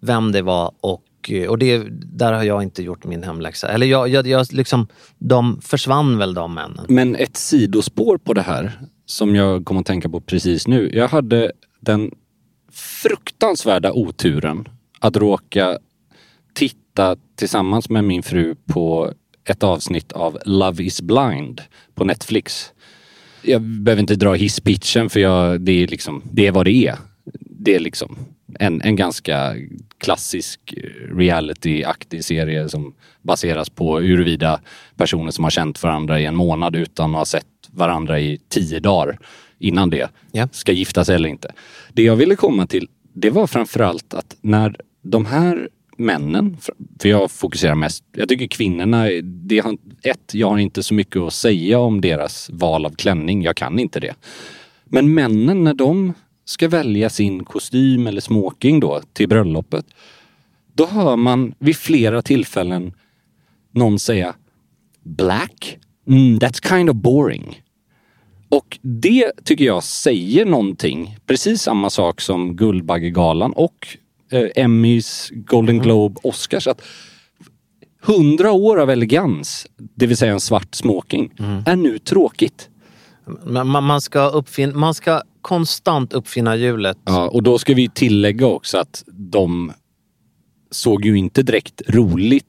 vem 0.00 0.32
det 0.32 0.42
var 0.42 0.72
och, 0.80 1.02
eh, 1.28 1.48
och 1.48 1.58
det, 1.58 1.82
där 1.90 2.32
har 2.32 2.42
jag 2.42 2.62
inte 2.62 2.82
gjort 2.82 3.04
min 3.04 3.22
hemläxa. 3.22 3.68
Eller 3.68 3.86
jag, 3.86 4.08
jag, 4.08 4.26
jag 4.26 4.46
liksom, 4.52 4.86
de 5.18 5.60
försvann 5.62 6.18
väl 6.18 6.34
de 6.34 6.54
männen. 6.54 6.86
Men 6.88 7.16
ett 7.16 7.36
sidospår 7.36 8.18
på 8.18 8.34
det 8.34 8.42
här 8.42 8.72
som 9.06 9.34
jag 9.34 9.64
kom 9.64 9.76
att 9.76 9.86
tänka 9.86 10.08
på 10.08 10.20
precis 10.20 10.66
nu. 10.66 10.90
Jag 10.94 11.08
hade 11.08 11.52
den 11.80 12.10
fruktansvärda 12.72 13.92
oturen 13.92 14.68
att 14.98 15.16
råka 15.16 15.78
titta 16.54 17.16
tillsammans 17.36 17.90
med 17.90 18.04
min 18.04 18.22
fru 18.22 18.54
på 18.66 19.12
ett 19.44 19.62
avsnitt 19.62 20.12
av 20.12 20.38
Love 20.44 20.84
is 20.84 21.02
blind 21.02 21.62
på 21.94 22.04
Netflix. 22.04 22.72
Jag 23.42 23.62
behöver 23.62 24.00
inte 24.00 24.14
dra 24.14 24.34
hisspitchen 24.34 25.10
för 25.10 25.20
jag, 25.20 25.60
det, 25.60 25.72
är 25.72 25.86
liksom, 25.86 26.22
det 26.32 26.46
är 26.46 26.52
vad 26.52 26.66
det 26.66 26.86
är. 26.86 26.96
Det 27.40 27.74
är 27.74 27.80
liksom 27.80 28.18
en, 28.58 28.82
en 28.82 28.96
ganska 28.96 29.54
klassisk 29.98 30.74
reality-aktig 31.14 32.24
serie 32.24 32.68
som 32.68 32.94
baseras 33.22 33.70
på 33.70 33.98
huruvida 33.98 34.60
personer 34.96 35.30
som 35.30 35.44
har 35.44 35.50
känt 35.50 35.82
varandra 35.82 36.20
i 36.20 36.24
en 36.24 36.36
månad 36.36 36.76
utan 36.76 37.10
att 37.10 37.18
ha 37.18 37.24
sett 37.24 37.46
varandra 37.70 38.20
i 38.20 38.40
tio 38.48 38.80
dagar 38.80 39.18
innan 39.60 39.90
det 39.90 40.10
Ja. 40.32 40.48
ska 40.52 40.72
gifta 40.72 41.04
sig 41.04 41.14
eller 41.14 41.28
inte. 41.28 41.52
Det 41.92 42.02
jag 42.02 42.16
ville 42.16 42.36
komma 42.36 42.66
till, 42.66 42.88
det 43.12 43.30
var 43.30 43.46
framförallt 43.46 44.14
att 44.14 44.36
när 44.40 44.76
de 45.02 45.26
här 45.26 45.68
männen, 45.96 46.56
för 47.00 47.08
jag 47.08 47.30
fokuserar 47.30 47.74
mest, 47.74 48.04
jag 48.16 48.28
tycker 48.28 48.46
kvinnorna, 48.46 49.04
det 49.22 49.58
har, 49.58 49.76
ett, 50.02 50.34
jag 50.34 50.50
har 50.50 50.58
inte 50.58 50.82
så 50.82 50.94
mycket 50.94 51.16
att 51.16 51.32
säga 51.32 51.78
om 51.78 52.00
deras 52.00 52.50
val 52.52 52.86
av 52.86 52.90
klänning, 52.90 53.42
jag 53.42 53.56
kan 53.56 53.78
inte 53.78 54.00
det. 54.00 54.14
Men 54.84 55.14
männen 55.14 55.64
när 55.64 55.74
de 55.74 56.12
ska 56.44 56.68
välja 56.68 57.10
sin 57.10 57.44
kostym 57.44 58.06
eller 58.06 58.20
smoking 58.20 58.80
då 58.80 59.00
till 59.12 59.28
bröllopet, 59.28 59.86
då 60.74 60.86
hör 60.86 61.16
man 61.16 61.54
vid 61.58 61.76
flera 61.76 62.22
tillfällen 62.22 62.92
någon 63.70 63.98
säga 63.98 64.34
Black? 65.02 65.78
Mm, 66.08 66.38
that's 66.38 66.68
kind 66.68 66.90
of 66.90 66.96
boring. 66.96 67.62
Och 68.50 68.78
det 68.82 69.32
tycker 69.44 69.64
jag 69.64 69.82
säger 69.84 70.44
någonting. 70.44 71.16
Precis 71.26 71.62
samma 71.62 71.90
sak 71.90 72.20
som 72.20 72.56
Guldbaggegalan 72.56 73.52
och 73.52 73.88
eh, 74.32 74.48
Emmys, 74.56 75.28
Golden 75.32 75.78
Globe, 75.78 76.20
Oscars. 76.22 76.66
Att 76.66 76.82
hundra 78.02 78.52
år 78.52 78.80
av 78.80 78.90
elegans, 78.90 79.66
det 79.94 80.06
vill 80.06 80.16
säga 80.16 80.32
en 80.32 80.40
svart 80.40 80.74
smoking, 80.74 81.32
är 81.66 81.76
nu 81.76 81.98
tråkigt. 81.98 82.68
Man, 83.46 83.84
man, 83.84 84.00
ska 84.00 84.30
uppfin- 84.30 84.74
man 84.74 84.94
ska 84.94 85.22
konstant 85.42 86.12
uppfinna 86.12 86.56
hjulet. 86.56 86.98
Ja, 87.04 87.28
och 87.28 87.42
då 87.42 87.58
ska 87.58 87.74
vi 87.74 87.88
tillägga 87.88 88.46
också 88.46 88.78
att 88.78 89.04
de 89.06 89.72
såg 90.70 91.04
ju 91.04 91.18
inte 91.18 91.42
direkt 91.42 91.82
roligt 91.88 92.46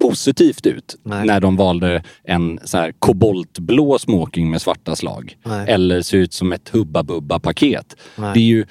positivt 0.00 0.66
ut 0.66 0.96
Nej. 1.02 1.26
när 1.26 1.40
de 1.40 1.56
valde 1.56 2.02
en 2.24 2.60
så 2.64 2.78
här 2.78 2.92
koboltblå 2.98 3.98
smoking 3.98 4.50
med 4.50 4.62
svarta 4.62 4.96
slag. 4.96 5.36
Nej. 5.44 5.66
Eller 5.68 6.02
ser 6.02 6.18
ut 6.18 6.32
som 6.32 6.52
ett 6.52 6.68
Hubba 6.68 7.02
Bubba 7.02 7.38
paket. 7.38 7.96
Nej. 8.16 8.30
Det 8.34 8.40
är 8.40 8.44
ju, 8.44 8.66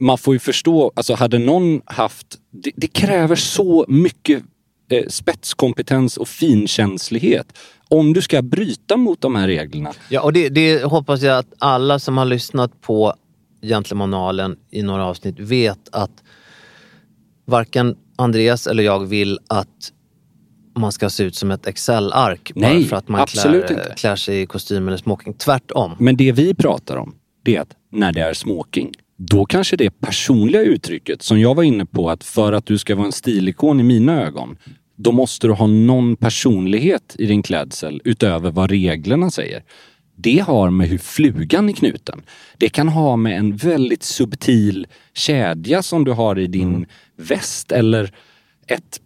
man 0.00 0.18
får 0.18 0.34
ju 0.34 0.38
förstå, 0.38 0.92
alltså 0.96 1.14
hade 1.14 1.38
någon 1.38 1.80
haft, 1.84 2.26
det, 2.50 2.70
det 2.76 2.86
kräver 2.86 3.36
så 3.36 3.84
mycket 3.88 4.42
eh, 4.90 5.06
spetskompetens 5.08 6.16
och 6.16 6.28
finkänslighet 6.28 7.58
om 7.88 8.12
du 8.12 8.22
ska 8.22 8.42
bryta 8.42 8.96
mot 8.96 9.20
de 9.20 9.34
här 9.34 9.46
reglerna. 9.46 9.92
Ja, 10.08 10.20
och 10.20 10.32
det, 10.32 10.48
det 10.48 10.84
hoppas 10.84 11.22
jag 11.22 11.38
att 11.38 11.52
alla 11.58 11.98
som 11.98 12.18
har 12.18 12.24
lyssnat 12.24 12.80
på 12.80 13.14
Gentlemanalen 13.62 14.56
i 14.70 14.82
några 14.82 15.06
avsnitt 15.06 15.38
vet 15.38 15.88
att 15.92 16.22
varken 17.44 17.96
Andreas 18.16 18.66
eller 18.66 18.82
jag 18.82 19.06
vill 19.06 19.38
att 19.48 19.92
man 20.74 20.92
ska 20.92 21.10
se 21.10 21.24
ut 21.24 21.36
som 21.36 21.50
ett 21.50 21.66
Excel-ark 21.66 22.52
bara 22.54 22.68
Nej, 22.68 22.84
för 22.84 22.96
att 22.96 23.08
man 23.08 23.26
klär, 23.26 23.94
klär 23.96 24.16
sig 24.16 24.42
i 24.42 24.46
kostym 24.46 24.88
eller 24.88 24.96
smoking. 24.96 25.34
Tvärtom. 25.34 25.96
Men 25.98 26.16
det 26.16 26.32
vi 26.32 26.54
pratar 26.54 26.96
om, 26.96 27.14
det 27.42 27.56
är 27.56 27.60
att 27.60 27.76
när 27.92 28.12
det 28.12 28.20
är 28.20 28.34
smoking, 28.34 28.92
då 29.16 29.46
kanske 29.46 29.76
det 29.76 30.00
personliga 30.00 30.62
uttrycket 30.62 31.22
som 31.22 31.40
jag 31.40 31.54
var 31.54 31.62
inne 31.62 31.86
på 31.86 32.10
att 32.10 32.24
för 32.24 32.52
att 32.52 32.66
du 32.66 32.78
ska 32.78 32.94
vara 32.94 33.06
en 33.06 33.12
stilikon 33.12 33.80
i 33.80 33.82
mina 33.82 34.22
ögon, 34.22 34.56
då 34.96 35.12
måste 35.12 35.46
du 35.46 35.52
ha 35.52 35.66
någon 35.66 36.16
personlighet 36.16 37.16
i 37.18 37.26
din 37.26 37.42
klädsel 37.42 38.00
utöver 38.04 38.50
vad 38.50 38.70
reglerna 38.70 39.30
säger. 39.30 39.62
Det 40.16 40.38
har 40.38 40.70
med 40.70 40.88
hur 40.88 40.98
flugan 40.98 41.68
är 41.68 41.72
knuten. 41.72 42.22
Det 42.58 42.68
kan 42.68 42.88
ha 42.88 43.16
med 43.16 43.38
en 43.38 43.56
väldigt 43.56 44.02
subtil 44.02 44.86
kedja 45.14 45.82
som 45.82 46.04
du 46.04 46.12
har 46.12 46.38
i 46.38 46.46
din 46.46 46.86
väst 47.16 47.72
eller 47.72 48.14
ett 48.66 49.00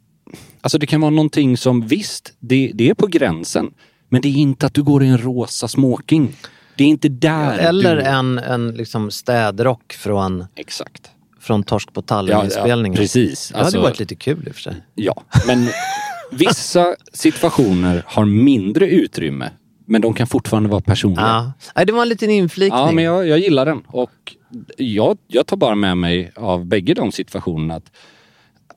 Alltså 0.67 0.79
det 0.79 0.87
kan 0.87 1.01
vara 1.01 1.11
någonting 1.11 1.57
som 1.57 1.87
visst, 1.87 2.33
det, 2.41 2.71
det 2.75 2.91
är 2.91 2.95
på 2.95 3.07
gränsen. 3.07 3.71
Men 4.09 4.23
det 4.23 4.29
är 4.29 4.37
inte 4.37 4.67
att 4.67 4.75
du 4.75 4.83
går 4.83 5.03
i 5.03 5.09
en 5.09 5.19
rosa 5.19 5.69
smoking. 5.69 6.37
Det 6.77 6.85
är 6.85 6.89
inte 6.89 7.09
där 7.09 7.59
Eller 7.59 7.97
du... 7.97 8.03
en, 8.03 8.39
en 8.39 8.71
liksom 8.75 9.11
städrock 9.11 9.93
från, 9.93 10.45
Exakt. 10.57 11.11
från 11.41 11.63
Torsk 11.63 11.93
på 11.93 12.01
Ja, 12.01 12.03
ja, 12.05 12.07
Tallinn-inspelningen. 12.17 12.97
precis. 12.97 13.49
Det 13.49 13.55
hade 13.55 13.65
Alltså- 13.67 13.81
varit 13.81 13.99
lite 13.99 14.15
kul 14.15 14.49
i 14.49 14.51
och 14.51 14.55
för 14.55 14.63
sig. 14.63 14.75
Ja, 14.95 15.23
men 15.47 15.69
vissa 16.33 16.97
situationer 17.13 18.03
har 18.07 18.25
mindre 18.25 18.89
utrymme. 18.91 19.51
Men 19.87 20.01
de 20.01 20.15
kan 20.15 20.27
fortfarande 20.27 20.69
vara 20.69 20.81
personliga. 20.81 21.53
Ja. 21.75 21.85
Det 21.85 21.93
var 21.93 22.03
en 22.03 22.09
liten 22.09 22.31
inflikning. 22.31 22.79
Ja, 22.81 22.93
men 22.93 23.05
jag, 23.05 23.29
jag 23.29 23.39
gillar 23.39 23.67
den. 23.67 23.83
Och 23.87 24.35
jag, 24.77 25.19
jag 25.27 25.47
tar 25.47 25.57
bara 25.57 25.75
med 25.75 25.97
mig 25.99 26.33
av 26.37 26.67
bägge 26.67 26.95
de 26.95 27.13
situationerna 27.13 27.75
att 27.75 27.93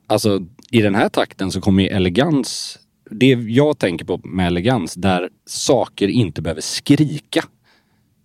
alltså, 0.06 0.40
i 0.70 0.82
den 0.82 0.94
här 0.94 1.08
takten 1.08 1.52
så 1.52 1.60
kommer 1.60 1.82
ju 1.82 1.88
elegans, 1.88 2.78
det 3.10 3.26
jag 3.26 3.78
tänker 3.78 4.04
på 4.04 4.20
med 4.24 4.46
elegans, 4.46 4.94
där 4.94 5.28
saker 5.46 6.08
inte 6.08 6.42
behöver 6.42 6.60
skrika. 6.60 7.44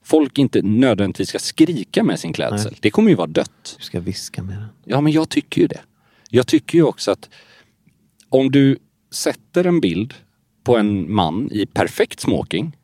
Folk 0.03 0.37
inte 0.37 0.61
nödvändigtvis 0.61 1.29
ska 1.29 1.39
skrika 1.39 2.03
med 2.03 2.19
sin 2.19 2.33
klädsel. 2.33 2.71
Nej. 2.71 2.79
Det 2.81 2.89
kommer 2.89 3.09
ju 3.09 3.15
vara 3.15 3.27
dött. 3.27 3.75
Du 3.77 3.83
ska 3.83 3.99
viska 3.99 4.43
med 4.43 4.57
den. 4.57 4.67
Ja, 4.83 5.01
men 5.01 5.13
jag 5.13 5.29
tycker 5.29 5.61
ju 5.61 5.67
det. 5.67 5.81
Jag 6.29 6.47
tycker 6.47 6.77
ju 6.77 6.83
också 6.83 7.11
att 7.11 7.29
om 8.29 8.51
du 8.51 8.77
sätter 9.11 9.67
en 9.67 9.79
bild 9.79 10.13
på 10.63 10.77
en 10.77 11.13
man 11.13 11.49
i 11.51 11.65
perfekt 11.65 12.19
smoking 12.19 12.77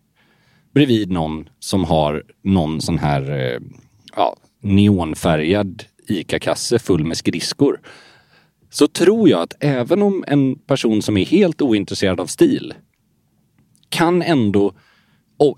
bredvid 0.73 1.11
någon 1.11 1.49
som 1.59 1.83
har 1.83 2.23
någon 2.41 2.81
sån 2.81 2.97
här 2.97 3.31
eh, 3.31 3.59
ja, 4.15 4.35
neonfärgad 4.59 5.83
ICA-kasse 6.07 6.79
full 6.79 7.05
med 7.05 7.17
skridskor. 7.17 7.79
Så 8.73 8.87
tror 8.87 9.29
jag 9.29 9.41
att 9.41 9.53
även 9.59 10.01
om 10.01 10.23
en 10.27 10.55
person 10.55 11.01
som 11.01 11.17
är 11.17 11.25
helt 11.25 11.61
ointresserad 11.61 12.19
av 12.19 12.25
stil 12.25 12.73
kan 13.89 14.21
ändå, 14.21 14.73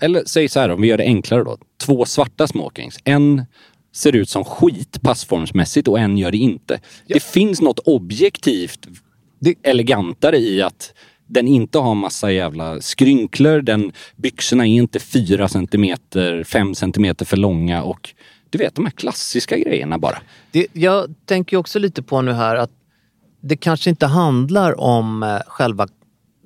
eller 0.02 0.24
säg 0.26 0.50
så 0.50 0.60
här 0.60 0.70
om 0.70 0.82
vi 0.82 0.88
gör 0.88 0.98
det 0.98 1.04
enklare 1.04 1.44
då. 1.44 1.58
Två 1.86 2.06
svarta 2.06 2.48
smokings. 2.48 3.00
En 3.04 3.46
ser 3.92 4.16
ut 4.16 4.30
som 4.30 4.46
skit 4.46 5.02
passformsmässigt 5.02 5.88
och 5.88 6.00
en 6.00 6.18
gör 6.18 6.32
det 6.32 6.38
inte. 6.38 6.80
Det 7.08 7.24
finns 7.24 7.62
något 7.62 7.80
objektivt 7.80 8.88
elegantare 9.64 10.38
i 10.38 10.62
att 10.62 10.94
den 11.28 11.48
inte 11.48 11.80
har 11.80 11.96
massa 11.96 12.32
jävla 12.32 12.82
skrynklor. 12.82 13.62
Den, 13.62 13.92
byxorna 14.16 14.68
är 14.68 14.72
inte 14.72 15.00
fyra 15.00 15.48
centimeter, 15.48 16.44
fem 16.44 16.76
centimeter 16.76 17.26
för 17.26 17.38
långa 17.38 17.84
och 17.84 18.14
du 18.50 18.58
vet 18.58 18.76
de 18.76 18.86
här 18.86 18.92
klassiska 18.92 19.58
grejerna 19.58 19.98
bara. 20.00 20.18
Det, 20.52 20.68
jag 20.74 21.16
tänker 21.26 21.58
också 21.58 21.80
lite 21.80 22.04
på 22.04 22.22
nu 22.22 22.32
här 22.32 22.56
att 22.56 22.72
det 23.44 23.56
kanske 23.56 23.90
inte 23.90 24.06
handlar 24.08 24.80
om 24.82 25.24
eh, 25.24 25.38
själva 25.48 25.88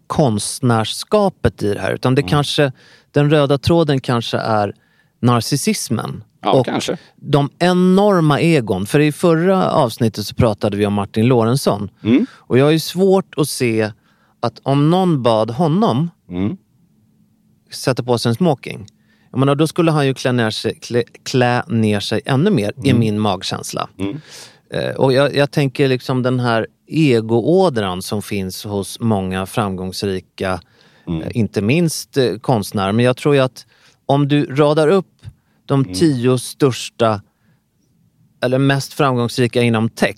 konstnärskapet 0.07 1.63
i 1.63 1.73
det 1.73 1.79
här 1.79 1.93
utan 1.93 2.15
det 2.15 2.21
Mm. 2.21 2.29
kanske, 2.29 2.71
den 3.11 3.29
röda 3.29 3.57
tråden 3.57 3.99
kanske 4.01 4.37
är 4.37 4.73
narcissismen. 5.21 6.23
Ja, 6.41 6.51
och 6.53 6.65
kanske. 6.65 6.97
de 7.15 7.49
enorma 7.59 8.39
egon. 8.39 8.85
För 8.85 8.99
i 8.99 9.11
förra 9.11 9.71
avsnittet 9.71 10.25
så 10.27 10.35
pratade 10.35 10.77
vi 10.77 10.85
om 10.85 10.93
Martin 10.93 11.25
Lorentzon. 11.27 11.89
Mm. 12.03 12.25
Och 12.33 12.57
jag 12.57 12.65
har 12.65 12.71
ju 12.71 12.79
svårt 12.79 13.33
att 13.37 13.49
se 13.49 13.91
att 14.39 14.59
om 14.63 14.89
någon 14.89 15.23
bad 15.23 15.51
honom 15.51 16.09
Mm. 16.29 16.57
sätta 17.71 18.03
på 18.03 18.17
sig 18.17 18.29
en 18.29 18.35
smoking. 18.35 18.87
Jag 19.31 19.39
menar, 19.39 19.55
då 19.55 19.67
skulle 19.67 19.91
han 19.91 20.07
ju 20.07 20.13
klä 20.13 20.31
ner 20.31 20.49
sig, 20.51 20.75
klä, 20.79 21.03
klä 21.23 21.63
ner 21.67 21.99
sig 21.99 22.21
ännu 22.25 22.49
mer, 22.49 22.73
i 22.83 22.89
Mm. 22.89 22.99
min 22.99 23.19
magkänsla. 23.19 23.89
Eh, 24.73 24.95
och 24.95 25.13
jag, 25.13 25.35
jag 25.35 25.51
tänker 25.51 25.87
liksom 25.87 26.23
den 26.23 26.39
här 26.39 26.67
egoådran 26.87 28.01
som 28.01 28.21
finns 28.21 28.63
hos 28.63 28.99
många 28.99 29.45
framgångsrika, 29.45 30.61
Mm. 31.07 31.21
eh, 31.21 31.29
inte 31.33 31.61
minst 31.61 32.17
eh, 32.17 32.35
konstnärer. 32.37 32.91
Men 32.91 33.05
jag 33.05 33.17
tror 33.17 33.35
ju 33.35 33.41
att 33.41 33.65
om 34.05 34.27
du 34.27 34.45
radar 34.55 34.87
upp 34.87 35.13
de 35.65 35.81
Mm. 35.83 35.93
tio 35.93 36.37
största 36.37 37.21
eller 38.43 38.57
mest 38.57 38.93
framgångsrika 38.93 39.61
inom 39.61 39.89
tech. 39.89 40.15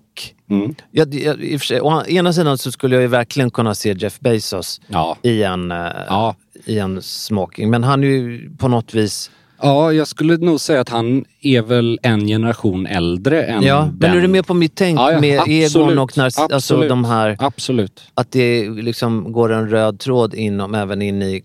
Mm. 0.49 0.75
Jag, 0.91 1.13
jag, 1.13 1.61
sig, 1.61 1.81
å 1.81 2.03
ena 2.07 2.33
sidan 2.33 2.57
så 2.57 2.71
skulle 2.71 2.95
jag 2.95 3.01
ju 3.01 3.07
verkligen 3.07 3.51
kunna 3.51 3.75
se 3.75 3.93
Jeff 3.93 4.19
Bezos 4.19 4.81
Ja. 4.87 5.17
i, 5.21 5.43
en, 5.43 5.71
eh, 5.71 5.77
Ja. 6.07 6.35
i 6.65 6.79
en 6.79 7.01
smoking. 7.01 7.69
Men 7.69 7.83
han 7.83 8.03
är 8.03 8.07
ju 8.07 8.51
på 8.57 8.67
något 8.67 8.93
vis... 8.93 9.31
Ja, 9.61 9.93
jag 9.93 10.07
skulle 10.07 10.37
nog 10.37 10.59
säga 10.59 10.81
att 10.81 10.89
han 10.89 11.25
är 11.41 11.61
väl 11.61 11.99
en 12.03 12.27
generation 12.27 12.85
äldre 12.87 13.43
än 13.43 13.63
Ja, 13.63 13.79
den. 13.81 13.97
men 14.11 14.17
är 14.17 14.21
du 14.21 14.27
med 14.27 14.47
på 14.47 14.53
mitt 14.53 14.75
tänk 14.75 14.99
Ja, 14.99 15.11
ja, 15.11 15.19
med 15.21 15.39
absolut. 15.39 15.75
egon 15.75 15.97
och 15.99 16.17
alltså 16.17 16.47
Absolut. 16.51 16.89
de 16.89 17.05
här... 17.05 17.35
Absolut. 17.39 18.01
Att 18.13 18.31
det 18.31 18.69
liksom 18.69 19.31
går 19.31 19.51
en 19.53 19.69
röd 19.69 19.99
tråd 19.99 20.33
inom, 20.33 20.75
även 20.75 21.01
in 21.01 21.21
i 21.21 21.41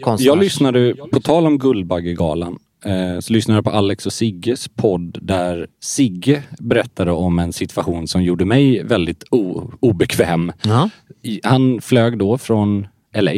konstnärs... 0.00 0.26
Jag 0.26 0.38
lyssnade, 0.38 0.94
på 1.12 1.20
tal 1.20 1.46
om 1.46 1.58
Guldbaggegalan, 1.58 2.58
eh, 2.84 3.20
så 3.20 3.32
lyssnade 3.32 3.56
jag 3.58 3.64
på 3.64 3.70
Alex 3.70 4.06
och 4.06 4.12
Sigges 4.12 4.68
podd 4.68 5.18
där 5.22 5.66
Sigge 5.82 6.42
berättade 6.58 7.12
om 7.12 7.38
en 7.38 7.52
situation 7.52 8.08
som 8.08 8.22
gjorde 8.22 8.44
mig 8.44 8.82
väldigt 8.82 9.24
obekväm. 9.80 10.52
Ja. 10.64 10.90
Han 11.42 11.80
flög 11.80 12.18
då 12.18 12.38
från 12.38 12.86
LA 13.16 13.32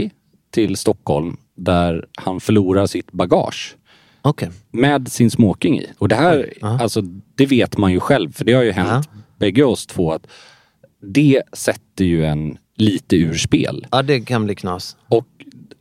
till 0.50 0.76
Stockholm 0.76 1.36
där 1.56 2.06
han 2.16 2.40
förlorar 2.40 2.86
sitt 2.86 3.12
bagage. 3.12 3.76
Okay. 4.22 4.48
Med 4.70 5.08
sin 5.12 5.30
smoking 5.30 5.78
i. 5.78 5.86
Och 5.98 6.08
det 6.08 6.14
här, 6.14 6.52
Ja. 6.60 6.80
alltså 6.80 7.00
det 7.34 7.46
vet 7.46 7.78
man 7.78 7.92
ju 7.92 8.00
själv, 8.00 8.32
för 8.32 8.44
det 8.44 8.52
har 8.52 8.62
ju 8.62 8.72
hänt 8.72 9.08
bägge 9.38 9.64
oss 9.64 9.86
två 9.86 10.12
att 10.12 10.26
det 11.02 11.42
sätter 11.52 12.04
ju 12.04 12.24
en 12.24 12.58
lite 12.76 13.16
ur 13.16 13.34
spel. 13.34 13.86
Ja, 13.90 14.02
det 14.02 14.20
kan 14.20 14.44
bli 14.44 14.54
knas. 14.54 14.96
Och 15.08 15.26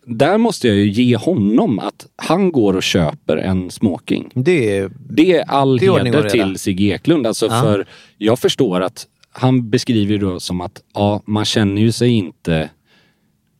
där 0.07 0.38
måste 0.38 0.67
jag 0.67 0.78
ju 0.78 0.89
ge 0.89 1.15
honom 1.17 1.80
att 1.80 2.07
han 2.15 2.51
går 2.51 2.76
och 2.76 2.84
köper 2.84 3.38
en 3.38 3.71
smoking. 3.71 4.32
Det 4.36 4.78
är... 4.78 4.91
Det 5.09 5.38
är 5.38 5.43
all 5.49 5.78
Det 5.78 5.86
heder 6.03 6.30
till 6.30 6.59
Sigge 6.59 6.84
Eklund. 6.84 7.28
Alltså 7.28 7.45
Ja. 7.45 7.61
för 7.61 7.86
jag 8.17 8.39
förstår 8.39 8.82
att 8.82 9.07
han 9.32 9.69
beskriver 9.69 10.17
då 10.17 10.39
som 10.39 10.61
att 10.61 10.82
ja, 10.93 11.21
man 11.26 11.45
känner 11.45 11.82
ju 11.82 11.91
sig 11.91 12.09
inte 12.09 12.69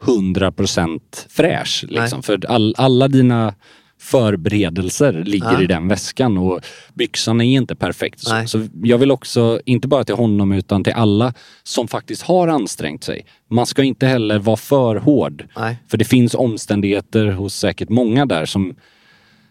100% 0.04 1.00
fräsch. 1.30 1.86
Liksom. 1.88 2.24
För 2.24 2.46
all, 2.48 2.76
alla 2.78 3.08
dina 3.08 3.54
förberedelser 4.00 5.24
ligger 5.26 5.52
Ja. 5.54 5.62
i 5.62 5.68
den 5.68 5.88
väskan 5.88 6.38
och 6.38 6.60
byxan 6.94 7.42
är 7.42 7.46
inte 7.46 7.76
perfekt. 7.76 8.20
Så, 8.20 8.44
så 8.48 8.68
jag 8.84 8.98
vill 8.98 9.12
också, 9.12 9.60
inte 9.66 9.88
bara 9.88 10.04
till 10.04 10.16
honom 10.16 10.52
utan 10.52 10.84
till 10.84 10.94
alla 10.94 11.34
som 11.64 11.88
faktiskt 11.88 12.22
har 12.22 12.48
ansträngt 12.48 13.04
sig. 13.04 13.26
Man 13.50 13.66
ska 13.66 13.84
inte 13.84 14.08
heller 14.08 14.40
vara 14.40 14.58
för 14.58 14.96
hård. 14.96 15.46
Nej. 15.58 15.78
För 15.88 15.98
det 15.98 16.06
finns 16.06 16.36
omständigheter 16.36 17.26
hos 17.28 17.56
säkert 17.56 17.90
många 17.90 18.26
där 18.26 18.46
som, 18.46 18.76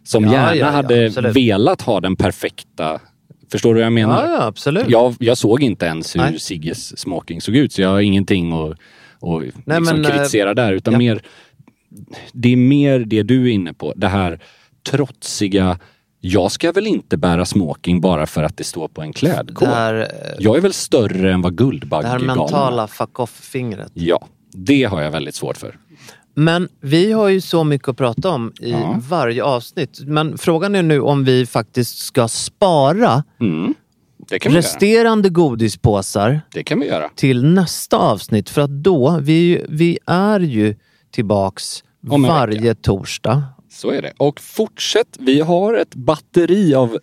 som 0.04 0.24
Ja, 0.24 0.32
gärna 0.32 0.56
ja, 0.56 0.70
hade 0.70 1.06
absolut. 1.06 1.36
velat 1.36 1.82
ha 1.82 2.00
den 2.00 2.16
perfekta 2.16 3.00
Förstår 3.52 3.74
du 3.74 3.80
vad 3.80 3.86
jag 3.86 3.92
menar? 3.92 4.26
Ja, 4.26 4.32
ja, 4.32 4.42
absolut. 4.42 4.84
Jag, 4.88 5.14
jag 5.18 5.38
såg 5.38 5.62
inte 5.62 5.86
ens 5.86 6.16
hur 6.16 6.20
Nej. 6.20 6.40
Sigges 6.40 6.98
smoking 6.98 7.40
såg 7.40 7.56
ut 7.56 7.72
så 7.72 7.82
jag 7.82 7.88
har 7.88 8.00
ingenting 8.00 8.52
att, 8.52 8.78
att 9.20 9.42
liksom 9.42 9.62
men, 9.66 10.04
eh, 10.04 10.10
kritisera 10.10 10.54
där 10.54 10.72
utan 10.72 10.92
ja. 10.92 10.98
mer 10.98 11.22
Det 12.32 12.52
är 12.52 12.56
mer 12.56 12.98
det 12.98 13.22
du 13.22 13.42
är 13.48 13.52
inne 13.52 13.74
på. 13.74 13.92
Det 13.96 14.08
här 14.08 14.40
trotsiga 14.90 15.78
Jag 16.20 16.52
ska 16.52 16.72
väl 16.72 16.86
inte 16.86 17.16
bära 17.16 17.44
smoking 17.44 18.00
bara 18.00 18.26
för 18.26 18.42
att 18.42 18.56
det 18.56 18.64
står 18.64 18.88
på 18.88 19.02
en 19.02 19.12
klädkod. 19.12 19.68
Här, 19.68 19.94
eh, 20.00 20.06
Jag 20.38 20.56
är 20.56 20.60
väl 20.60 20.72
större 20.72 21.32
än 21.32 21.42
vad 21.42 21.52
det 21.52 21.64
här 21.64 21.70
Guldbaggegalan 21.70 22.30
är. 22.30 22.34
mentala 22.36 22.86
fuck 22.86 23.20
off-fingret. 23.20 23.90
Ja, 23.94 24.28
det 24.52 24.84
har 24.84 25.02
jag 25.02 25.10
väldigt 25.10 25.34
svårt 25.34 25.56
för. 25.56 25.78
Men 26.36 26.68
vi 26.80 27.12
har 27.12 27.28
ju 27.28 27.40
så 27.40 27.64
mycket 27.64 27.88
att 27.88 27.96
prata 27.96 28.28
om 28.30 28.52
i 28.60 28.70
Ja. 28.70 29.00
varje 29.08 29.44
avsnitt. 29.44 30.00
Men 30.06 30.38
frågan 30.38 30.74
är 30.74 30.82
nu 30.82 31.00
om 31.00 31.24
vi 31.24 31.46
faktiskt 31.46 31.98
ska 31.98 32.28
spara 32.28 33.24
Mm. 33.40 33.74
Det 34.28 34.38
kan 34.38 34.50
vi 34.52 34.54
göra. 34.54 34.62
resterande 34.64 35.28
godispåsar 35.28 36.40
Det 36.52 36.64
kan 36.64 36.80
vi 36.80 36.86
göra. 36.86 37.10
till 37.14 37.44
nästa 37.44 37.96
avsnitt. 37.96 38.50
För 38.50 38.60
att 38.62 38.70
då, 38.70 39.18
vi, 39.22 39.64
vi 39.68 39.98
är 40.06 40.40
ju 40.40 40.74
tillbaks 41.10 41.84
varje 42.00 42.60
vecka. 42.60 42.74
torsdag. 42.82 43.42
Så 43.70 43.90
är 43.90 44.02
det. 44.02 44.12
Och 44.16 44.40
fortsätt. 44.40 45.16
Vi 45.20 45.40
har 45.40 45.74
ett 45.74 45.94
batteri 45.94 46.74
av 46.74 46.98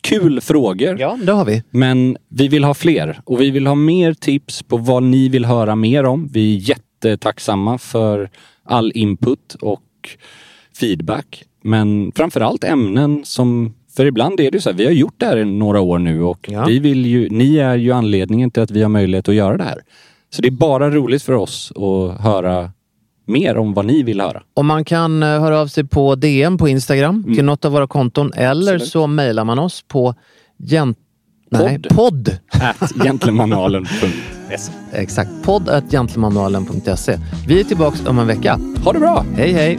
kul 0.00 0.40
frågor. 0.40 1.00
Ja, 1.00 1.18
det 1.22 1.32
har 1.32 1.44
vi. 1.44 1.62
Men 1.70 2.16
vi 2.28 2.48
vill 2.48 2.64
ha 2.64 2.74
fler 2.74 3.20
och 3.24 3.40
vi 3.40 3.50
vill 3.50 3.66
ha 3.66 3.74
mer 3.74 4.14
tips 4.14 4.62
på 4.62 4.76
vad 4.76 5.02
ni 5.02 5.28
vill 5.28 5.44
höra 5.44 5.74
mer 5.76 6.04
om. 6.04 6.28
Vi 6.32 6.54
är 6.56 6.58
jättetacksamma 6.68 7.78
för 7.78 8.30
all 8.64 8.92
input 8.94 9.54
och 9.60 9.82
feedback. 10.80 11.44
Men 11.62 12.12
framförallt 12.14 12.64
ämnen 12.64 13.20
som, 13.24 13.74
för 13.96 14.06
ibland 14.06 14.40
är 14.40 14.50
det 14.50 14.56
ju 14.56 14.60
så 14.60 14.70
här, 14.70 14.76
vi 14.76 14.84
har 14.84 14.92
gjort 14.92 15.14
det 15.16 15.26
här 15.26 15.36
i 15.36 15.44
några 15.44 15.80
år 15.80 15.98
nu 15.98 16.22
och 16.22 16.48
Ja. 16.52 16.64
vi 16.64 16.78
vill 16.78 17.06
ju, 17.06 17.28
ni 17.30 17.56
är 17.56 17.76
ju 17.76 17.92
anledningen 17.92 18.50
till 18.50 18.62
att 18.62 18.70
vi 18.70 18.82
har 18.82 18.88
möjlighet 18.88 19.28
att 19.28 19.34
göra 19.34 19.56
det 19.56 19.64
här. 19.64 19.78
Så 20.30 20.42
det 20.42 20.48
är 20.48 20.52
bara 20.52 20.90
roligt 20.90 21.22
för 21.22 21.32
oss 21.32 21.72
att 21.76 22.20
höra 22.20 22.70
mer 23.26 23.56
om 23.56 23.74
vad 23.74 23.84
ni 23.84 24.02
vill 24.02 24.20
höra. 24.20 24.42
Och 24.54 24.64
man 24.64 24.84
kan 24.84 25.22
eh, 25.22 25.28
höra 25.28 25.58
av 25.60 25.66
sig 25.66 25.84
på 25.84 26.14
DM 26.14 26.58
på 26.58 26.68
Instagram 26.68 27.24
till 27.34 27.44
något 27.44 27.64
av 27.64 27.72
våra 27.72 27.86
konton 27.86 28.32
eller 28.32 28.62
Mm. 28.62 28.74
Absolut. 28.74 28.92
så 28.92 29.06
mejlar 29.06 29.44
man 29.44 29.58
oss 29.58 29.84
på 29.88 30.14
gent... 30.58 30.98
Nej, 31.50 31.80
Podd. 31.90 32.38
At 32.80 32.92
gentlemanualen.se 33.04 34.72
Exakt, 34.92 35.30
podd 35.44 35.68
at 35.68 35.90
gentlemanualen.se. 35.90 37.18
Vi 37.48 37.60
är 37.60 37.64
tillbaks 37.64 38.06
om 38.06 38.18
en 38.18 38.26
vecka. 38.26 38.58
Ha 38.84 38.92
det 38.92 38.98
bra! 38.98 39.24
Hej 39.36 39.52
hej! 39.52 39.78